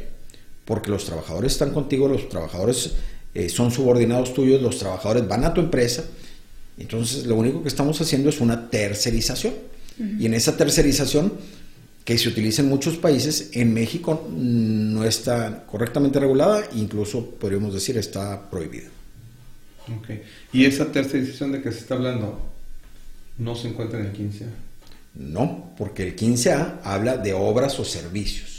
porque 0.65 0.91
los 0.91 1.05
trabajadores 1.05 1.53
están 1.53 1.73
contigo, 1.73 2.07
los 2.07 2.27
trabajadores 2.27 2.93
eh, 3.33 3.49
son 3.49 3.71
subordinados 3.71 4.33
tuyos, 4.33 4.61
los 4.61 4.77
trabajadores 4.77 5.27
van 5.27 5.45
a 5.45 5.53
tu 5.53 5.61
empresa, 5.61 6.03
entonces 6.77 7.25
lo 7.25 7.35
único 7.35 7.61
que 7.61 7.69
estamos 7.69 7.99
haciendo 8.01 8.29
es 8.29 8.41
una 8.41 8.69
tercerización. 8.69 9.53
Y 10.19 10.25
en 10.25 10.33
esa 10.33 10.57
tercerización, 10.57 11.31
que 12.05 12.17
se 12.19 12.29
utiliza 12.29 12.61
en 12.61 12.69
muchos 12.69 12.97
países, 12.97 13.49
en 13.53 13.73
México 13.73 14.27
no 14.29 15.03
está 15.03 15.65
correctamente 15.65 16.19
regulada, 16.19 16.63
incluso 16.75 17.31
podríamos 17.31 17.73
decir 17.73 17.97
está 17.97 18.49
prohibida. 18.49 18.89
Okay. 19.99 20.21
¿Y 20.53 20.65
esa 20.65 20.91
tercerización 20.91 21.51
de 21.51 21.61
que 21.61 21.71
se 21.71 21.79
está 21.79 21.95
hablando 21.95 22.39
no 23.39 23.55
se 23.55 23.69
encuentra 23.69 23.99
en 23.99 24.05
el 24.07 24.13
15A? 24.13 24.49
No, 25.15 25.73
porque 25.77 26.03
el 26.03 26.15
15A 26.15 26.79
habla 26.83 27.17
de 27.17 27.33
obras 27.33 27.79
o 27.79 27.85
servicios, 27.85 28.54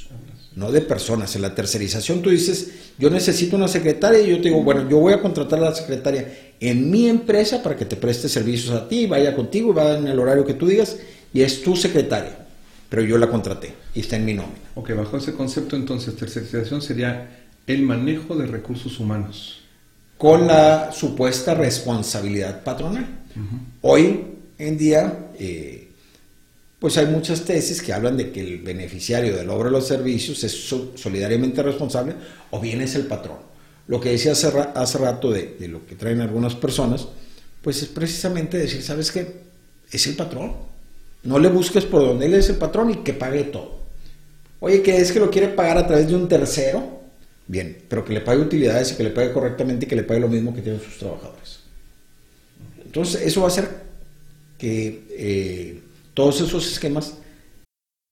no 0.57 0.73
de 0.73 0.81
personas. 0.81 1.37
En 1.37 1.43
la 1.43 1.55
tercerización 1.55 2.23
tú 2.23 2.31
dices, 2.31 2.71
yo 2.99 3.11
necesito 3.11 3.57
una 3.57 3.69
secretaria 3.69 4.21
y 4.21 4.31
yo 4.31 4.37
te 4.39 4.49
digo, 4.49 4.63
bueno, 4.63 4.89
yo 4.89 4.99
voy 4.99 5.13
a 5.13 5.23
contratar 5.23 5.61
a 5.61 5.71
la 5.71 5.75
secretaria 5.75 6.53
en 6.59 6.91
mi 6.91 7.09
empresa 7.09 7.63
para 7.63 7.77
que 7.77 7.85
te 7.85 7.95
preste 7.95 8.29
servicios 8.29 8.75
a 8.75 8.89
ti, 8.89 9.07
vaya 9.07 9.37
contigo, 9.37 9.73
va 9.73 9.97
en 9.97 10.09
el 10.09 10.19
horario 10.19 10.45
que 10.45 10.55
tú 10.55 10.67
digas 10.67 10.97
y 11.33 11.43
es 11.43 11.63
tu 11.63 11.77
secretaria, 11.77 12.47
pero 12.89 13.03
yo 13.03 13.19
la 13.19 13.29
contraté 13.29 13.75
y 13.95 14.01
está 14.01 14.17
en 14.17 14.25
mi 14.25 14.35
nombre. 14.35 14.59
Ok, 14.75 14.93
bajo 14.97 15.19
ese 15.19 15.35
concepto 15.35 15.77
entonces 15.77 16.17
tercerización 16.17 16.81
sería 16.81 17.47
el 17.67 17.83
manejo 17.83 18.35
de 18.35 18.47
recursos 18.47 18.99
humanos. 18.99 19.61
Con 20.17 20.47
la 20.47 20.93
supuesta 20.93 21.55
responsabilidad 21.55 22.65
patronal. 22.65 23.07
Hoy 23.83 24.25
en 24.59 24.79
día... 24.79 25.29
Eh, 25.39 25.86
pues 26.79 26.99
hay 26.99 27.07
muchas 27.07 27.45
tesis 27.45 27.81
que 27.81 27.93
hablan 27.93 28.17
de 28.17 28.31
que 28.31 28.41
el 28.41 28.59
beneficiario 28.59 29.35
del 29.35 29.49
obra 29.49 29.67
de 29.67 29.73
los 29.73 29.87
servicios 29.87 30.45
es 30.45 30.53
solidariamente 30.95 31.63
responsable 31.63 32.15
o 32.51 32.61
bien 32.61 32.83
es 32.83 32.95
el 32.95 33.07
patrón. 33.07 33.39
Lo 33.89 34.01
que 34.01 34.11
decía 34.11 34.33
hace, 34.33 34.99
rato 34.99 35.31
de, 35.31 35.57
de, 35.59 35.69
lo 35.69 35.87
que 35.87 35.95
traen 35.95 36.21
algunas 36.21 36.55
personas, 36.55 37.09
pues 37.63 37.83
es 37.83 37.89
precisamente 37.89 38.59
decir, 38.59 38.83
¿sabes 38.83 39.11
qué? 39.11 39.47
Es 39.91 40.07
el 40.07 40.17
patrón. 40.17 40.55
No 41.23 41.39
le 41.39 41.49
busques 41.49 41.85
por 41.85 42.03
donde 42.03 42.27
él 42.27 42.35
es 42.35 42.51
el 42.51 42.57
patrón 42.57 42.91
y 42.91 42.97
que 42.97 43.15
pague 43.15 43.45
todo. 43.45 43.81
Oye, 44.61 44.83
que 44.83 44.99
es 44.99 45.13
que 45.13 45.21
lo 45.21 45.31
quiere 45.31 45.49
pagar 45.49 45.79
a 45.79 45.87
través 45.87 46.09
de 46.09 46.15
un 46.15 46.29
tercero, 46.29 47.01
bien, 47.47 47.79
pero 47.89 48.05
que 48.05 48.13
le 48.13 48.21
pague 48.21 48.43
utilidades 48.43 48.93
y 48.93 48.97
que 48.97 49.05
le 49.05 49.11
pague 49.11 49.33
correctamente 49.33 49.87
y 49.87 49.89
que 49.89 49.97
le 49.97 50.03
pague 50.03 50.21
lo 50.21 50.29
mismo 50.29 50.55
que 50.55 50.63
tienen 50.63 50.81
sus 50.81 50.99
trabajadores. 50.99 51.61
Entonces, 52.85 53.23
eso 53.23 53.41
va 53.41 53.47
a 53.47 53.51
hacer 53.51 53.69
que... 54.59 55.05
Eh, 55.11 55.83
todos 56.17 56.41
esos 56.41 56.67
esquemas. 56.67 57.19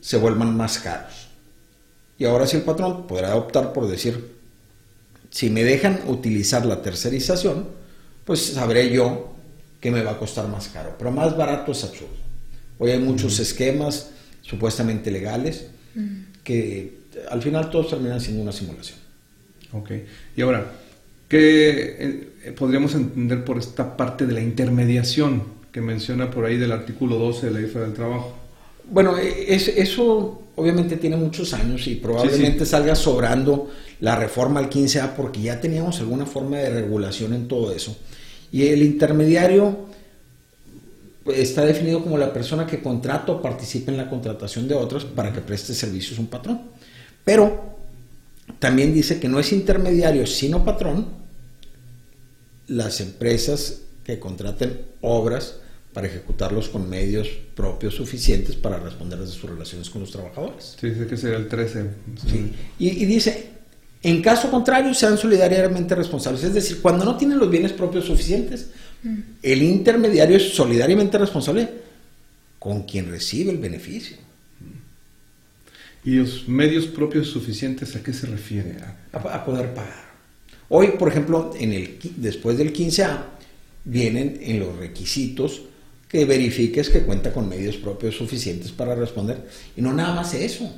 Se 0.00 0.16
vuelvan 0.16 0.56
más 0.56 0.78
caros. 0.78 1.28
Y 2.18 2.24
ahora 2.24 2.46
sí 2.46 2.56
el 2.56 2.62
patrón 2.62 3.06
podrá 3.06 3.34
optar 3.36 3.72
por 3.72 3.88
decir, 3.88 4.32
si 5.30 5.48
me 5.48 5.64
dejan 5.64 6.00
utilizar 6.06 6.66
la 6.66 6.82
tercerización, 6.82 7.68
pues 8.24 8.46
sabré 8.46 8.90
yo 8.90 9.34
que 9.80 9.90
me 9.90 10.02
va 10.02 10.12
a 10.12 10.18
costar 10.18 10.48
más 10.48 10.68
caro. 10.68 10.94
Pero 10.98 11.10
más 11.10 11.36
barato 11.36 11.72
es 11.72 11.82
absurdo. 11.84 12.14
Hoy 12.78 12.90
hay 12.90 12.98
muchos 12.98 13.38
esquemas 13.38 14.10
supuestamente 14.42 15.10
legales 15.10 15.66
que 16.44 17.00
al 17.30 17.42
final 17.42 17.70
todos 17.70 17.90
terminan 17.90 18.20
siendo 18.20 18.42
una 18.42 18.52
simulación. 18.52 18.98
Ok. 19.72 19.90
Y 20.36 20.42
ahora, 20.42 20.72
¿qué 21.28 22.30
eh, 22.44 22.52
podríamos 22.52 22.94
entender 22.94 23.44
por 23.44 23.58
esta 23.58 23.96
parte 23.96 24.26
de 24.26 24.32
la 24.32 24.40
intermediación 24.40 25.44
que 25.72 25.80
menciona 25.80 26.30
por 26.30 26.44
ahí 26.44 26.56
del 26.56 26.72
artículo 26.72 27.16
12 27.16 27.46
de 27.46 27.52
la 27.52 27.60
Ley 27.60 27.68
Federal 27.68 27.90
del 27.90 27.96
Trabajo? 27.96 28.39
Bueno, 28.90 29.16
e, 29.18 29.54
es- 29.54 29.68
eso 29.68 30.42
obviamente 30.56 30.96
tiene 30.96 31.16
muchos 31.16 31.52
años 31.54 31.86
y 31.86 31.94
probablemente 31.96 32.66
salga 32.66 32.94
sobrando 32.94 33.70
la 34.00 34.16
reforma 34.16 34.60
al 34.60 34.68
15A 34.68 35.14
porque 35.14 35.40
ya 35.40 35.60
teníamos 35.60 36.00
alguna 36.00 36.26
forma 36.26 36.58
de 36.58 36.70
regulación 36.70 37.32
en 37.34 37.48
todo 37.48 37.72
eso. 37.72 37.96
Y 38.52 38.66
el 38.66 38.82
intermediario 38.82 39.86
pues, 41.24 41.38
está 41.38 41.64
definido 41.64 42.02
como 42.02 42.18
la 42.18 42.32
persona 42.32 42.66
que 42.66 42.82
contrata 42.82 43.32
o 43.32 43.40
participa 43.42 43.90
en 43.90 43.96
la 43.96 44.08
contratación 44.10 44.66
de 44.68 44.74
otros 44.74 45.04
para 45.04 45.32
que 45.32 45.40
preste 45.40 45.72
servicios 45.74 46.18
a 46.18 46.22
un 46.22 46.26
patrón. 46.28 46.60
Pero 47.24 47.76
también 48.58 48.92
dice 48.92 49.20
que 49.20 49.28
no 49.28 49.38
es 49.38 49.52
intermediario 49.52 50.26
sino 50.26 50.64
patrón 50.64 51.06
las 52.66 53.00
empresas 53.00 53.82
que 54.04 54.18
contraten 54.18 54.80
obras 55.00 55.56
para 55.92 56.06
ejecutarlos 56.06 56.68
con 56.68 56.88
medios 56.88 57.28
propios 57.54 57.94
suficientes 57.94 58.54
para 58.54 58.78
responder 58.78 59.18
a 59.18 59.26
sus 59.26 59.50
relaciones 59.50 59.90
con 59.90 60.02
los 60.02 60.10
trabajadores. 60.10 60.76
Sí, 60.80 60.90
dice 60.90 61.06
que 61.06 61.16
sería 61.16 61.36
el 61.36 61.48
13. 61.48 61.84
Sí. 62.30 62.52
Y, 62.78 62.88
y 62.88 63.04
dice, 63.06 63.48
en 64.02 64.22
caso 64.22 64.50
contrario, 64.50 64.94
sean 64.94 65.18
solidariamente 65.18 65.94
responsables. 65.94 66.44
Es 66.44 66.54
decir, 66.54 66.80
cuando 66.80 67.04
no 67.04 67.16
tienen 67.16 67.38
los 67.38 67.50
bienes 67.50 67.72
propios 67.72 68.04
suficientes, 68.04 68.70
el 69.42 69.62
intermediario 69.62 70.36
es 70.36 70.54
solidariamente 70.54 71.18
responsable 71.18 71.68
con 72.58 72.84
quien 72.84 73.10
recibe 73.10 73.50
el 73.50 73.58
beneficio. 73.58 74.16
¿Y 76.04 76.12
los 76.16 76.48
medios 76.48 76.86
propios 76.86 77.28
suficientes 77.28 77.94
a 77.96 78.02
qué 78.02 78.12
se 78.12 78.26
refiere? 78.26 78.76
a, 79.12 79.18
a 79.18 79.44
poder 79.44 79.74
pagar. 79.74 80.10
Hoy, 80.68 80.92
por 80.98 81.08
ejemplo, 81.08 81.52
en 81.58 81.72
el, 81.72 81.98
después 82.16 82.56
del 82.56 82.72
15A, 82.72 83.24
vienen 83.84 84.38
en 84.40 84.60
los 84.60 84.76
requisitos 84.76 85.62
que 86.10 86.24
verifiques 86.24 86.90
que 86.90 87.00
cuenta 87.02 87.32
con 87.32 87.48
medios 87.48 87.76
propios 87.76 88.16
suficientes 88.16 88.72
para 88.72 88.94
responder. 88.94 89.46
Y 89.76 89.80
no 89.82 89.92
nada 89.92 90.14
más 90.14 90.34
eso. 90.34 90.70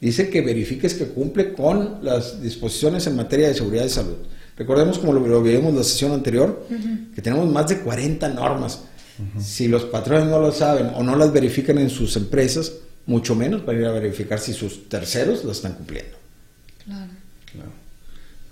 Dice 0.00 0.30
que 0.30 0.40
verifiques 0.40 0.94
que 0.94 1.06
cumple 1.08 1.52
con 1.52 1.98
las 2.02 2.40
disposiciones 2.40 3.06
en 3.06 3.16
materia 3.16 3.48
de 3.48 3.54
seguridad 3.54 3.84
y 3.84 3.88
salud. 3.90 4.16
Recordemos, 4.56 4.98
como 4.98 5.12
lo, 5.12 5.26
lo 5.26 5.42
vimos 5.42 5.70
en 5.70 5.76
la 5.76 5.84
sesión 5.84 6.12
anterior, 6.12 6.66
que 7.14 7.20
tenemos 7.22 7.50
más 7.52 7.68
de 7.68 7.78
40 7.80 8.28
normas. 8.30 8.80
Si 9.40 9.66
los 9.68 9.84
patrones 9.84 10.28
no 10.28 10.38
lo 10.38 10.52
saben 10.52 10.90
o 10.94 11.02
no 11.02 11.16
las 11.16 11.32
verifican 11.32 11.78
en 11.78 11.90
sus 11.90 12.16
empresas, 12.16 12.72
mucho 13.06 13.34
menos 13.34 13.66
van 13.66 13.76
a 13.76 13.80
ir 13.80 13.86
a 13.86 13.92
verificar 13.92 14.38
si 14.38 14.52
sus 14.52 14.88
terceros 14.88 15.44
las 15.44 15.56
están 15.58 15.72
cumpliendo. 15.74 16.16
Claro. 16.84 17.10
Claro. 17.52 17.70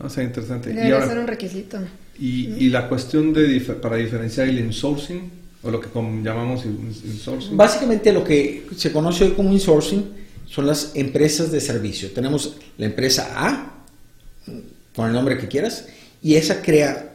No, 0.01 0.11
sea 0.11 0.25
interesante. 0.25 0.70
Y, 0.70 0.75
Debería 0.75 0.94
ahora, 0.96 1.09
ser 1.09 1.18
un 1.18 1.27
requisito. 1.29 1.79
y, 2.18 2.46
y 2.59 2.68
la 2.70 2.88
cuestión 2.88 3.33
de 3.33 3.49
dif- 3.61 3.77
para 3.81 3.96
diferenciar 3.96 4.49
el 4.49 4.59
insourcing, 4.59 5.31
o 5.67 5.71
lo 5.71 5.81
que 5.81 5.89
llamamos 6.23 6.65
in- 6.65 6.95
insourcing. 7.05 7.57
Básicamente 7.57 8.13
lo 8.13 8.23
que 8.23 8.67
se 8.77 8.93
conoce 8.93 9.25
hoy 9.25 9.31
como 9.33 9.53
insourcing 9.53 10.05
son 10.47 10.67
las 10.67 10.93
empresas 10.95 11.51
de 11.51 11.61
servicio. 11.61 12.11
Tenemos 12.13 12.57
la 12.79 12.87
empresa 12.87 13.33
A, 13.35 13.85
con 14.95 15.07
el 15.07 15.13
nombre 15.13 15.37
que 15.37 15.49
quieras, 15.49 15.87
y 16.23 16.37
esa 16.37 16.63
crea 16.63 17.13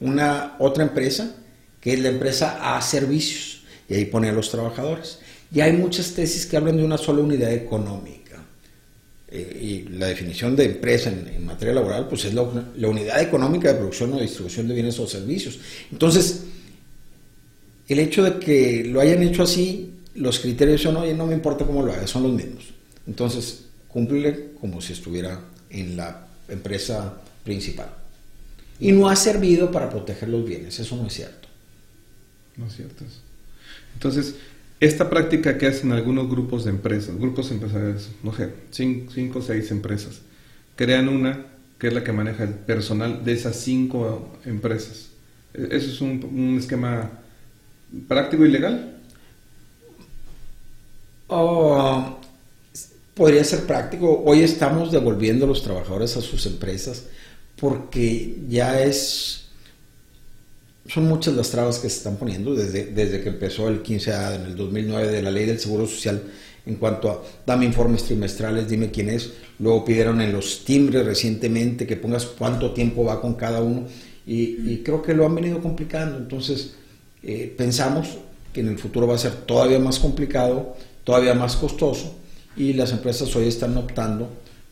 una 0.00 0.56
otra 0.58 0.82
empresa 0.84 1.36
que 1.80 1.94
es 1.94 2.00
la 2.00 2.08
empresa 2.08 2.76
A 2.76 2.80
Servicios, 2.82 3.62
y 3.88 3.94
ahí 3.94 4.04
pone 4.04 4.28
a 4.28 4.32
los 4.32 4.50
trabajadores. 4.50 5.18
Y 5.52 5.60
hay 5.60 5.72
muchas 5.72 6.12
tesis 6.12 6.46
que 6.46 6.56
hablan 6.56 6.76
de 6.76 6.84
una 6.84 6.96
sola 6.96 7.20
unidad 7.20 7.52
económica. 7.52 8.22
Eh, 9.28 9.84
y 9.88 9.88
la 9.96 10.06
definición 10.06 10.54
de 10.54 10.66
empresa 10.66 11.10
en, 11.10 11.44
materia 11.44 11.74
laboral, 11.74 12.06
pues 12.08 12.24
es 12.24 12.34
la 12.34 12.42
unidad 12.42 13.20
económica 13.20 13.72
de 13.72 13.78
producción 13.78 14.12
o 14.12 14.20
distribución 14.20 14.68
de 14.68 14.74
bienes 14.74 14.98
o 14.98 15.06
servicios. 15.06 15.58
Entonces, 15.90 16.44
el 17.92 17.98
hecho 18.00 18.22
de 18.24 18.38
que 18.38 18.84
lo 18.84 19.00
hayan 19.00 19.22
hecho 19.22 19.42
así, 19.42 19.94
los 20.14 20.38
criterios 20.40 20.82
son, 20.82 20.96
oye, 20.96 21.14
no 21.14 21.26
me 21.26 21.34
importa 21.34 21.64
cómo 21.64 21.82
lo 21.82 21.92
hagas, 21.92 22.10
son 22.10 22.24
los 22.24 22.32
mismos. 22.32 22.72
Entonces, 23.06 23.66
cúmplele 23.88 24.52
como 24.60 24.80
si 24.80 24.92
estuviera 24.92 25.40
en 25.70 25.96
la 25.96 26.26
empresa 26.48 27.20
principal. 27.44 27.88
Y 28.80 28.92
no 28.92 29.08
ha 29.08 29.16
servido 29.16 29.70
para 29.70 29.90
proteger 29.90 30.28
los 30.28 30.44
bienes, 30.44 30.78
eso 30.80 30.96
no 30.96 31.06
es 31.06 31.14
cierto. 31.14 31.48
No 32.56 32.66
es 32.66 32.76
cierto 32.76 33.04
eso. 33.04 33.20
Entonces, 33.94 34.36
esta 34.80 35.08
práctica 35.10 35.58
que 35.58 35.66
hacen 35.66 35.92
algunos 35.92 36.28
grupos 36.28 36.64
de 36.64 36.70
empresas, 36.70 37.16
grupos 37.18 37.50
empresariales, 37.50 38.10
no 38.22 38.34
sé, 38.34 38.50
cinco, 38.70 39.38
o 39.38 39.42
seis 39.42 39.70
empresas, 39.70 40.20
crean 40.76 41.08
una 41.08 41.46
que 41.78 41.88
es 41.88 41.94
la 41.94 42.04
que 42.04 42.12
maneja 42.12 42.44
el 42.44 42.50
personal 42.54 43.24
de 43.24 43.32
esas 43.32 43.56
cinco 43.56 44.38
empresas. 44.44 45.08
E- 45.54 45.68
¿Eso 45.72 45.90
es 45.90 46.00
un 46.00 46.56
esquema 46.58 47.21
práctico 48.08 48.44
y 48.44 48.50
legal? 48.50 48.96
Oh, 51.28 52.18
podría 53.14 53.44
ser 53.44 53.64
práctico. 53.64 54.22
Hoy 54.24 54.40
estamos 54.42 54.92
devolviendo 54.92 55.44
a 55.44 55.48
los 55.48 55.62
trabajadores 55.62 56.16
a 56.16 56.20
sus 56.20 56.46
empresas 56.46 57.04
porque 57.56 58.38
ya 58.48 58.82
es... 58.82 59.38
Son 60.88 61.06
muchas 61.06 61.34
las 61.34 61.50
trabas 61.50 61.78
que 61.78 61.88
se 61.88 61.98
están 61.98 62.16
poniendo 62.16 62.54
desde, 62.54 62.86
desde 62.86 63.22
que 63.22 63.28
empezó 63.28 63.68
el 63.68 63.82
15A 63.82 64.34
en 64.34 64.42
el 64.46 64.56
2009 64.56 65.08
de 65.08 65.22
la 65.22 65.30
ley 65.30 65.46
del 65.46 65.60
Seguro 65.60 65.86
Social 65.86 66.20
en 66.66 66.76
cuanto 66.76 67.10
a 67.10 67.22
dame 67.46 67.64
informes 67.64 68.04
trimestrales, 68.04 68.68
dime 68.68 68.90
quién 68.90 69.08
es. 69.08 69.32
Luego 69.58 69.84
pidieron 69.84 70.20
en 70.20 70.32
los 70.32 70.64
timbres 70.64 71.06
recientemente 71.06 71.86
que 71.86 71.96
pongas 71.96 72.26
cuánto 72.26 72.72
tiempo 72.72 73.04
va 73.04 73.20
con 73.20 73.34
cada 73.34 73.62
uno 73.62 73.86
y 74.26 74.78
creo 74.78 75.02
que 75.02 75.14
lo 75.14 75.24
han 75.24 75.34
venido 75.34 75.60
complicando. 75.60 76.18
Entonces 76.18 76.74
eh, 77.22 77.54
pensamos 77.56 78.18
que 78.52 78.60
en 78.60 78.68
el 78.68 78.78
futuro 78.78 79.06
va 79.06 79.14
a 79.14 79.18
ser 79.18 79.32
todavía 79.32 79.78
más 79.78 79.98
complicado, 79.98 80.76
todavía 81.04 81.34
más 81.34 81.56
costoso 81.56 82.16
y 82.56 82.74
las 82.74 82.92
empresas 82.92 83.34
hoy 83.34 83.48
están 83.48 83.76
optando 83.76 84.28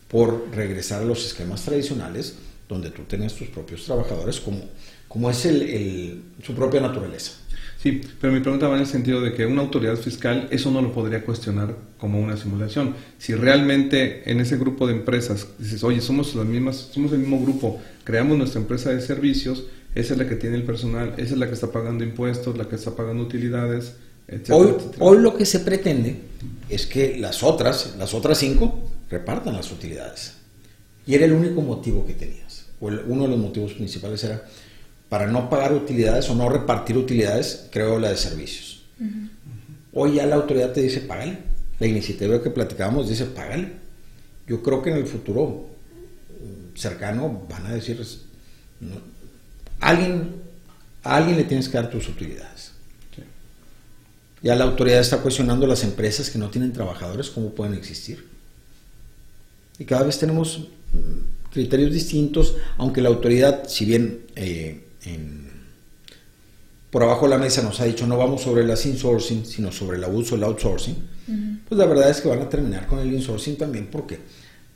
por 0.09 0.49
regresar 0.53 1.03
a 1.03 1.05
los 1.05 1.25
esquemas 1.25 1.63
tradicionales 1.63 2.37
donde 2.69 2.91
tú 2.91 3.03
tienes 3.03 3.35
tus 3.35 3.49
propios 3.49 3.85
trabajadores 3.85 4.41
como, 4.41 4.61
como 5.09 5.31
es 5.31 5.49
su 6.43 6.55
propia 6.55 6.81
naturaleza. 6.81 7.33
Sí, 7.83 8.03
pero 8.21 8.33
mi 8.33 8.41
pregunta 8.41 8.69
va 8.69 8.75
en 8.75 8.83
el 8.83 8.87
sentido 8.87 9.23
de 9.23 9.33
que 9.33 9.47
una 9.47 9.63
autoridad 9.63 9.97
fiscal 9.97 10.49
eso 10.51 10.71
no 10.71 10.83
lo 10.83 10.93
podría 10.93 11.25
cuestionar 11.25 11.75
como 11.99 12.21
una 12.21 12.37
simulación. 12.37 12.95
Si 13.19 13.35
realmente 13.35 14.31
en 14.31 14.41
ese 14.41 14.59
grupo 14.59 14.87
de 14.87 14.93
empresas 14.93 15.49
dices, 15.59 15.83
oye, 15.83 16.03
somos 16.03 16.35
las 16.35 16.45
mismas, 16.45 16.91
somos 16.93 17.13
el 17.13 17.21
mismo 17.21 17.41
grupo, 17.41 17.81
creamos 18.05 18.37
nuestra 18.37 18.61
empresa 18.61 18.91
de 18.91 19.01
servicios, 19.01 19.65
esa 19.95 20.13
es 20.15 20.19
la 20.19 20.29
que 20.29 20.37
tiene 20.37 20.57
el 20.57 20.63
personal, 20.65 21.15
esa 21.17 21.33
es 21.35 21.39
la 21.39 21.47
que 21.49 21.55
está 21.55 21.73
pagando 21.73 22.05
impuestos, 22.05 22.57
la 22.57 22.69
que 22.69 22.77
está 22.77 22.93
pagando 22.95 23.23
utilidades, 23.23 23.95
etcétera, 24.29 24.57
Hoy, 24.59 24.69
etcétera. 24.77 24.97
hoy 25.05 25.19
lo 25.19 25.37
que 25.37 25.45
se 25.47 25.61
pretende 25.61 26.17
es 26.69 26.87
que 26.87 27.17
las 27.19 27.43
otras, 27.43 27.95
las 27.99 28.15
otras 28.15 28.39
cinco, 28.39 28.79
repartan 29.11 29.55
las 29.55 29.73
utilidades. 29.73 30.35
Y 31.07 31.15
era 31.15 31.25
el 31.25 31.33
único 31.33 31.61
motivo 31.63 32.07
que 32.07 32.15
tenías. 32.15 32.67
O 32.81 32.89
el- 32.89 33.01
uno 33.09 33.25
de 33.25 33.29
los 33.31 33.39
motivos 33.39 33.73
principales 33.73 34.23
era 34.23 34.45
para 35.09 35.27
no 35.27 35.51
pagar 35.51 35.73
utilidades 35.75 36.29
o 36.31 36.35
no 36.37 36.49
repartir 36.49 36.97
utilidades, 36.97 37.67
creo 37.73 37.99
la 37.99 38.11
de 38.11 38.17
servicios. 38.17 38.85
Hoy 39.93 40.15
ya 40.15 40.27
la 40.27 40.37
autoridad 40.37 40.73
te 40.73 40.83
dice, 40.83 41.01
págale. 41.01 41.39
La 41.81 41.87
iniciativa 41.89 42.41
que 42.41 42.51
platicábamos 42.51 43.09
dice, 43.09 43.25
págale. 43.25 43.73
Yo 44.47 44.63
creo 44.63 44.83
que 44.83 44.91
en 44.91 44.99
el 44.99 45.07
futuro 45.07 45.67
mm, 46.29 46.77
cercano 46.79 47.43
van 47.51 47.67
a 47.67 47.75
decir, 47.75 48.01
no, 48.81 48.95
alguien, 49.81 50.35
a 51.03 51.17
alguien 51.17 51.37
le 51.37 51.45
tienes 51.45 51.69
que 51.69 51.77
dar 51.77 51.91
tus 51.91 52.09
utilidades. 52.09 52.73
Ya 54.43 54.55
la 54.55 54.65
autoridad 54.65 55.01
está 55.01 55.19
cuestionando 55.19 55.67
las 55.67 55.85
empresas 55.85 56.31
que 56.31 56.39
no 56.39 56.49
tienen 56.49 56.73
trabajadores, 56.73 57.29
cómo 57.29 57.51
pueden 57.51 57.75
existir. 57.75 58.27
Y 59.79 59.85
cada 59.85 60.05
vez 60.05 60.19
tenemos 60.19 60.69
mm, 60.93 61.51
criterios 61.53 61.93
distintos, 61.93 62.55
aunque 62.79 63.03
la 63.03 63.11
autoridad, 63.11 63.69
si 63.69 63.85
bien 63.85 64.21
eh, 64.37 64.81
por 66.91 67.03
abajo 67.03 67.27
de 67.27 67.31
la 67.31 67.39
mesa 67.39 67.63
nos 67.63 67.81
ha 67.81 67.85
dicho 67.85 68.07
no 68.07 68.17
vamos 68.17 68.43
sobre 68.43 68.63
el 68.63 68.71
insourcing, 68.71 69.47
sino 69.47 69.71
sobre 69.71 69.97
el 69.97 70.05
abuso 70.05 70.35
del 70.35 70.45
outsourcing, 70.45 70.97
pues 71.69 71.79
la 71.79 71.87
verdad 71.87 72.11
es 72.11 72.21
que 72.21 72.29
van 72.29 72.41
a 72.41 72.49
terminar 72.49 72.87
con 72.87 72.99
el 72.99 73.13
insourcing 73.13 73.57
también 73.57 73.87
porque 73.87 74.19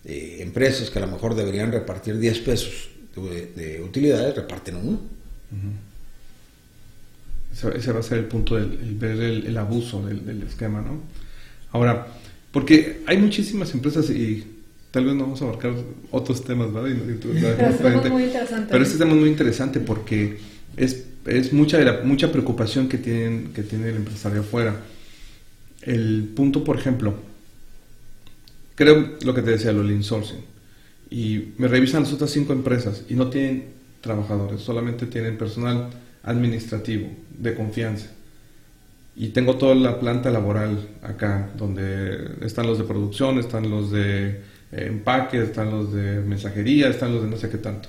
eh, 0.05 0.37
empresas 0.41 0.91
que 0.91 0.99
a 0.99 1.03
lo 1.03 1.09
mejor 1.09 1.35
deberían 1.35 1.73
repartir 1.73 2.19
10 2.19 2.39
pesos 2.41 2.89
de, 3.23 3.83
utilidades 3.83 4.35
reparten 4.37 4.77
uno. 4.77 5.01
Ese 7.53 7.93
va 7.93 8.01
a 8.01 8.03
ser 8.03 8.19
el 8.19 8.25
punto 8.25 8.57
del 8.57 8.95
ver 8.97 9.21
el, 9.21 9.57
abuso 9.57 10.05
del, 10.05 10.43
esquema, 10.43 10.81
¿no? 10.83 11.01
Ahora, 11.71 12.07
porque 12.51 13.03
hay 13.07 13.19
muchísimas 13.19 13.73
empresas 13.75 14.11
y 14.11 14.45
tal 14.91 15.07
vez 15.07 15.15
no 15.15 15.25
vamos 15.25 15.43
a 15.43 15.45
abarcar 15.45 15.73
otros 16.11 16.45
temas, 16.45 16.73
¿verdad? 16.73 16.91
Pero, 18.69 18.85
este 18.85 18.99
tema 18.99 19.13
es 19.13 19.19
muy 19.19 19.29
interesante 19.29 19.81
porque 19.81 20.39
es, 20.77 21.05
es 21.27 21.53
mucha, 21.53 22.01
mucha 22.05 22.33
preocupación 22.33 22.89
que, 22.89 22.99
tienen, 22.99 23.53
que 23.55 23.63
tiene 23.63 23.89
el 23.89 23.97
empresario 23.97 24.41
afuera. 24.41 24.77
El 25.83 26.31
punto, 26.35 26.65
por 26.65 26.77
ejemplo, 26.79 27.15
creo 28.75 29.15
lo 29.23 29.35
que 29.35 29.43
te 29.43 29.51
decía, 29.51 29.73
lo 29.73 29.89
insourcing. 29.91 30.54
Y 31.15 31.53
me 31.59 31.69
revisan 31.69 32.03
las 32.03 32.13
otras 32.13 32.33
cinco 32.33 32.53
empresas 32.53 33.05
y 33.09 33.15
no 33.15 33.31
tienen 33.31 33.67
trabajadores, 34.01 34.63
solamente 34.63 35.07
tienen 35.07 35.39
personal 35.39 35.91
administrativo, 36.25 37.09
de 37.39 37.55
confianza. 37.55 38.09
Y 39.15 39.29
tengo 39.29 39.55
toda 39.55 39.77
la 39.77 40.01
planta 40.01 40.33
laboral 40.33 40.89
acá, 41.03 41.51
donde 41.57 42.45
están 42.45 42.67
los 42.67 42.79
de 42.79 42.85
producción, 42.85 43.39
están 43.39 43.71
los 43.71 43.93
de 43.93 44.27
eh, 44.27 44.41
empaque, 44.73 45.41
están 45.41 45.71
los 45.71 45.93
de 45.93 46.21
mensajería, 46.21 46.89
están 46.89 47.13
los 47.13 47.23
de 47.23 47.31
no 47.31 47.37
sé 47.37 47.49
qué 47.49 47.59
tanto. 47.59 47.89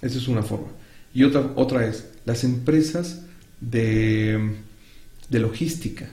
Esa 0.00 0.18
es 0.18 0.28
una 0.28 0.44
forma. 0.44 0.68
Y 1.12 1.24
otra, 1.24 1.50
otra 1.56 1.84
es 1.84 2.10
las 2.24 2.44
empresas 2.44 3.22
de, 3.60 4.52
de 5.28 5.38
logística. 5.40 6.08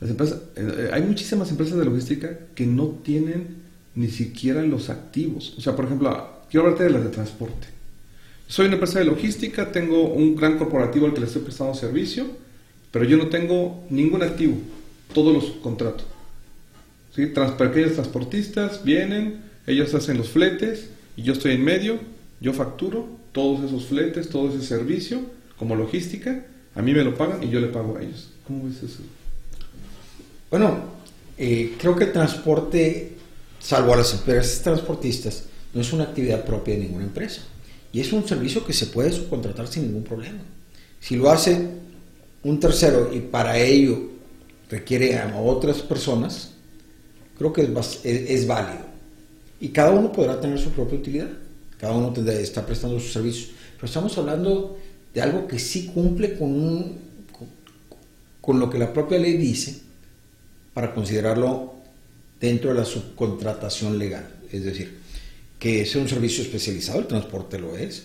Empresas, 0.00 0.40
eh, 0.56 0.90
hay 0.92 1.02
muchísimas 1.02 1.52
empresas 1.52 1.78
de 1.78 1.84
logística 1.84 2.36
que 2.56 2.66
no 2.66 2.86
tienen 3.04 3.67
ni 3.98 4.06
siquiera 4.06 4.62
los 4.62 4.90
activos. 4.90 5.54
O 5.58 5.60
sea, 5.60 5.74
por 5.74 5.86
ejemplo, 5.86 6.44
quiero 6.48 6.66
hablarte 6.66 6.84
de 6.84 6.90
las 6.90 7.02
de 7.02 7.10
transporte. 7.10 7.66
Soy 8.46 8.66
una 8.66 8.74
empresa 8.74 9.00
de 9.00 9.06
logística, 9.06 9.72
tengo 9.72 10.04
un 10.04 10.36
gran 10.36 10.56
corporativo 10.56 11.06
al 11.06 11.14
que 11.14 11.18
le 11.18 11.26
estoy 11.26 11.42
prestando 11.42 11.74
servicio, 11.74 12.24
pero 12.92 13.04
yo 13.04 13.16
no 13.16 13.26
tengo 13.26 13.84
ningún 13.90 14.22
activo, 14.22 14.56
todos 15.12 15.34
los 15.34 15.50
contratos. 15.62 16.06
¿Sí? 17.12 17.26
pequeños 17.26 17.94
transportistas 17.94 18.84
vienen, 18.84 19.40
ellos 19.66 19.92
hacen 19.94 20.16
los 20.16 20.28
fletes 20.28 20.90
y 21.16 21.24
yo 21.24 21.32
estoy 21.32 21.54
en 21.54 21.64
medio, 21.64 21.98
yo 22.40 22.52
facturo 22.52 23.08
todos 23.32 23.64
esos 23.64 23.86
fletes, 23.86 24.28
todo 24.28 24.48
ese 24.48 24.64
servicio 24.64 25.22
como 25.58 25.74
logística, 25.74 26.46
a 26.76 26.82
mí 26.82 26.94
me 26.94 27.02
lo 27.02 27.16
pagan 27.16 27.42
y 27.42 27.48
yo 27.48 27.58
le 27.58 27.66
pago 27.66 27.96
a 27.96 28.02
ellos. 28.02 28.30
¿Cómo 28.46 28.64
ves 28.64 28.80
eso? 28.80 29.00
Bueno, 30.50 30.84
eh, 31.36 31.74
creo 31.80 31.96
que 31.96 32.06
transporte, 32.06 33.17
salvo 33.58 33.92
a 33.92 33.96
las 33.96 34.12
empresas 34.12 34.62
transportistas, 34.62 35.44
no 35.74 35.80
es 35.80 35.92
una 35.92 36.04
actividad 36.04 36.44
propia 36.44 36.74
de 36.74 36.80
ninguna 36.80 37.04
empresa. 37.04 37.42
Y 37.92 38.00
es 38.00 38.12
un 38.12 38.26
servicio 38.26 38.64
que 38.64 38.72
se 38.72 38.86
puede 38.86 39.12
subcontratar 39.12 39.66
sin 39.68 39.84
ningún 39.84 40.04
problema. 40.04 40.40
Si 41.00 41.16
lo 41.16 41.30
hace 41.30 41.68
un 42.42 42.60
tercero 42.60 43.10
y 43.12 43.20
para 43.20 43.58
ello 43.58 44.10
requiere 44.70 45.18
a 45.18 45.36
otras 45.40 45.78
personas, 45.78 46.50
creo 47.38 47.52
que 47.52 47.62
es, 48.04 48.46
válido. 48.46 48.86
Y 49.60 49.68
cada 49.68 49.90
uno 49.90 50.12
podrá 50.12 50.40
tener 50.40 50.58
su 50.58 50.70
propia 50.70 50.98
utilidad. 50.98 51.28
Cada 51.78 51.94
uno 51.94 52.12
está 52.30 52.66
prestando 52.66 52.98
sus 53.00 53.12
servicios. 53.12 53.50
Pero 53.76 53.86
estamos 53.86 54.16
hablando 54.18 54.78
de 55.14 55.22
algo 55.22 55.46
que 55.46 55.58
sí 55.58 55.86
cumple 55.86 56.36
con, 56.36 56.96
con 58.40 58.60
lo 58.60 58.68
que 58.68 58.78
la 58.78 58.92
propia 58.92 59.18
ley 59.18 59.36
dice 59.36 59.80
para 60.74 60.94
considerarlo 60.94 61.77
dentro 62.40 62.70
de 62.70 62.76
la 62.76 62.84
subcontratación 62.84 63.98
legal. 63.98 64.28
Es 64.52 64.64
decir, 64.64 64.98
que 65.58 65.84
sea 65.86 66.00
un 66.00 66.08
servicio 66.08 66.42
especializado, 66.42 67.00
el 67.00 67.06
transporte 67.06 67.58
lo 67.58 67.76
es, 67.76 68.04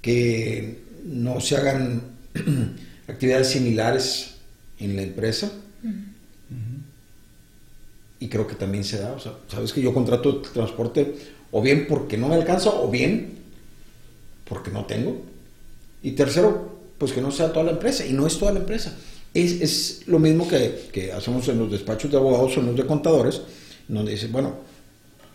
que 0.00 0.82
no 1.04 1.40
se 1.40 1.56
hagan 1.56 2.02
actividades 3.08 3.48
similares 3.48 4.34
en 4.78 4.96
la 4.96 5.02
empresa. 5.02 5.52
Y 8.20 8.28
creo 8.28 8.46
que 8.46 8.54
también 8.54 8.84
se 8.84 8.98
da, 8.98 9.12
o 9.12 9.20
sea, 9.20 9.32
sabes 9.48 9.72
que 9.72 9.82
yo 9.82 9.92
contrato 9.92 10.40
transporte 10.40 11.14
o 11.50 11.60
bien 11.60 11.86
porque 11.86 12.16
no 12.16 12.28
me 12.28 12.36
alcanza 12.36 12.70
o 12.70 12.90
bien 12.90 13.38
porque 14.44 14.70
no 14.70 14.86
tengo. 14.86 15.22
Y 16.02 16.12
tercero, 16.12 16.78
pues 16.98 17.12
que 17.12 17.20
no 17.20 17.30
sea 17.30 17.52
toda 17.52 17.64
la 17.64 17.72
empresa, 17.72 18.06
y 18.06 18.12
no 18.12 18.26
es 18.26 18.38
toda 18.38 18.52
la 18.52 18.60
empresa. 18.60 18.96
Es, 19.34 19.60
es 19.60 20.02
lo 20.06 20.20
mismo 20.20 20.46
que, 20.46 20.88
que, 20.92 21.12
hacemos 21.12 21.46
en 21.48 21.58
los 21.58 21.70
despachos 21.70 22.10
de 22.10 22.16
abogados 22.16 22.56
o 22.56 22.60
en 22.60 22.66
los 22.66 22.76
de 22.76 22.86
contadores, 22.86 23.42
donde 23.88 24.12
dicen, 24.12 24.30
bueno, 24.30 24.54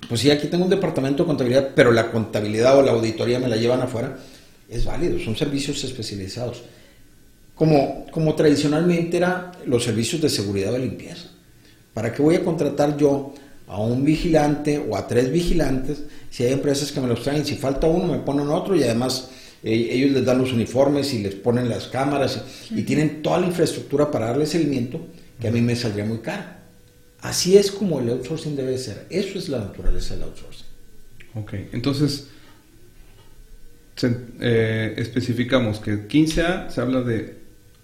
pues 0.08 0.22
sí, 0.22 0.32
aquí 0.32 0.48
tengo 0.48 0.64
un 0.64 0.70
departamento 0.70 1.24
de 1.24 1.28
contabilidad, 1.28 1.72
pero 1.76 1.92
la 1.92 2.10
contabilidad 2.10 2.78
o 2.78 2.82
la 2.82 2.92
auditoría 2.92 3.40
me 3.40 3.50
la 3.50 3.58
llevan 3.58 3.82
afuera, 3.82 4.18
es 4.70 4.86
válido, 4.86 5.20
son 5.20 5.36
servicios 5.36 5.84
especializados. 5.84 6.64
Como, 7.56 8.06
como 8.12 8.36
tradicionalmente 8.36 9.18
eran 9.18 9.52
los 9.66 9.84
servicios 9.84 10.22
de 10.22 10.30
seguridad 10.30 10.74
o 10.74 10.78
limpieza. 10.78 11.28
¿Para 11.94 12.14
qué 12.14 12.22
voy 12.22 12.36
a 12.36 12.44
contratar 12.44 12.96
yo 12.96 13.34
a 13.68 13.82
un 13.82 14.06
vigilante 14.06 14.80
o 14.80 14.96
a 14.96 15.06
tres 15.08 15.30
vigilantes 15.30 16.04
si 16.30 16.46
hay 16.46 16.54
empresas 16.54 16.92
que 16.92 17.02
me 17.02 17.08
los 17.08 17.22
traen? 17.22 17.46
Si 17.46 17.56
falta 17.56 17.88
uno, 17.88 18.14
me 18.14 18.20
ponen 18.20 18.48
otro 18.50 18.76
y 18.76 18.84
además 18.84 19.30
eh, 19.64 19.90
ellos 19.92 20.12
les 20.12 20.26
dan 20.26 20.38
los 20.38 20.52
uniformes 20.54 21.14
y 21.14 21.20
les 21.20 21.36
ponen 21.36 21.70
las 21.70 21.88
cámaras 21.88 22.44
y, 22.72 22.80
y 22.80 22.84
tienen 22.84 23.22
toda 23.22 23.40
la 23.40 23.48
infraestructura 23.48 24.12
para 24.12 24.28
darle 24.28 24.46
seguimiento 24.46 25.06
que 25.40 25.48
a 25.48 25.52
mí 25.52 25.62
me 25.62 25.76
saldría 25.76 26.06
muy 26.06 26.20
caro. 26.20 26.44
Así 27.22 27.58
es 27.58 27.72
como 27.72 28.00
el 28.00 28.10
outsourcing 28.10 28.56
debe 28.56 28.78
ser. 28.78 29.06
Eso 29.10 29.38
es 29.38 29.50
la 29.50 29.60
naturaleza 29.60 30.16
del 30.16 30.24
outsourcing. 30.24 30.66
Ok, 31.36 31.54
entonces 31.74 32.28
eh, 34.40 34.94
especificamos 34.98 35.80
que 35.80 36.08
15A 36.08 36.70
se 36.70 36.82
habla 36.82 37.02
de 37.02 37.38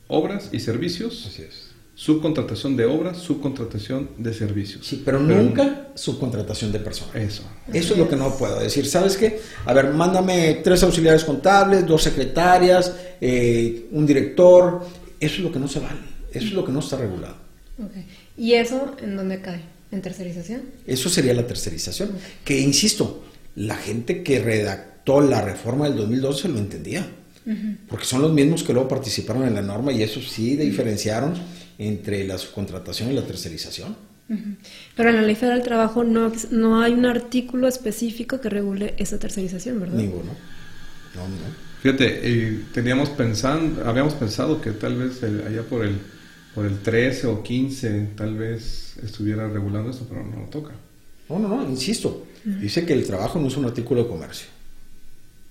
obras 0.07 0.49
y 0.51 0.59
servicios. 0.59 1.25
Así 1.27 1.43
es. 1.43 1.64
Subcontratación 1.95 2.75
de 2.75 2.83
obras, 2.83 3.17
subcontratación 3.17 4.09
de 4.17 4.33
servicios. 4.33 4.85
Sí, 4.85 5.01
pero, 5.05 5.17
nunca 5.17 5.91
subcontratación 5.95 6.73
de 6.73 6.79
personas. 6.79 7.15
Eso. 7.15 7.43
Eso 7.71 7.93
es 7.93 7.99
lo 7.99 8.09
que 8.09 8.17
no 8.17 8.37
puedo 8.37 8.59
decir. 8.59 8.85
¿Sabes 8.85 9.15
qué? 9.15 9.39
A 9.65 9.71
ver, 9.71 9.93
mándame 9.93 10.59
tres 10.61 10.83
auxiliares 10.83 11.23
contables, 11.23 11.87
dos 11.87 12.03
secretarias, 12.03 12.93
eh, 13.21 13.87
un 13.91 14.05
director. 14.05 14.85
Eso 15.21 15.35
es 15.35 15.39
lo 15.39 15.53
que 15.53 15.59
no 15.59 15.69
se 15.69 15.79
vale. 15.79 16.01
Eso 16.33 16.47
es 16.47 16.53
lo 16.53 16.65
que 16.65 16.73
no 16.73 16.79
está 16.79 16.97
regulado. 16.97 17.37
Okay. 17.81 18.05
¿Y 18.37 18.53
eso 18.55 18.93
en 19.01 19.15
dónde 19.15 19.39
cae? 19.39 19.61
¿En 19.89 20.01
tercerización? 20.01 20.63
Eso 20.85 21.09
sería 21.09 21.33
la 21.33 21.47
tercerización. 21.47 22.09
Que, 22.43 22.59
insisto, 22.59 23.23
la 23.55 23.75
gente 23.75 24.21
que 24.21 24.39
redactó 24.39 25.21
la 25.21 25.39
reforma 25.39 25.85
del 25.85 25.95
2012 25.95 26.49
lo 26.49 26.57
entendía. 26.57 27.07
Porque 27.87 28.05
son 28.05 28.23
los 28.23 28.33
mismos 28.33 28.63
que 28.63 28.73
luego 28.73 28.89
participaron 28.89 29.45
en 29.45 29.53
la 29.53 29.61
norma 29.61 29.93
y 29.93 30.01
eso 30.01 30.19
sí 30.19 30.55
diferenciaron 30.55 31.35
entre 31.77 32.25
la 32.25 32.37
subcontratación 32.37 33.11
y 33.11 33.13
la 33.13 33.25
tercerización. 33.25 33.95
Pero 34.95 35.09
en 35.09 35.15
la 35.17 35.21
Ley 35.21 35.35
Federal 35.35 35.59
del 35.59 35.67
Trabajo 35.67 36.03
no, 36.03 36.31
no 36.49 36.81
hay 36.81 36.93
un 36.93 37.05
artículo 37.05 37.67
específico 37.67 38.41
que 38.41 38.49
regule 38.49 38.95
esa 38.97 39.19
tercerización, 39.19 39.79
¿verdad? 39.79 39.97
Ninguno. 39.97 40.31
No, 41.13 41.27
no. 41.27 41.65
Fíjate, 41.81 42.21
eh, 42.23 42.61
teníamos 42.73 43.09
pensando, 43.09 43.87
habíamos 43.87 44.15
pensado 44.15 44.59
que 44.61 44.71
tal 44.71 44.97
vez 44.97 45.21
allá 45.21 45.61
por 45.61 45.85
el 45.85 45.99
por 46.55 46.65
el 46.65 46.79
13 46.79 47.27
o 47.27 47.43
15 47.43 48.11
tal 48.15 48.35
vez 48.35 48.95
estuviera 49.03 49.47
regulando 49.47 49.91
esto, 49.91 50.05
pero 50.07 50.23
no 50.23 50.39
lo 50.39 50.45
toca. 50.45 50.71
No, 51.27 51.37
no, 51.37 51.49
no, 51.49 51.69
insisto. 51.69 52.25
Dice 52.45 52.85
que 52.85 52.93
el 52.93 53.05
trabajo 53.05 53.39
no 53.39 53.47
es 53.47 53.57
un 53.57 53.65
artículo 53.65 54.03
de 54.03 54.09
comercio. 54.09 54.47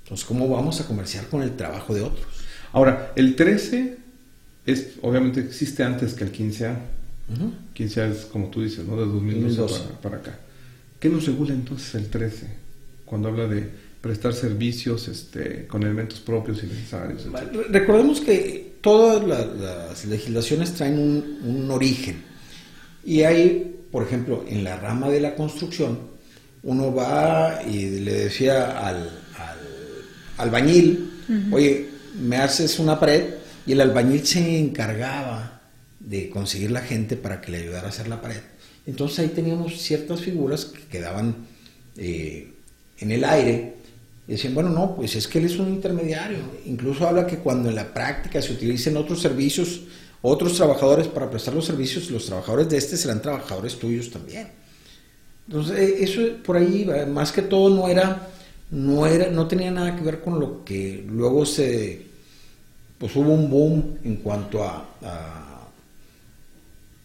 Entonces, 0.04 0.24
¿cómo 0.24 0.48
vamos 0.48 0.80
a 0.80 0.87
comerciar 0.87 1.26
con 1.26 1.42
el 1.42 1.56
trabajo 1.56 1.92
de 1.92 2.02
otros? 2.02 2.26
Ahora, 2.72 3.12
el 3.16 3.37
13 3.37 3.98
es, 4.66 4.94
obviamente 5.03 5.40
existe 5.40 5.83
antes 5.83 6.14
que 6.14 6.24
el 6.24 6.32
15A. 6.32 6.76
15A 7.74 8.11
es, 8.11 8.24
como 8.26 8.49
tú 8.49 8.62
dices, 8.62 8.84
¿no? 8.84 8.97
De 8.97 9.07
2012, 9.07 9.80
Para, 9.80 10.01
para, 10.01 10.16
acá. 10.18 10.38
¿Qué 11.01 11.09
nos 11.09 11.26
regula 11.26 11.55
entonces 11.55 11.95
el 11.95 12.09
13? 12.09 12.49
Cuando 13.05 13.28
habla 13.28 13.47
de 13.47 13.68
prestar 14.05 14.34
servicios 14.34 15.09
este, 15.09 15.66
con 15.66 15.82
elementos 15.82 16.20
propios 16.20 16.62
y 16.62 16.66
necesarios. 16.66 17.26
Recordemos 17.70 18.20
que 18.20 18.74
todas 18.82 19.26
las 19.26 20.05
legislaciones 20.05 20.74
traen 20.74 20.99
un, 21.43 21.70
origen. 21.70 22.22
Y 23.03 23.22
hay, 23.22 23.76
por 23.91 24.03
ejemplo, 24.03 24.45
en 24.47 24.62
la 24.62 24.76
rama 24.76 25.09
de 25.09 25.20
la 25.20 25.34
construcción, 25.34 25.99
uno 26.64 26.95
va 26.95 27.62
y 27.66 28.01
le 28.01 28.12
decía 28.24 28.86
al, 28.86 29.11
albañil, 30.36 31.11
oye, 31.51 31.88
me 32.20 32.36
haces 32.36 32.78
una 32.78 33.01
pared, 33.01 33.24
y 33.66 33.72
el 33.72 33.80
albañil 33.80 34.26
se 34.26 34.58
encargaba 34.58 35.62
de 36.00 36.28
conseguir 36.28 36.70
la 36.70 36.82
gente 36.82 37.16
para 37.16 37.40
que 37.40 37.50
le 37.50 37.58
ayudara 37.58 37.86
a 37.86 37.90
hacer 37.90 38.08
la 38.08 38.20
pared. 38.20 38.40
Entonces 38.86 39.20
ahí 39.20 39.28
teníamos 39.28 39.80
ciertas 39.80 40.20
figuras 40.20 40.66
que 40.66 40.82
quedaban 40.82 41.34
eh, 41.96 42.52
en 42.98 43.10
el 43.10 43.24
aire. 43.24 43.74
Y 44.28 44.32
decían, 44.32 44.54
bueno, 44.54 44.70
no, 44.70 44.96
pues 44.96 45.16
es 45.16 45.28
que 45.28 45.38
él 45.38 45.46
es 45.46 45.58
un 45.58 45.68
intermediario. 45.68 46.38
Incluso 46.66 47.06
habla 47.06 47.26
que 47.26 47.38
cuando 47.38 47.68
en 47.68 47.74
la 47.74 47.92
práctica 47.92 48.40
se 48.40 48.52
utilicen 48.52 48.96
otros 48.96 49.20
servicios, 49.20 49.82
otros 50.22 50.54
trabajadores 50.56 51.08
para 51.08 51.30
prestar 51.30 51.54
los 51.54 51.66
servicios, 51.66 52.10
los 52.10 52.26
trabajadores 52.26 52.68
de 52.68 52.78
este 52.78 52.96
serán 52.96 53.20
trabajadores 53.20 53.78
tuyos 53.78 54.10
también. 54.10 54.48
Entonces, 55.46 55.78
eh, 55.78 55.96
eso 56.00 56.20
por 56.42 56.56
ahí, 56.56 56.86
más 57.08 57.32
que 57.32 57.42
todo, 57.42 57.74
no 57.74 57.88
era, 57.88 58.28
no 58.70 59.06
era, 59.06 59.30
no 59.30 59.46
tenía 59.46 59.70
nada 59.70 59.96
que 59.96 60.02
ver 60.02 60.20
con 60.20 60.40
lo 60.40 60.64
que 60.64 61.04
luego 61.06 61.44
se, 61.44 62.13
pues 63.05 63.16
hubo 63.16 63.34
un 63.34 63.50
boom 63.50 63.98
en 64.02 64.16
cuanto 64.16 64.64
a, 64.64 64.88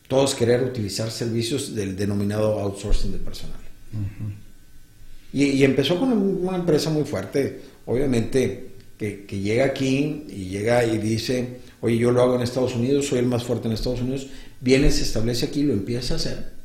todos 0.08 0.34
querer 0.34 0.64
utilizar 0.64 1.12
servicios 1.12 1.76
del 1.76 1.98
denominado 1.98 2.58
outsourcing 2.58 3.12
de 3.12 3.18
personal. 3.18 3.60
y, 5.34 5.62
empezó 5.62 6.00
con 6.00 6.14
una 6.14 6.56
empresa 6.56 6.90
muy 6.90 7.04
fuerte, 7.04 7.60
obviamente, 7.86 8.70
que, 8.98 9.26
que, 9.26 9.40
llega 9.42 9.66
aquí 9.66 10.24
y 10.30 10.46
llega 10.46 10.86
y 10.86 11.00
dice, 11.00 11.60
oye, 11.82 11.98
yo 11.98 12.12
lo 12.12 12.22
hago 12.22 12.36
en 12.36 12.44
Estados 12.44 12.78
Unidos, 12.78 13.08
soy 13.08 13.20
el 13.20 13.26
más 13.26 13.44
fuerte 13.44 13.68
en 13.68 13.74
Estados 13.74 14.00
Unidos, 14.00 14.28
viene, 14.62 14.92
se 14.92 15.04
establece 15.04 15.48
aquí, 15.48 15.64
lo 15.64 15.74
empieza 15.74 16.14
a 16.14 16.18
hacer 16.18 16.60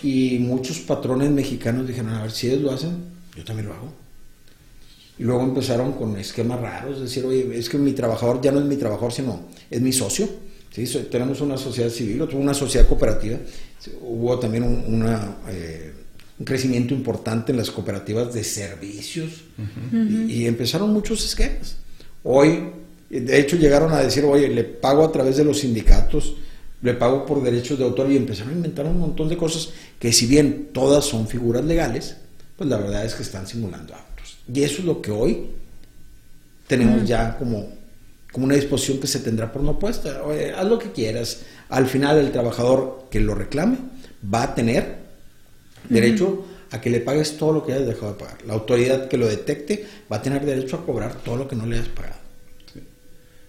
y 0.00 0.38
muchos 0.38 0.78
patrones 0.78 1.32
mexicanos 1.32 1.88
dijeron, 1.88 2.12
a 2.12 2.22
ver, 2.22 2.30
si 2.30 2.46
ellos 2.46 2.62
lo 2.62 2.70
hacen, 2.70 2.98
yo 3.36 3.44
también 3.44 3.66
lo 3.66 3.74
hago. 3.74 4.05
Y 5.18 5.22
luego 5.22 5.42
empezaron 5.42 5.92
con 5.92 6.16
esquemas 6.16 6.60
raros, 6.60 7.00
decir, 7.00 7.24
oye, 7.24 7.58
es 7.58 7.68
que 7.68 7.78
mi 7.78 7.92
trabajador 7.92 8.40
ya 8.40 8.52
no 8.52 8.60
es 8.60 8.66
mi 8.66 8.76
trabajador, 8.76 9.12
sino 9.12 9.46
es 9.70 9.80
mi 9.80 9.92
socio. 9.92 10.28
¿sí? 10.70 10.84
tenemos 11.10 11.40
una 11.40 11.56
sociedad 11.56 11.88
civil, 11.88 12.22
una 12.34 12.52
sociedad 12.52 12.86
cooperativa. 12.86 13.38
Hubo 14.02 14.38
también 14.38 14.64
un, 14.64 14.84
una, 14.86 15.38
eh, 15.48 15.92
un 16.38 16.44
crecimiento 16.44 16.92
importante 16.92 17.52
en 17.52 17.58
las 17.58 17.70
cooperativas 17.70 18.34
de 18.34 18.44
servicios 18.44 19.42
y, 19.92 20.32
y 20.32 20.46
empezaron 20.46 20.92
muchos 20.92 21.24
esquemas. 21.24 21.76
Hoy, 22.22 22.70
de 23.08 23.40
hecho, 23.40 23.56
llegaron 23.56 23.92
a 23.92 24.00
decir, 24.00 24.24
oye, 24.24 24.48
le 24.48 24.64
pago 24.64 25.04
a 25.04 25.12
través 25.12 25.36
de 25.36 25.44
los 25.44 25.60
sindicatos 25.60 26.34
le 26.82 26.94
pago 26.94 27.24
por 27.24 27.42
derechos 27.42 27.78
de 27.78 27.84
autor 27.84 28.10
y 28.10 28.16
empezaron 28.16 28.52
a 28.52 28.56
inventar 28.56 28.86
un 28.86 29.00
montón 29.00 29.28
de 29.28 29.36
cosas 29.36 29.70
que 29.98 30.12
si 30.12 30.26
bien 30.26 30.68
todas 30.72 31.04
son 31.04 31.26
figuras 31.26 31.64
legales, 31.64 32.16
pues 32.56 32.68
la 32.68 32.76
verdad 32.76 33.04
es 33.04 33.14
que 33.14 33.22
están 33.22 33.46
simulando 33.46 33.94
actos. 33.94 34.05
Y 34.52 34.62
eso 34.62 34.78
es 34.78 34.84
lo 34.84 35.02
que 35.02 35.10
hoy 35.10 35.46
tenemos 36.66 37.06
ya 37.06 37.36
como, 37.38 37.68
como 38.32 38.46
una 38.46 38.54
disposición 38.54 38.98
que 38.98 39.06
se 39.06 39.20
tendrá 39.20 39.52
por 39.52 39.62
no 39.62 39.78
puesta. 39.78 40.22
haz 40.56 40.66
lo 40.66 40.78
que 40.78 40.92
quieras. 40.92 41.42
Al 41.68 41.86
final 41.86 42.18
el 42.18 42.32
trabajador 42.32 43.06
que 43.10 43.20
lo 43.20 43.34
reclame 43.34 43.78
va 44.32 44.44
a 44.44 44.54
tener 44.54 44.96
derecho 45.88 46.44
a 46.70 46.80
que 46.80 46.90
le 46.90 47.00
pagues 47.00 47.36
todo 47.36 47.52
lo 47.52 47.64
que 47.64 47.72
hayas 47.72 47.86
dejado 47.86 48.12
de 48.12 48.18
pagar. 48.18 48.38
La 48.46 48.54
autoridad 48.54 49.08
que 49.08 49.16
lo 49.16 49.26
detecte 49.26 49.86
va 50.10 50.16
a 50.16 50.22
tener 50.22 50.44
derecho 50.44 50.76
a 50.76 50.84
cobrar 50.84 51.14
todo 51.22 51.36
lo 51.36 51.48
que 51.48 51.56
no 51.56 51.66
le 51.66 51.76
hayas 51.76 51.88
pagado. 51.88 52.26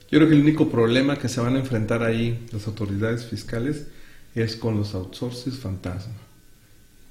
Yo 0.10 0.20
creo 0.20 0.30
que 0.30 0.36
el 0.36 0.41
único 0.41 0.70
problema 0.70 1.18
que 1.18 1.28
se 1.28 1.41
van 1.41 1.56
a 1.56 1.60
enfrentar 1.60 2.02
ahí 2.02 2.48
las 2.54 2.66
autoridades 2.68 3.26
fiscales 3.26 3.88
es 4.36 4.56
con 4.56 4.78
los 4.78 4.93
outsources 4.93 5.58
fantasma. 5.58 6.14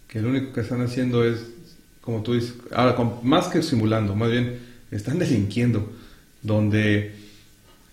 Que 0.09 0.23
lo 0.23 0.31
único 0.31 0.53
que 0.53 0.63
están 0.63 0.81
haciendo 0.81 1.25
es, 1.25 1.41
como 2.07 2.23
tú 2.23 2.33
dices, 2.33 2.55
ahora 2.73 2.97
más 3.23 3.49
que 3.49 3.63
simulando, 3.63 4.15
más 4.15 4.31
bien 4.31 4.61
están 4.91 5.19
delinquiendo, 5.19 5.93
donde 6.41 7.15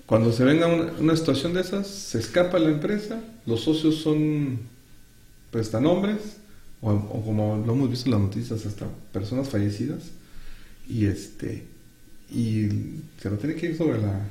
cuando 0.06 0.32
se 0.32 0.46
venga 0.46 0.68
una, 0.68 1.18
situación 1.18 1.54
de 1.54 1.62
esas, 1.62 1.88
se 1.88 2.20
escapa 2.20 2.58
la 2.60 2.70
empresa, 2.70 3.20
los 3.46 3.62
socios 3.62 3.96
son 3.96 4.60
prestanombres, 5.52 6.38
o, 6.82 6.92
o 6.92 7.26
como 7.26 7.62
lo 7.66 7.74
hemos 7.74 7.90
visto 7.90 8.06
en 8.06 8.12
las 8.12 8.22
noticias, 8.22 8.66
hasta 8.66 8.86
personas 9.12 9.50
fallecidas, 9.50 10.04
y 10.88 11.08
este 11.08 11.66
y 12.32 12.70
se 13.22 13.30
lo 13.30 13.38
tiene 13.38 13.56
que 13.56 13.68
ir 13.68 13.78
sobre 13.78 14.02
la 14.02 14.22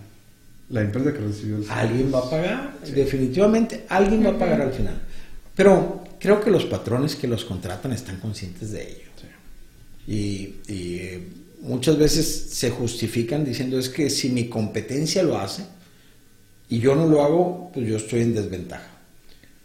la 0.72 0.80
empresa 0.80 1.12
que 1.12 1.18
recibió 1.18 1.58
Alguien 1.68 2.10
va 2.12 2.20
a 2.20 2.30
pagar, 2.30 2.78
definitivamente 2.94 3.84
alguien 3.88 4.24
va 4.24 4.30
a 4.30 4.38
pagar 4.38 4.62
al 4.62 4.72
final. 4.72 5.00
Pero 5.54 6.02
creo 6.18 6.40
que 6.40 6.50
los 6.50 6.64
patrones 6.64 7.14
que 7.14 7.28
los 7.28 7.44
contratan 7.44 7.92
están 7.92 8.16
conscientes 8.16 8.72
de 8.72 8.82
ello. 8.88 9.11
Y, 10.06 10.54
muchas 11.60 11.96
veces 11.96 12.26
se 12.50 12.70
justifican 12.70 13.44
diciendo 13.44 13.78
es 13.78 13.88
que 13.88 14.10
si 14.10 14.30
mi 14.30 14.48
competencia 14.48 15.22
lo 15.22 15.38
hace 15.38 15.64
y 16.68 16.80
yo 16.80 16.96
no 16.96 17.06
lo 17.06 17.22
hago, 17.22 17.70
pues 17.72 17.86
yo 17.86 17.96
estoy 17.96 18.22
en 18.22 18.34
desventaja. 18.34 18.88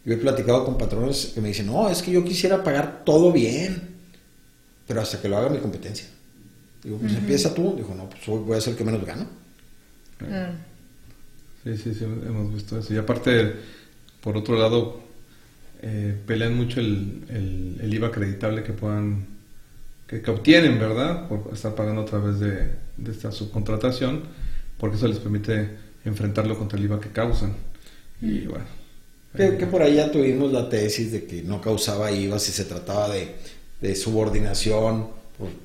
Yo 0.06 0.14
he 0.14 0.18
platicado 0.18 0.64
con 0.64 0.78
patrones 0.78 1.32
que 1.34 1.42
me 1.42 1.48
dicen, 1.48 1.66
no, 1.66 1.90
es 1.90 2.04
que 2.04 2.12
yo 2.12 2.24
quisiera 2.24 2.64
pagar 2.64 3.04
todo 3.04 3.32
bien, 3.32 3.96
pero 4.88 5.02
hasta 5.02 5.20
que 5.20 5.28
lo 5.28 5.38
haga 5.38 5.50
mi 5.50 5.58
competencia. 5.58 6.08
Digo, 6.84 6.98
pues 7.00 7.14
empieza 7.14 7.54
tú. 7.54 7.76
Dijo, 7.76 7.94
no, 7.96 8.10
pues 8.10 8.26
voy 8.28 8.58
a 8.58 8.62
ser 8.62 8.72
el 8.72 8.78
que 8.78 8.84
menos 8.86 9.06
gano. 9.06 9.28
Sí, 11.64 11.78
sí, 11.78 11.94
sí, 11.94 12.04
hemos 12.04 12.54
visto 12.54 12.80
eso. 12.80 12.94
Y 12.94 12.98
aparte, 12.98 13.56
por 14.22 14.38
otro 14.38 14.58
lado, 14.58 15.02
eh, 15.82 16.16
pelean 16.26 16.56
mucho 16.56 16.80
el, 16.80 17.78
el, 17.82 17.94
IVA 17.94 18.08
acreditable 18.08 18.64
que 18.64 18.74
puedan, 18.74 19.26
que, 20.08 20.32
obtienen, 20.32 20.80
¿verdad? 20.80 21.28
Por 21.28 21.54
estar 21.54 21.76
pagando 21.76 22.02
a 22.02 22.06
través 22.06 22.40
de, 22.40 22.72
esta 23.10 23.32
subcontratación, 23.32 24.24
porque 24.80 24.96
eso 24.96 25.08
les 25.08 25.20
permite 25.20 25.70
enfrentarlo 26.06 26.58
contra 26.58 26.78
el 26.78 26.86
IVA 26.86 27.02
que 27.02 27.10
causan. 27.10 27.54
Y 28.22 28.48
bueno. 28.48 28.66
Que, 29.36 29.68
por 29.68 29.82
ahí 29.82 29.96
ya 29.96 30.12
tuvimos 30.12 30.52
la 30.52 30.70
tesis 30.70 31.12
de 31.12 31.26
que 31.26 31.44
no 31.44 31.62
causaba 31.62 32.12
IVA 32.12 32.40
si 32.40 32.52
se 32.52 32.66
trataba 32.66 33.10
de, 33.10 33.36
de 33.82 33.96
subordinación. 33.96 35.08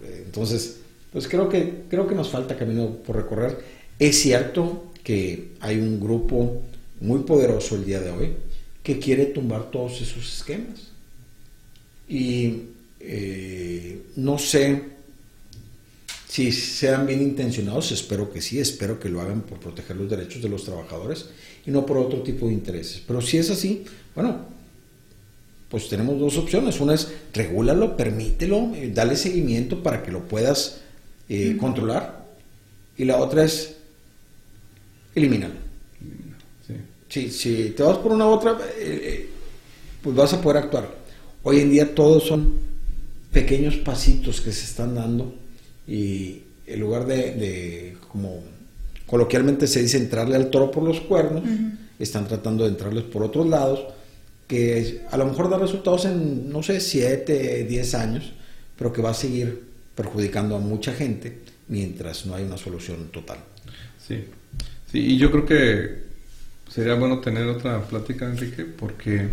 Eh, 0.05 0.23
entonces, 0.27 0.81
pues 1.13 1.29
creo 1.29 1.49
que, 1.49 1.85
creo 1.89 2.07
que 2.07 2.15
nos 2.15 2.29
falta 2.31 2.59
camino 2.59 2.89
por 3.07 3.17
recorrer. 3.17 3.59
Es 3.99 4.21
cierto 4.21 4.93
que 5.05 5.53
hay 5.61 5.79
un 5.79 6.01
grupo 6.01 6.63
muy 7.01 7.21
poderoso 7.21 7.77
el 7.77 7.85
día 7.85 8.01
de 8.01 8.11
hoy 8.11 8.33
que 8.83 8.99
quiere 8.99 9.27
tumbar 9.27 9.71
todos 9.71 10.01
esos 10.01 10.39
esquemas. 10.39 10.89
Y 12.09 12.63
eh, 13.03 14.03
no 14.17 14.39
sé 14.39 14.93
si 16.29 16.51
sean 16.51 17.07
bien 17.07 17.21
intencionados, 17.21 17.93
espero 17.93 18.33
que 18.33 18.41
sí, 18.41 18.59
espero 18.59 18.99
que 18.99 19.11
lo 19.11 19.21
hagan 19.21 19.43
por 19.43 19.59
proteger 19.59 19.97
los 19.97 20.09
derechos 20.09 20.41
de 20.41 20.49
los 20.49 20.65
trabajadores 20.65 21.27
y 21.67 21.71
no 21.71 21.85
por 21.85 21.99
otro 21.99 22.23
tipo 22.23 22.47
de 22.47 22.55
intereses. 22.55 23.03
Pero 23.07 23.21
si 23.21 23.37
es 23.37 23.51
así, 23.51 23.85
bueno, 24.15 24.47
pues 25.69 25.89
tenemos 25.89 26.19
dos 26.19 26.39
opciones. 26.39 26.81
Una 26.81 26.95
es 26.95 27.13
regúlalo, 27.35 27.97
permítelo, 27.99 28.73
eh, 28.75 28.91
dale 28.95 29.17
seguimiento 29.17 29.83
para 29.83 30.03
que 30.03 30.11
lo 30.11 30.27
puedas 30.27 30.81
eh, 31.29 31.57
controlar. 31.59 32.27
Y 32.97 33.05
la 33.05 33.19
otra 33.19 33.45
es 33.45 33.77
elimínalo. 35.15 35.55
Sí. 37.09 37.31
Si, 37.31 37.75
te 37.77 37.83
vas 37.83 37.99
por 37.99 38.13
una 38.13 38.27
u 38.27 38.31
otra, 38.31 38.59
eh, 38.79 39.29
pues 40.03 40.17
vas 40.17 40.33
a 40.33 40.41
poder 40.41 40.65
actuar. 40.65 40.95
Hoy 41.43 41.61
en 41.61 41.71
día 41.71 41.95
todos 41.95 42.23
son 42.23 42.72
pequeños 43.33 43.77
pasitos 43.77 44.41
que 44.41 44.53
se 44.53 44.65
están 44.65 44.95
dando 44.95 45.35
y 45.87 46.43
en 46.67 46.81
lugar 46.81 47.07
de, 47.07 47.97
como 48.09 48.43
coloquialmente 49.07 49.67
se 49.67 49.83
dice, 49.83 49.97
entrarle 49.97 50.37
al 50.37 50.51
toro 50.51 50.71
por 50.71 50.83
los 50.83 51.01
cuernos, 51.01 51.43
están 51.99 52.27
tratando 52.27 52.65
de 52.65 52.71
entrarles 52.71 53.05
por 53.05 53.23
otros 53.23 53.47
lados, 53.47 53.85
que 54.47 55.03
a 55.11 55.17
lo 55.17 55.27
mejor 55.27 55.51
da 55.51 55.59
resultados 55.59 56.05
en, 56.05 56.51
no 56.51 56.63
sé, 56.63 56.81
7, 56.81 57.65
10 57.65 57.95
años, 57.95 58.33
pero 58.77 58.93
que 58.93 59.03
va 59.03 59.11
a 59.11 59.15
seguir 59.15 59.65
perjudicando 59.95 60.57
a 60.57 60.59
mucha 60.59 60.93
gente 60.93 61.39
mientras 61.69 62.27
no 62.27 62.35
hay 62.35 62.45
una 62.45 62.57
solución 62.57 63.09
total. 63.11 63.39
Sí. 64.07 64.25
Sí, 64.91 64.99
y 64.99 65.17
yo 65.17 65.31
creo 65.31 65.47
que 65.47 66.03
sería 66.71 66.95
bueno 66.95 67.21
tener 67.21 67.47
otra 67.47 67.83
plática, 67.83 68.27
Enrique, 68.27 68.65
porque 68.65 69.29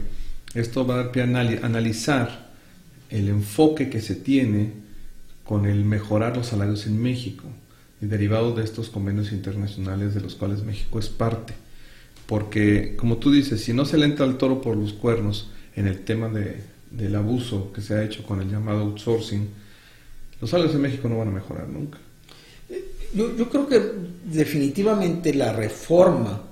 esto 0.53 0.85
va 0.85 0.95
a 0.95 0.97
dar 0.97 1.11
pie 1.11 1.23
a 1.23 1.25
analizar 1.25 2.48
el 3.09 3.27
enfoque 3.27 3.89
que 3.89 4.01
se 4.01 4.15
tiene 4.15 4.71
con 5.43 5.65
el 5.65 5.83
mejorar 5.83 6.37
los 6.37 6.47
salarios 6.47 6.85
en 6.85 7.01
México 7.01 7.45
y 8.01 8.05
derivado 8.05 8.53
de 8.53 8.63
estos 8.63 8.89
convenios 8.89 9.31
internacionales 9.31 10.13
de 10.13 10.21
los 10.21 10.35
cuales 10.35 10.63
México 10.63 10.99
es 10.99 11.09
parte. 11.09 11.53
Porque, 12.27 12.95
como 12.95 13.17
tú 13.17 13.31
dices, 13.31 13.63
si 13.63 13.73
no 13.73 13.85
se 13.85 13.97
le 13.97 14.05
entra 14.05 14.25
al 14.25 14.37
toro 14.37 14.61
por 14.61 14.77
los 14.77 14.93
cuernos 14.93 15.49
en 15.75 15.87
el 15.87 16.01
tema 16.01 16.29
de, 16.29 16.61
del 16.91 17.15
abuso 17.15 17.73
que 17.73 17.81
se 17.81 17.95
ha 17.95 18.03
hecho 18.03 18.23
con 18.23 18.41
el 18.41 18.49
llamado 18.49 18.81
outsourcing, 18.81 19.49
los 20.39 20.49
salarios 20.51 20.75
en 20.75 20.81
México 20.81 21.09
no 21.09 21.17
van 21.17 21.29
a 21.29 21.31
mejorar 21.31 21.67
nunca. 21.67 21.97
Yo, 23.15 23.35
yo, 23.35 23.49
creo 23.49 23.67
que 23.67 23.81
definitivamente 24.25 25.33
la 25.33 25.51
reforma 25.51 26.43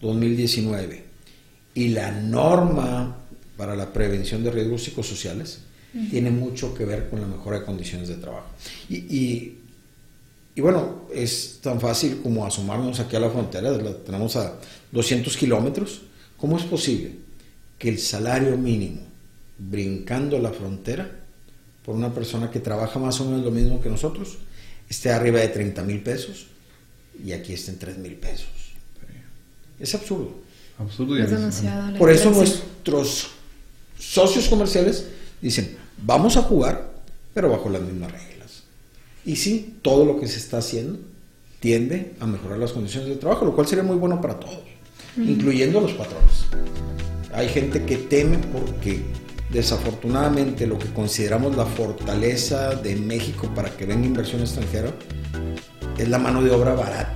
2019 0.00 1.04
y 1.74 1.88
la 1.88 2.10
norma 2.10 3.18
para 3.58 3.76
la 3.76 3.92
prevención 3.92 4.42
de 4.42 4.50
riesgos 4.50 4.84
psicosociales 4.84 5.67
tiene 6.10 6.30
mucho 6.30 6.74
que 6.74 6.84
ver 6.84 7.08
con 7.08 7.20
la 7.20 7.26
mejora 7.26 7.60
de 7.60 7.64
condiciones 7.64 8.08
de 8.08 8.16
trabajo. 8.16 8.48
Y, 8.88 9.54
Y 10.54 10.60
bueno, 10.60 11.06
es 11.14 11.60
tan 11.62 11.80
fácil 11.80 12.20
como 12.20 12.44
asomarnos 12.44 12.98
aquí 12.98 13.14
a 13.14 13.20
la 13.20 13.30
frontera, 13.30 13.70
la 13.70 13.94
tenemos 13.98 14.34
a 14.34 14.58
200 14.90 15.36
kilómetros. 15.36 16.02
¿Cómo 16.36 16.58
es 16.58 16.64
posible 16.64 17.12
que 17.78 17.88
el 17.88 17.98
salario 17.98 18.56
mínimo, 18.56 19.02
brincando 19.56 20.38
la 20.38 20.50
frontera, 20.50 21.08
por 21.84 21.94
una 21.94 22.12
persona 22.12 22.50
que 22.50 22.58
trabaja 22.60 22.98
más 22.98 23.20
o 23.20 23.24
menos 23.24 23.44
lo 23.44 23.52
mismo 23.52 23.80
que 23.80 23.88
nosotros, 23.88 24.38
esté 24.90 25.10
arriba 25.12 25.38
de 25.38 25.48
30 25.48 25.82
mil 25.84 26.00
pesos 26.00 26.46
y 27.24 27.32
aquí 27.32 27.52
esté 27.52 27.70
en 27.70 27.78
3 27.78 27.98
mil 27.98 28.14
pesos? 28.14 28.48
Es 29.78 29.94
absurdo. 29.94 30.34
Absurdo 30.78 31.18
y 31.18 31.22
Es 31.22 31.30
Por 31.98 32.10
eso 32.10 32.30
nuestros 32.30 33.28
socios 33.98 34.48
comerciales 34.48 35.06
dicen, 35.40 35.76
vamos 36.02 36.36
a 36.36 36.42
jugar, 36.42 36.90
pero 37.34 37.50
bajo 37.50 37.68
las 37.68 37.82
mismas 37.82 38.12
reglas. 38.12 38.64
Y 39.24 39.36
sí, 39.36 39.76
todo 39.82 40.04
lo 40.04 40.18
que 40.18 40.28
se 40.28 40.38
está 40.38 40.58
haciendo 40.58 40.98
tiende 41.60 42.14
a 42.20 42.26
mejorar 42.26 42.58
las 42.58 42.72
condiciones 42.72 43.08
de 43.08 43.16
trabajo, 43.16 43.44
lo 43.44 43.54
cual 43.54 43.66
sería 43.66 43.84
muy 43.84 43.96
bueno 43.96 44.20
para 44.20 44.38
todos, 44.38 44.60
incluyendo 45.16 45.78
a 45.78 45.82
los 45.82 45.92
patrones. 45.92 46.46
Hay 47.32 47.48
gente 47.48 47.84
que 47.84 47.96
teme 47.96 48.38
porque 48.38 49.02
desafortunadamente 49.50 50.66
lo 50.66 50.78
que 50.78 50.92
consideramos 50.92 51.56
la 51.56 51.66
fortaleza 51.66 52.74
de 52.74 52.96
México 52.96 53.50
para 53.54 53.70
que 53.70 53.86
venga 53.86 54.06
inversión 54.06 54.40
extranjera 54.40 54.92
es 55.98 56.08
la 56.08 56.18
mano 56.18 56.42
de 56.42 56.50
obra 56.50 56.74
barata. 56.74 57.14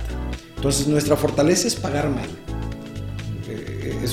Entonces 0.55 0.87
nuestra 0.87 1.15
fortaleza 1.15 1.67
es 1.67 1.75
pagar 1.75 2.09
mal. 2.09 2.29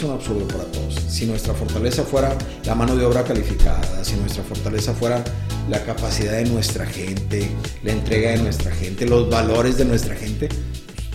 Es 0.00 0.04
un 0.04 0.12
absurdo 0.12 0.48
para 0.48 0.64
todos. 0.64 0.94
Si 1.10 1.26
nuestra 1.26 1.52
fortaleza 1.52 2.02
fuera 2.04 2.34
la 2.64 2.74
mano 2.74 2.96
de 2.96 3.04
obra 3.04 3.22
calificada, 3.22 4.02
si 4.02 4.16
nuestra 4.16 4.42
fortaleza 4.42 4.94
fuera 4.94 5.22
la 5.68 5.84
capacidad 5.84 6.38
de 6.38 6.46
nuestra 6.46 6.86
gente, 6.86 7.50
la 7.84 7.92
entrega 7.92 8.30
de 8.30 8.38
nuestra 8.38 8.72
gente, 8.72 9.04
los 9.04 9.28
valores 9.28 9.76
de 9.76 9.84
nuestra 9.84 10.14
gente, 10.14 10.48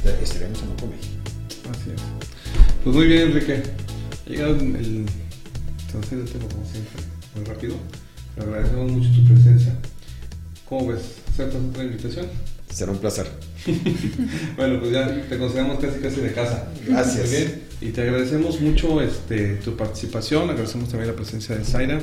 pues, 0.04 0.14
estaríamos 0.22 0.62
en 0.62 0.70
otro 0.70 0.86
México. 0.86 1.16
Así 1.72 1.90
es. 1.96 2.02
Pues 2.84 2.96
muy 2.96 3.08
bien, 3.08 3.22
Enrique. 3.24 3.64
Ha 4.24 4.30
llegado 4.30 4.54
el. 4.54 5.06
El 5.96 6.26
tiempo 6.26 6.48
como 6.50 6.66
siempre, 6.72 7.02
muy 7.34 7.44
rápido. 7.44 7.76
Te 8.36 8.44
agradecemos 8.44 8.92
mucho 8.92 9.10
tu 9.16 9.34
presencia. 9.34 9.76
¿Cómo 10.70 10.90
ves? 10.90 11.02
¿Aceptas 11.34 11.60
otra 11.72 11.84
invitación? 11.86 12.28
Será 12.70 12.92
un 12.92 13.00
placer. 13.00 13.26
Bueno, 14.58 14.80
pues 14.80 14.92
ya 14.92 15.08
te 15.28 15.40
consideramos 15.40 15.80
casi 15.80 16.00
casi 16.00 16.22
de 16.22 16.34
casa. 16.34 16.68
Gracias. 16.86 17.28
Muy 17.28 17.36
bien. 17.36 17.65
Y 17.82 17.90
te 17.90 18.02
agradecemos 18.02 18.62
mucho 18.62 19.02
este, 19.02 19.56
tu 19.56 19.76
participación. 19.76 20.50
Agradecemos 20.50 20.90
también 20.90 21.10
la 21.10 21.16
presencia 21.16 21.56
de 21.56 21.64
Zaira. 21.64 22.00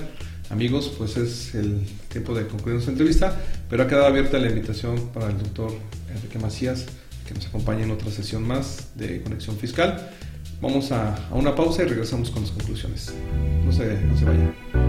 Amigos, 0.51 0.93
pues 0.99 1.17
es 1.17 1.55
el 1.55 1.81
tiempo 2.09 2.35
de 2.35 2.47
concluir 2.47 2.75
nuestra 2.75 2.93
entrevista, 2.93 3.41
pero 3.71 3.85
ha 3.85 3.89
quedado 3.89 4.07
abierta 4.07 4.39
la 4.39 4.49
invitación 4.49 5.09
para 5.09 5.29
el 5.29 5.39
doctor 5.39 5.73
Enrique 6.15 6.39
Macías 6.39 6.87
que 7.27 7.35
nos 7.35 7.47
acompañe 7.47 7.85
en 7.85 7.91
otra 7.91 8.11
sesión 8.11 8.47
más 8.47 8.89
de 8.95 9.23
Conexión 9.23 9.57
Fiscal. 9.57 10.11
Vamos 10.61 10.93
a, 10.93 11.29
a 11.29 11.35
una 11.35 11.55
pausa 11.55 11.83
y 11.83 11.87
regresamos 11.87 12.31
con 12.31 12.43
las 12.43 12.51
conclusiones. 12.51 13.15
No 13.65 13.73
se, 13.73 14.01
no 14.03 14.17
se 14.17 14.25
vayan. 14.25 14.82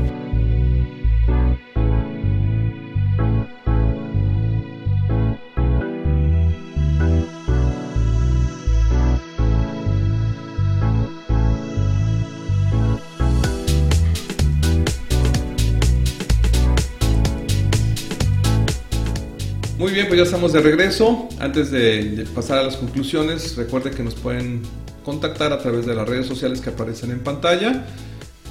Ya 20.15 20.23
estamos 20.23 20.53
de 20.53 20.61
regreso. 20.61 21.27
Antes 21.39 21.71
de, 21.71 22.25
pasar 22.35 22.59
a 22.59 22.63
las 22.63 22.77
conclusiones, 22.77 23.55
recuerde 23.55 23.91
que 23.91 24.03
nos 24.03 24.15
pueden 24.15 24.61
contactar 25.03 25.51
a 25.51 25.59
través 25.59 25.85
de 25.85 25.95
las 25.95 26.07
redes 26.07 26.27
sociales 26.27 26.61
que 26.61 26.69
aparecen 26.69 27.11
en 27.11 27.19
pantalla 27.19 27.85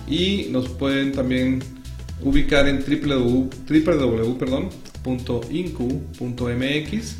y 0.08 0.48
nos 0.50 0.68
pueden 0.68 1.12
también 1.12 1.62
ubicar 2.22 2.68
en 2.68 2.78
www, 2.78 3.48
www, 3.68 4.38
perdón, 4.38 4.70
punto 5.02 5.40
incu.mx. 5.50 7.16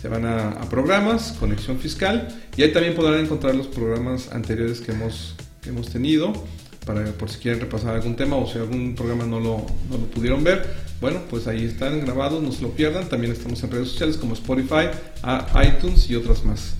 Se 0.00 0.08
van 0.08 0.26
a, 0.26 0.50
a 0.50 0.68
programas, 0.68 1.32
conexión 1.40 1.78
fiscal 1.78 2.28
y 2.56 2.62
ahí 2.62 2.72
también 2.72 2.94
podrán 2.94 3.20
encontrar 3.20 3.54
los 3.54 3.66
programas 3.66 4.30
anteriores 4.32 4.80
que 4.80 4.92
hemos, 4.92 5.34
que 5.62 5.70
hemos 5.70 5.90
tenido 5.90 6.32
para 6.86 7.04
por 7.12 7.28
si 7.28 7.38
quieren 7.38 7.60
repasar 7.60 7.96
algún 7.96 8.16
tema 8.16 8.36
o 8.36 8.46
si 8.46 8.58
algún 8.58 8.94
programa 8.94 9.26
no 9.26 9.40
lo, 9.40 9.66
no 9.90 9.98
lo 9.98 10.06
pudieron 10.06 10.42
ver. 10.42 10.64
Bueno, 11.00 11.20
pues 11.28 11.46
ahí 11.48 11.64
están 11.64 12.00
grabados, 12.00 12.42
no 12.42 12.52
se 12.52 12.62
lo 12.62 12.70
pierdan. 12.70 13.08
También 13.08 13.32
estamos 13.32 13.62
en 13.64 13.70
redes 13.72 13.88
sociales 13.88 14.16
como 14.16 14.32
Spotify, 14.34 14.88
iTunes 15.66 16.08
y 16.08 16.14
otras 16.14 16.44
más. 16.44 16.74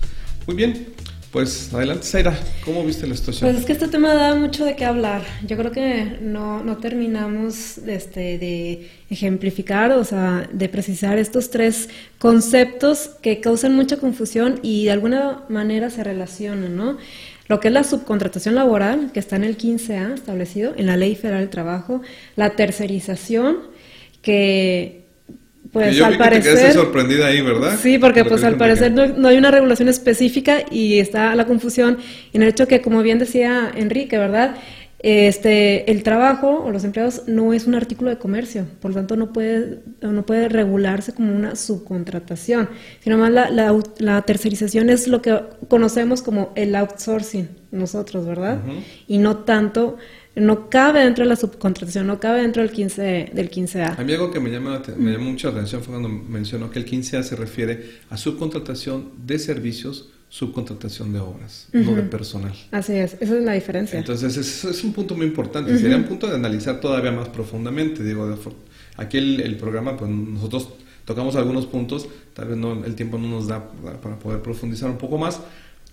Muy 0.46 0.54
bien, 0.56 0.86
pues 1.32 1.74
adelante, 1.74 2.06
Zaira, 2.06 2.38
¿cómo 2.64 2.82
viste 2.82 3.06
la 3.06 3.16
situación? 3.16 3.50
Pues 3.50 3.60
es 3.60 3.66
que 3.66 3.72
este 3.72 3.88
tema 3.88 4.14
da 4.14 4.34
mucho 4.36 4.64
de 4.64 4.76
qué 4.76 4.84
hablar. 4.84 5.22
Yo 5.44 5.56
creo 5.56 5.70
que 5.72 6.18
no, 6.22 6.62
no 6.62 6.78
terminamos 6.78 7.78
este, 7.78 8.38
de 8.38 8.88
ejemplificar, 9.10 9.90
o 9.92 10.04
sea, 10.04 10.48
de 10.50 10.68
precisar 10.68 11.18
estos 11.18 11.50
tres 11.50 11.90
conceptos 12.18 13.10
que 13.20 13.40
causan 13.40 13.74
mucha 13.74 13.98
confusión 13.98 14.60
y 14.62 14.84
de 14.84 14.92
alguna 14.92 15.42
manera 15.48 15.90
se 15.90 16.04
relacionan, 16.04 16.74
¿no? 16.76 16.96
Lo 17.48 17.60
que 17.60 17.68
es 17.68 17.74
la 17.74 17.84
subcontratación 17.84 18.54
laboral, 18.54 19.10
que 19.12 19.20
está 19.20 19.36
en 19.36 19.44
el 19.44 19.56
15A 19.56 20.14
establecido 20.14 20.74
en 20.76 20.86
la 20.86 20.96
Ley 20.96 21.14
Federal 21.14 21.40
del 21.40 21.50
Trabajo, 21.50 22.02
la 22.34 22.50
tercerización, 22.50 23.58
que 24.22 25.06
pues 25.72 25.90
Que 25.90 25.94
yo 25.96 26.06
al 26.06 26.12
vi 26.12 26.18
que 26.18 26.24
te 26.24 26.30
parecer... 26.30 26.72
sorprendida 26.72 27.26
ahí, 27.26 27.40
¿verdad? 27.42 27.78
Sí, 27.80 27.98
porque 27.98 28.22
Lo 28.22 28.30
pues 28.30 28.44
al 28.44 28.56
parecer 28.56 28.92
no 28.92 29.28
hay 29.28 29.36
una 29.36 29.50
regulación 29.50 29.88
específica 29.88 30.64
y 30.70 30.98
está 30.98 31.34
la 31.34 31.44
confusión 31.44 31.98
en 32.32 32.42
el 32.42 32.48
hecho 32.48 32.66
que, 32.66 32.80
como 32.80 33.02
bien 33.02 33.18
decía 33.18 33.72
Enrique, 33.74 34.16
¿verdad? 34.16 34.56
Este, 35.08 35.88
el 35.88 36.02
trabajo 36.02 36.64
o 36.64 36.72
los 36.72 36.82
empleados 36.82 37.28
no 37.28 37.52
es 37.52 37.68
un 37.68 37.76
artículo 37.76 38.10
de 38.10 38.18
comercio, 38.18 38.66
por 38.80 38.90
lo 38.90 38.96
tanto 38.96 39.14
no 39.14 39.32
puede, 39.32 39.78
no 40.00 40.26
puede 40.26 40.48
regularse 40.48 41.12
como 41.12 41.32
una 41.32 41.54
subcontratación, 41.54 42.68
sino 43.04 43.16
más 43.16 43.30
la, 43.30 43.48
la, 43.48 43.72
la 43.98 44.22
tercerización 44.22 44.90
es 44.90 45.06
lo 45.06 45.22
que 45.22 45.40
conocemos 45.68 46.22
como 46.22 46.50
el 46.56 46.74
outsourcing 46.74 47.48
nosotros, 47.70 48.26
¿verdad? 48.26 48.60
Y 49.06 49.18
no 49.18 49.44
tanto, 49.44 49.96
no 50.34 50.68
cabe 50.68 51.04
dentro 51.04 51.22
de 51.22 51.28
la 51.28 51.36
subcontratación, 51.36 52.08
no 52.08 52.18
cabe 52.18 52.42
dentro 52.42 52.62
del 52.62 52.72
15, 52.72 53.30
del 53.32 53.48
15A. 53.48 54.00
A 54.00 54.02
mí 54.02 54.12
algo 54.12 54.32
que 54.32 54.40
me 54.40 54.50
llama, 54.50 54.82
me 54.96 55.12
llamó 55.12 55.30
mucho 55.30 55.46
la 55.46 55.54
atención 55.54 55.82
fue 55.82 55.92
cuando 55.92 56.08
mencionó 56.08 56.72
que 56.72 56.80
el 56.80 56.84
15A 56.84 57.22
se 57.22 57.36
refiere 57.36 57.90
a 58.10 58.16
subcontratación 58.16 59.12
de 59.24 59.38
servicios, 59.38 60.10
subcontratación 60.28 61.12
de 61.12 61.20
obras, 61.20 61.68
no 61.72 61.94
de 61.94 62.02
personal. 62.02 62.52
Así 62.72 62.92
es, 62.94 63.16
esa 63.20 63.38
es 63.38 63.44
la 63.44 63.52
diferencia. 63.52 63.98
Entonces, 63.98 64.36
es, 64.36 64.64
es 64.64 64.84
un 64.84 64.92
punto 64.92 65.14
muy 65.14 65.26
importante. 65.26 65.76
Sería 65.78 65.96
un 65.96 66.04
punto 66.04 66.26
de 66.26 66.34
analizar 66.34 66.80
todavía 66.80 67.12
más 67.12 67.28
profundamente. 67.28 68.02
Digo, 68.02 68.36
aquí 68.96 69.18
el, 69.18 69.40
el 69.40 69.56
programa, 69.56 69.96
pues 69.96 70.10
nosotros 70.10 70.68
tocamos 71.04 71.36
algunos 71.36 71.66
puntos, 71.66 72.08
tal 72.34 72.48
vez 72.48 72.56
no, 72.58 72.84
el 72.84 72.94
tiempo 72.96 73.16
no 73.18 73.28
nos 73.28 73.46
da 73.46 73.70
para 74.02 74.18
poder 74.18 74.42
profundizar 74.42 74.90
un 74.90 74.98
poco 74.98 75.16
más, 75.16 75.40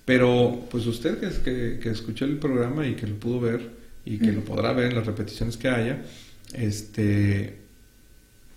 pero 0.06 0.66
pues 0.72 0.86
usted 0.88 1.20
que, 1.20 1.30
que, 1.44 1.80
que 1.82 1.90
escuchó 1.90 2.26
el 2.26 2.38
programa 2.38 2.88
y 2.88 2.96
que 2.96 3.06
lo 3.08 3.16
pudo 3.18 3.40
ver 3.40 3.70
y 4.06 4.18
que 4.18 4.32
lo 4.34 4.42
podrá 4.42 4.74
ver 4.74 4.88
en 4.90 4.96
las 4.96 5.06
repeticiones 5.06 5.56
que 5.56 5.70
haya, 5.70 6.02
este 6.54 7.58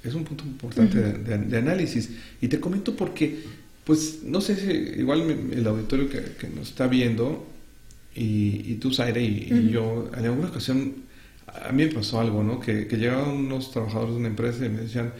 es 0.02 0.14
un 0.14 0.24
punto 0.24 0.44
importante 0.44 0.98
de, 1.00 1.12
de- 1.18 1.38
de 1.38 1.56
análisis. 1.58 2.10
Y 2.40 2.48
te 2.48 2.58
comento 2.60 2.94
porque, 2.96 3.44
pues, 3.86 4.24
no 4.24 4.40
sé 4.40 4.56
si 4.56 5.00
igual 5.00 5.22
el 5.52 5.66
auditorio 5.66 6.10
que, 6.10 6.20
que 6.38 6.48
nos 6.48 6.70
está 6.70 6.88
viendo 6.88 7.46
y, 8.14 8.72
y 8.72 8.74
tú, 8.80 8.92
Zaire, 8.92 9.22
y, 9.22 9.48
y 9.48 9.70
yo, 9.70 10.10
en 10.12 10.24
alguna 10.24 10.48
ocasión, 10.48 11.04
a 11.46 11.70
mí 11.70 11.84
me 11.84 11.92
pasó 11.92 12.20
algo, 12.20 12.42
¿no? 12.42 12.58
Que, 12.58 12.88
que 12.88 12.96
llegaban 12.96 13.30
unos 13.30 13.70
trabajadores 13.70 14.14
de 14.14 14.20
una 14.20 14.28
empresa 14.28 14.66
y 14.66 14.70
me 14.70 14.80
decían, 14.80 15.12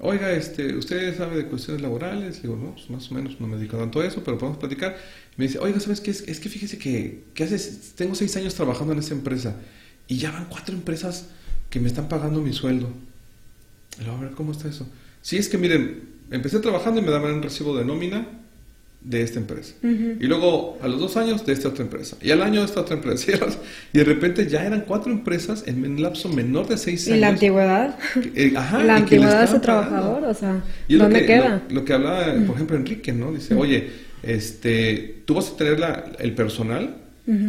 oiga, 0.00 0.32
este, 0.32 0.74
¿usted 0.74 1.16
sabe 1.16 1.36
de 1.36 1.46
cuestiones 1.46 1.80
laborales? 1.80 2.42
Digo, 2.42 2.56
no, 2.56 2.74
pues 2.74 2.90
más 2.90 3.08
o 3.10 3.14
menos 3.14 3.40
no 3.40 3.46
me 3.46 3.56
dedico 3.56 3.76
tanto 3.76 4.00
a 4.00 4.06
eso, 4.06 4.22
pero 4.24 4.36
podemos 4.36 4.58
platicar. 4.58 4.98
Me 5.36 5.46
dice, 5.46 5.60
oiga, 5.60 5.78
¿sabes 5.78 6.00
qué? 6.00 6.10
Es, 6.10 6.22
es 6.26 6.40
que 6.40 6.48
fíjese 6.48 6.76
que, 6.76 7.22
que 7.34 7.44
hace, 7.44 7.58
tengo 7.94 8.16
seis 8.16 8.36
años 8.36 8.54
trabajando 8.54 8.92
en 8.94 8.98
esa 8.98 9.14
empresa 9.14 9.56
y 10.08 10.18
ya 10.18 10.32
van 10.32 10.46
cuatro 10.46 10.74
empresas 10.74 11.28
que 11.70 11.78
me 11.78 11.86
están 11.86 12.08
pagando 12.08 12.40
mi 12.40 12.52
sueldo. 12.52 12.90
Luego, 14.02 14.16
a 14.16 14.20
ver, 14.22 14.30
¿cómo 14.32 14.52
está 14.52 14.68
eso? 14.68 14.88
Sí, 15.22 15.36
es 15.36 15.48
que 15.48 15.58
miren, 15.58 16.17
empecé 16.30 16.58
trabajando 16.60 17.00
y 17.00 17.04
me 17.04 17.10
daban 17.10 17.34
un 17.34 17.42
recibo 17.42 17.76
de 17.76 17.84
nómina 17.84 18.26
de 19.00 19.22
esta 19.22 19.38
empresa. 19.38 19.74
Y 19.82 20.26
luego, 20.26 20.76
a 20.82 20.88
los 20.88 20.98
dos 20.98 21.16
años, 21.16 21.46
de 21.46 21.52
esta 21.52 21.68
otra 21.68 21.84
empresa. 21.84 22.16
Y 22.20 22.30
al 22.32 22.42
año, 22.42 22.60
de 22.60 22.66
esta 22.66 22.80
otra 22.80 22.96
empresa. 22.96 23.30
Y, 23.92 23.96
y 23.96 23.98
de 23.98 24.04
repente 24.04 24.46
ya 24.48 24.64
eran 24.66 24.82
cuatro 24.86 25.12
empresas 25.12 25.64
en 25.66 25.84
un 25.84 26.02
lapso 26.02 26.28
menor 26.28 26.66
de 26.68 26.76
seis 26.76 27.06
¿Y 27.06 27.12
años. 27.12 27.20
la 27.20 27.28
antigüedad? 27.28 27.98
que- 28.34 28.48
eh, 28.48 28.52
ajá, 28.56 28.82
la 28.82 28.94
y 28.98 29.02
antigüedad 29.02 29.38
de 29.38 29.44
ese 29.44 29.60
trabajador, 29.60 30.24
o 30.24 30.34
sea, 30.34 30.62
Y 30.88 30.94
es 30.94 30.98
lo 30.98 31.04
¿dónde 31.04 31.20
que- 31.20 31.26
queda? 31.26 31.62
Lo, 31.68 31.74
lo 31.76 31.84
que 31.84 31.92
hablaba, 31.92 32.24
por 32.46 32.56
ejemplo, 32.56 32.76
Enrique, 32.76 33.12
¿no? 33.12 33.32
Dice, 33.32 33.54
oye, 33.54 33.88
este, 34.22 35.22
tú 35.24 35.34
vas 35.34 35.50
a 35.52 35.56
tener 35.56 35.78
la- 35.78 36.12
el 36.18 36.32
personal, 36.34 36.96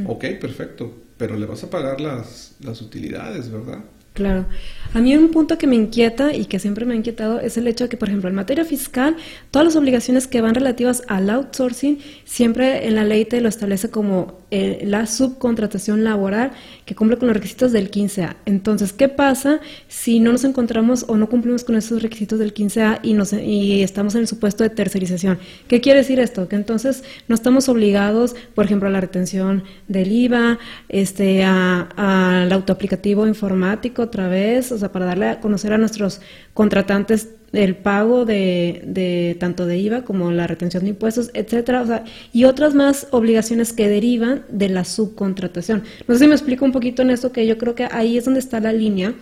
ok, 0.07 0.25
perfecto, 0.39 0.93
pero 1.17 1.35
le 1.37 1.45
vas 1.45 1.63
a 1.63 1.69
pagar 1.69 1.99
las, 1.99 2.55
las 2.63 2.79
utilidades, 2.81 3.49
¿verdad? 3.51 3.79
Claro. 4.19 4.45
A 4.93 4.99
mí 4.99 5.15
un 5.15 5.29
punto 5.29 5.59
que 5.59 5.67
me 5.67 5.75
inquieta 5.75 6.33
y 6.33 6.45
que 6.45 6.57
siempre 6.57 6.83
me 6.83 6.93
ha 6.93 6.97
inquietado 6.97 7.39
es 7.39 7.57
el 7.57 7.67
hecho 7.67 7.83
de 7.83 7.89
que, 7.89 7.95
por 7.95 8.09
ejemplo, 8.09 8.27
en 8.27 8.35
materia 8.35 8.65
fiscal, 8.65 9.15
todas 9.51 9.65
las 9.65 9.75
obligaciones 9.75 10.25
que 10.25 10.41
van 10.41 10.55
relativas 10.55 11.03
al 11.07 11.29
outsourcing, 11.29 11.99
siempre 12.25 12.87
en 12.87 12.95
la 12.95 13.03
ley 13.03 13.23
te 13.23 13.39
lo 13.39 13.47
establece 13.47 13.91
como 13.91 14.39
eh, 14.49 14.81
la 14.83 15.05
subcontratación 15.05 16.03
laboral 16.03 16.51
que 16.87 16.95
cumple 16.95 17.17
con 17.17 17.27
los 17.27 17.37
requisitos 17.37 17.71
del 17.71 17.91
15A. 17.91 18.37
Entonces, 18.47 18.91
¿qué 18.91 19.07
pasa 19.09 19.59
si 19.87 20.19
no 20.19 20.31
nos 20.31 20.43
encontramos 20.43 21.05
o 21.07 21.17
no 21.17 21.29
cumplimos 21.29 21.63
con 21.63 21.75
esos 21.75 22.01
requisitos 22.01 22.39
del 22.39 22.55
15A 22.55 22.99
y, 23.03 23.13
nos, 23.13 23.31
y 23.31 23.83
estamos 23.83 24.15
en 24.15 24.21
el 24.21 24.27
supuesto 24.27 24.63
de 24.63 24.71
tercerización? 24.71 25.37
¿Qué 25.67 25.81
quiere 25.81 25.99
decir 25.99 26.19
esto? 26.19 26.47
Que 26.49 26.55
entonces 26.55 27.03
no 27.27 27.35
estamos 27.35 27.69
obligados, 27.69 28.35
por 28.55 28.65
ejemplo, 28.65 28.89
a 28.89 28.91
la 28.91 29.01
retención 29.01 29.63
del 29.87 30.11
IVA, 30.11 30.57
este, 30.89 31.43
al 31.43 32.51
autoaplicativo 32.51 33.27
informático 33.27 34.08
otra 34.09 34.27
vez, 34.27 34.71
o 34.71 34.77
sea, 34.77 34.91
para 34.91 35.05
darle 35.05 35.27
a 35.27 35.39
conocer 35.39 35.73
a 35.73 35.77
nuestros 35.77 36.21
contratantes 36.53 37.29
el 37.51 37.75
pago 37.75 38.25
de, 38.25 38.83
de, 38.85 39.37
tanto 39.39 39.65
de 39.65 39.77
IVA 39.77 40.03
como 40.03 40.31
la 40.31 40.45
retención 40.45 40.83
de 40.83 40.89
impuestos, 40.89 41.31
etcétera, 41.33 41.81
o 41.81 41.87
sea, 41.87 42.03
y 42.33 42.43
otras 42.43 42.75
más 42.75 43.07
obligaciones 43.11 43.73
que 43.73 43.87
derivan 43.87 44.43
de 44.49 44.69
la 44.69 44.83
subcontratación. 44.83 45.83
No 46.07 46.15
sé 46.15 46.19
si 46.19 46.27
me 46.27 46.35
explico 46.35 46.65
un 46.65 46.71
poquito 46.71 47.01
en 47.01 47.09
esto, 47.09 47.31
que 47.31 47.47
yo 47.47 47.57
creo 47.57 47.73
que 47.73 47.87
ahí 47.91 48.17
es 48.17 48.25
donde 48.25 48.39
está 48.39 48.59
la 48.59 48.73
línea 48.73 49.15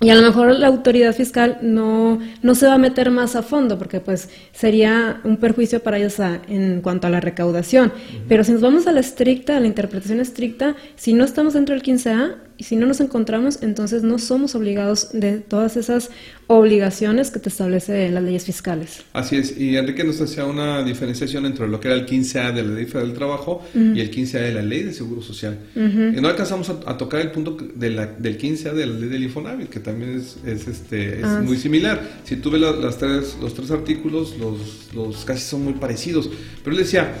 y 0.00 0.10
a 0.10 0.14
lo 0.14 0.22
mejor 0.22 0.56
la 0.56 0.68
autoridad 0.68 1.12
fiscal 1.12 1.58
no, 1.60 2.20
no 2.42 2.54
se 2.54 2.66
va 2.66 2.74
a 2.74 2.78
meter 2.78 3.10
más 3.10 3.34
a 3.34 3.42
fondo 3.42 3.78
porque 3.78 3.98
pues 3.98 4.28
sería 4.52 5.20
un 5.24 5.38
perjuicio 5.38 5.82
para 5.82 5.98
ellos 5.98 6.20
en 6.20 6.82
cuanto 6.82 7.08
a 7.08 7.10
la 7.10 7.20
recaudación. 7.20 7.92
Pero 8.28 8.44
si 8.44 8.52
nos 8.52 8.60
vamos 8.60 8.86
a 8.86 8.92
la 8.92 9.00
estricta, 9.00 9.56
a 9.56 9.60
la 9.60 9.66
interpretación 9.66 10.20
estricta, 10.20 10.76
si 10.94 11.14
no 11.14 11.24
estamos 11.24 11.54
dentro 11.54 11.74
del 11.74 11.82
15A, 11.82 12.36
y 12.58 12.64
si 12.64 12.74
no 12.74 12.86
nos 12.86 13.00
encontramos, 13.00 13.60
entonces 13.62 14.02
no 14.02 14.18
somos 14.18 14.56
obligados 14.56 15.10
de 15.12 15.38
todas 15.38 15.76
esas 15.76 16.10
obligaciones 16.48 17.30
que 17.30 17.38
te 17.38 17.50
establece 17.50 18.08
las 18.10 18.22
leyes 18.22 18.44
fiscales. 18.44 19.04
Así 19.12 19.36
es, 19.36 19.56
y 19.56 19.76
Enrique 19.76 20.02
nos 20.02 20.20
hacía 20.20 20.44
una 20.44 20.82
diferenciación 20.82 21.46
entre 21.46 21.68
lo 21.68 21.78
que 21.78 21.86
era 21.86 21.96
el 21.96 22.04
15A 22.04 22.52
de 22.52 22.64
la 22.64 22.74
Ley 22.74 22.86
Federal 22.86 23.08
del 23.08 23.16
Trabajo 23.16 23.62
y 23.74 24.00
el 24.00 24.10
15A 24.10 24.40
de 24.40 24.52
la 24.52 24.62
Ley 24.62 24.82
de 24.82 24.92
Seguro 24.92 25.22
Social. 25.22 25.56
Y 25.76 26.20
no 26.20 26.26
alcanzamos 26.26 26.68
a, 26.68 26.98
tocar 26.98 27.20
el 27.20 27.30
punto 27.30 27.56
de 27.76 27.90
la, 27.90 28.06
del 28.06 28.36
15A 28.36 28.72
de 28.72 28.86
la 28.86 28.94
Ley 28.98 29.08
del 29.08 29.22
Infonavit, 29.22 29.68
que 29.68 29.78
también 29.78 30.16
es, 30.16 30.38
es 30.44 30.66
este, 30.66 31.20
es 31.20 31.24
ah, 31.24 31.40
muy 31.44 31.56
similar. 31.58 32.02
Si 32.24 32.36
tú 32.36 32.50
ves 32.50 32.60
las 32.60 32.98
tres, 32.98 33.36
los 33.40 33.54
tres 33.54 33.70
artículos, 33.70 34.36
los, 34.36 34.92
los 34.94 35.24
casi 35.24 35.42
son 35.42 35.62
muy 35.62 35.74
parecidos. 35.74 36.28
Pero 36.64 36.74
él 36.74 36.82
decía, 36.82 37.14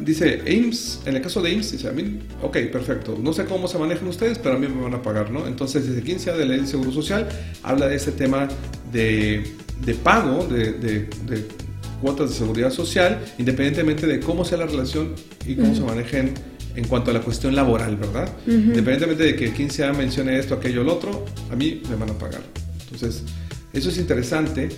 dice 0.00 0.42
AIMS, 0.46 1.00
en 1.06 1.16
el 1.16 1.22
caso 1.22 1.40
de 1.42 1.50
AIMS, 1.50 1.72
dice 1.72 1.88
a 1.88 1.92
mí, 1.92 2.20
ok, 2.42 2.56
perfecto, 2.72 3.18
no 3.20 3.32
sé 3.32 3.44
cómo 3.44 3.68
se 3.68 3.78
manejan 3.78 4.08
ustedes, 4.08 4.38
pero 4.38 4.56
a 4.56 4.58
mí 4.58 4.66
me 4.68 4.82
van 4.82 4.94
a 4.94 5.02
pagar, 5.02 5.30
¿no? 5.30 5.46
Entonces, 5.46 5.86
desde 5.86 6.02
15 6.02 6.32
de 6.32 6.38
la 6.38 6.44
ley 6.44 6.60
de 6.60 6.66
Seguro 6.66 6.92
Social, 6.92 7.28
habla 7.62 7.88
de 7.88 7.96
ese 7.96 8.12
tema 8.12 8.48
de, 8.92 9.44
de 9.84 9.94
pago, 9.94 10.46
de, 10.46 10.72
de, 10.72 11.08
cuotas 12.00 12.30
de 12.30 12.36
seguridad 12.36 12.70
social, 12.70 13.20
independientemente 13.38 14.06
de 14.06 14.18
cómo 14.18 14.44
sea 14.44 14.58
la 14.58 14.66
relación 14.66 15.14
y 15.46 15.54
cómo 15.54 15.72
se 15.74 15.82
manejen 15.82 16.34
en 16.74 16.84
cuanto 16.88 17.10
a 17.10 17.14
la 17.14 17.20
cuestión 17.20 17.54
laboral, 17.54 17.96
¿verdad? 17.96 18.28
Independientemente 18.46 19.22
de 19.22 19.36
que 19.36 19.54
15A 19.54 19.96
mencione 19.96 20.38
esto, 20.38 20.54
aquello, 20.54 20.82
lo 20.82 20.94
otro, 20.94 21.24
a 21.50 21.56
mí 21.56 21.80
me 21.88 21.94
van 21.94 22.10
a 22.10 22.14
pagar. 22.14 22.42
Entonces, 22.84 23.22
eso 23.72 23.88
es 23.88 23.98
interesante 23.98 24.70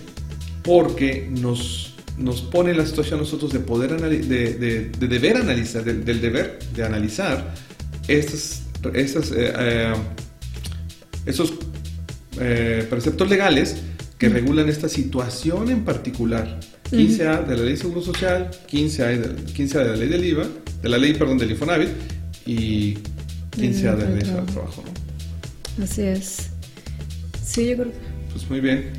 porque 0.63 1.27
nos 1.31 1.94
nos 2.17 2.41
pone 2.41 2.71
en 2.71 2.77
la 2.77 2.85
situación 2.85 3.19
a 3.19 3.23
nosotros 3.23 3.51
de 3.51 3.59
poder 3.59 3.99
de, 3.99 4.19
de, 4.19 4.89
de, 4.89 5.07
deber 5.07 5.37
analizar, 5.37 5.83
del, 5.83 6.21
deber 6.21 6.59
de 6.73 6.83
analizar 6.85 7.53
estos, 8.07 8.61
estos, 8.93 9.31
eh, 9.31 9.53
eh, 9.57 9.93
esos 11.25 11.53
eh, 12.39 12.85
preceptos 12.89 13.29
legales 13.29 13.77
que 14.17 14.29
regulan 14.29 14.69
esta 14.69 14.87
situación 14.87 15.69
en 15.69 15.83
particular. 15.83 16.59
15A 16.91 17.45
de 17.45 17.57
la 17.57 17.63
Ley 17.63 17.71
de 17.71 17.77
Seguro 17.77 18.01
Social, 18.01 18.51
15A 18.71 19.17
de, 19.17 19.53
15 19.53 19.79
de 19.79 19.85
la 19.85 19.95
Ley 19.95 20.07
del 20.07 20.23
IVA, 20.23 20.47
de 20.81 20.89
la 20.89 20.97
Ley, 20.97 21.15
perdón, 21.15 21.39
del 21.39 21.51
Infonavit 21.51 21.89
y 22.45 22.93
15A 23.57 23.95
de 23.95 24.03
la 24.03 24.09
Ley 24.11 24.23
del 24.23 24.45
Trabajo. 24.45 24.83
Así 25.81 26.03
es. 26.03 26.51
Sí, 27.43 27.69
yo 27.69 27.75
creo. 27.77 27.91
Pues 28.31 28.49
muy 28.49 28.61
bien. 28.61 28.91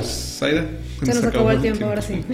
Pues, 0.00 0.36
Zaira. 0.38 0.66
Se 1.02 1.14
nos, 1.14 1.24
acabó, 1.24 1.50
el 1.50 1.60
tiempo, 1.60 1.84
ahora 1.84 2.02
sí. 2.02 2.24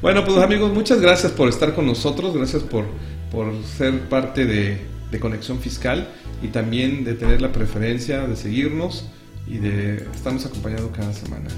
Bueno, 0.00 0.24
pues 0.24 0.38
amigos, 0.38 0.72
muchas 0.72 1.00
gracias 1.00 1.32
por 1.32 1.48
estar 1.48 1.74
con 1.74 1.86
nosotros, 1.86 2.34
gracias 2.34 2.62
por, 2.62 2.84
por 3.30 3.52
ser 3.76 4.00
parte 4.08 4.46
de, 4.46 4.78
de, 5.10 5.20
Conexión 5.20 5.58
Fiscal 5.60 6.08
y 6.42 6.48
también 6.48 7.04
de 7.04 7.14
tener 7.14 7.42
la 7.42 7.52
preferencia 7.52 8.26
de 8.26 8.36
seguirnos 8.36 9.06
y 9.46 9.58
de 9.58 10.06
estarnos 10.14 10.46
acompañando 10.46 10.90
cada 10.92 11.12
semana. 11.12 11.48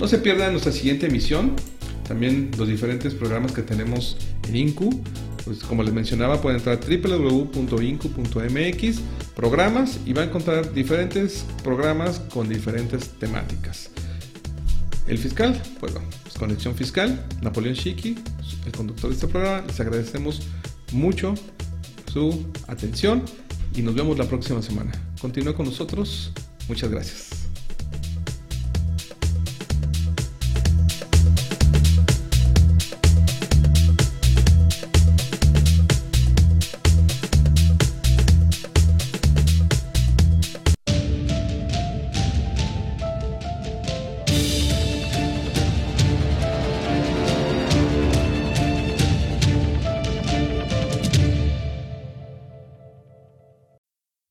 No 0.00 0.08
se 0.08 0.18
pierdan 0.18 0.52
nuestra 0.52 0.72
siguiente 0.72 1.06
emisión, 1.06 1.52
también 2.06 2.50
los 2.58 2.66
diferentes 2.68 3.14
programas 3.14 3.52
que 3.52 3.62
tenemos 3.62 4.16
en 4.48 4.56
INCU. 4.56 5.02
Pues 5.44 5.58
como 5.64 5.82
les 5.82 5.92
mencionaba, 5.92 6.40
pueden 6.40 6.58
entrar 6.58 6.78
a 6.78 6.80
www.incu.mx, 6.80 8.00
programas, 9.34 9.98
y 10.06 10.12
va 10.12 10.22
a 10.22 10.26
encontrar 10.26 10.72
diferentes 10.72 11.44
programas 11.64 12.20
con 12.32 12.48
diferentes 12.48 13.08
temáticas. 13.18 13.90
El 15.06 15.18
fiscal, 15.18 15.60
pues 15.80 15.92
bueno, 15.92 16.08
pues 16.22 16.34
Conexión 16.38 16.74
Fiscal, 16.74 17.26
Napoleón 17.42 17.74
Chiqui, 17.74 18.16
el 18.64 18.72
conductor 18.72 19.10
de 19.10 19.14
este 19.14 19.26
programa, 19.26 19.66
les 19.66 19.80
agradecemos 19.80 20.42
mucho 20.92 21.34
su 22.12 22.46
atención 22.68 23.24
y 23.74 23.82
nos 23.82 23.94
vemos 23.94 24.16
la 24.18 24.26
próxima 24.26 24.62
semana. 24.62 24.92
Continúa 25.20 25.54
con 25.54 25.66
nosotros, 25.66 26.32
muchas 26.68 26.90
gracias. 26.90 27.41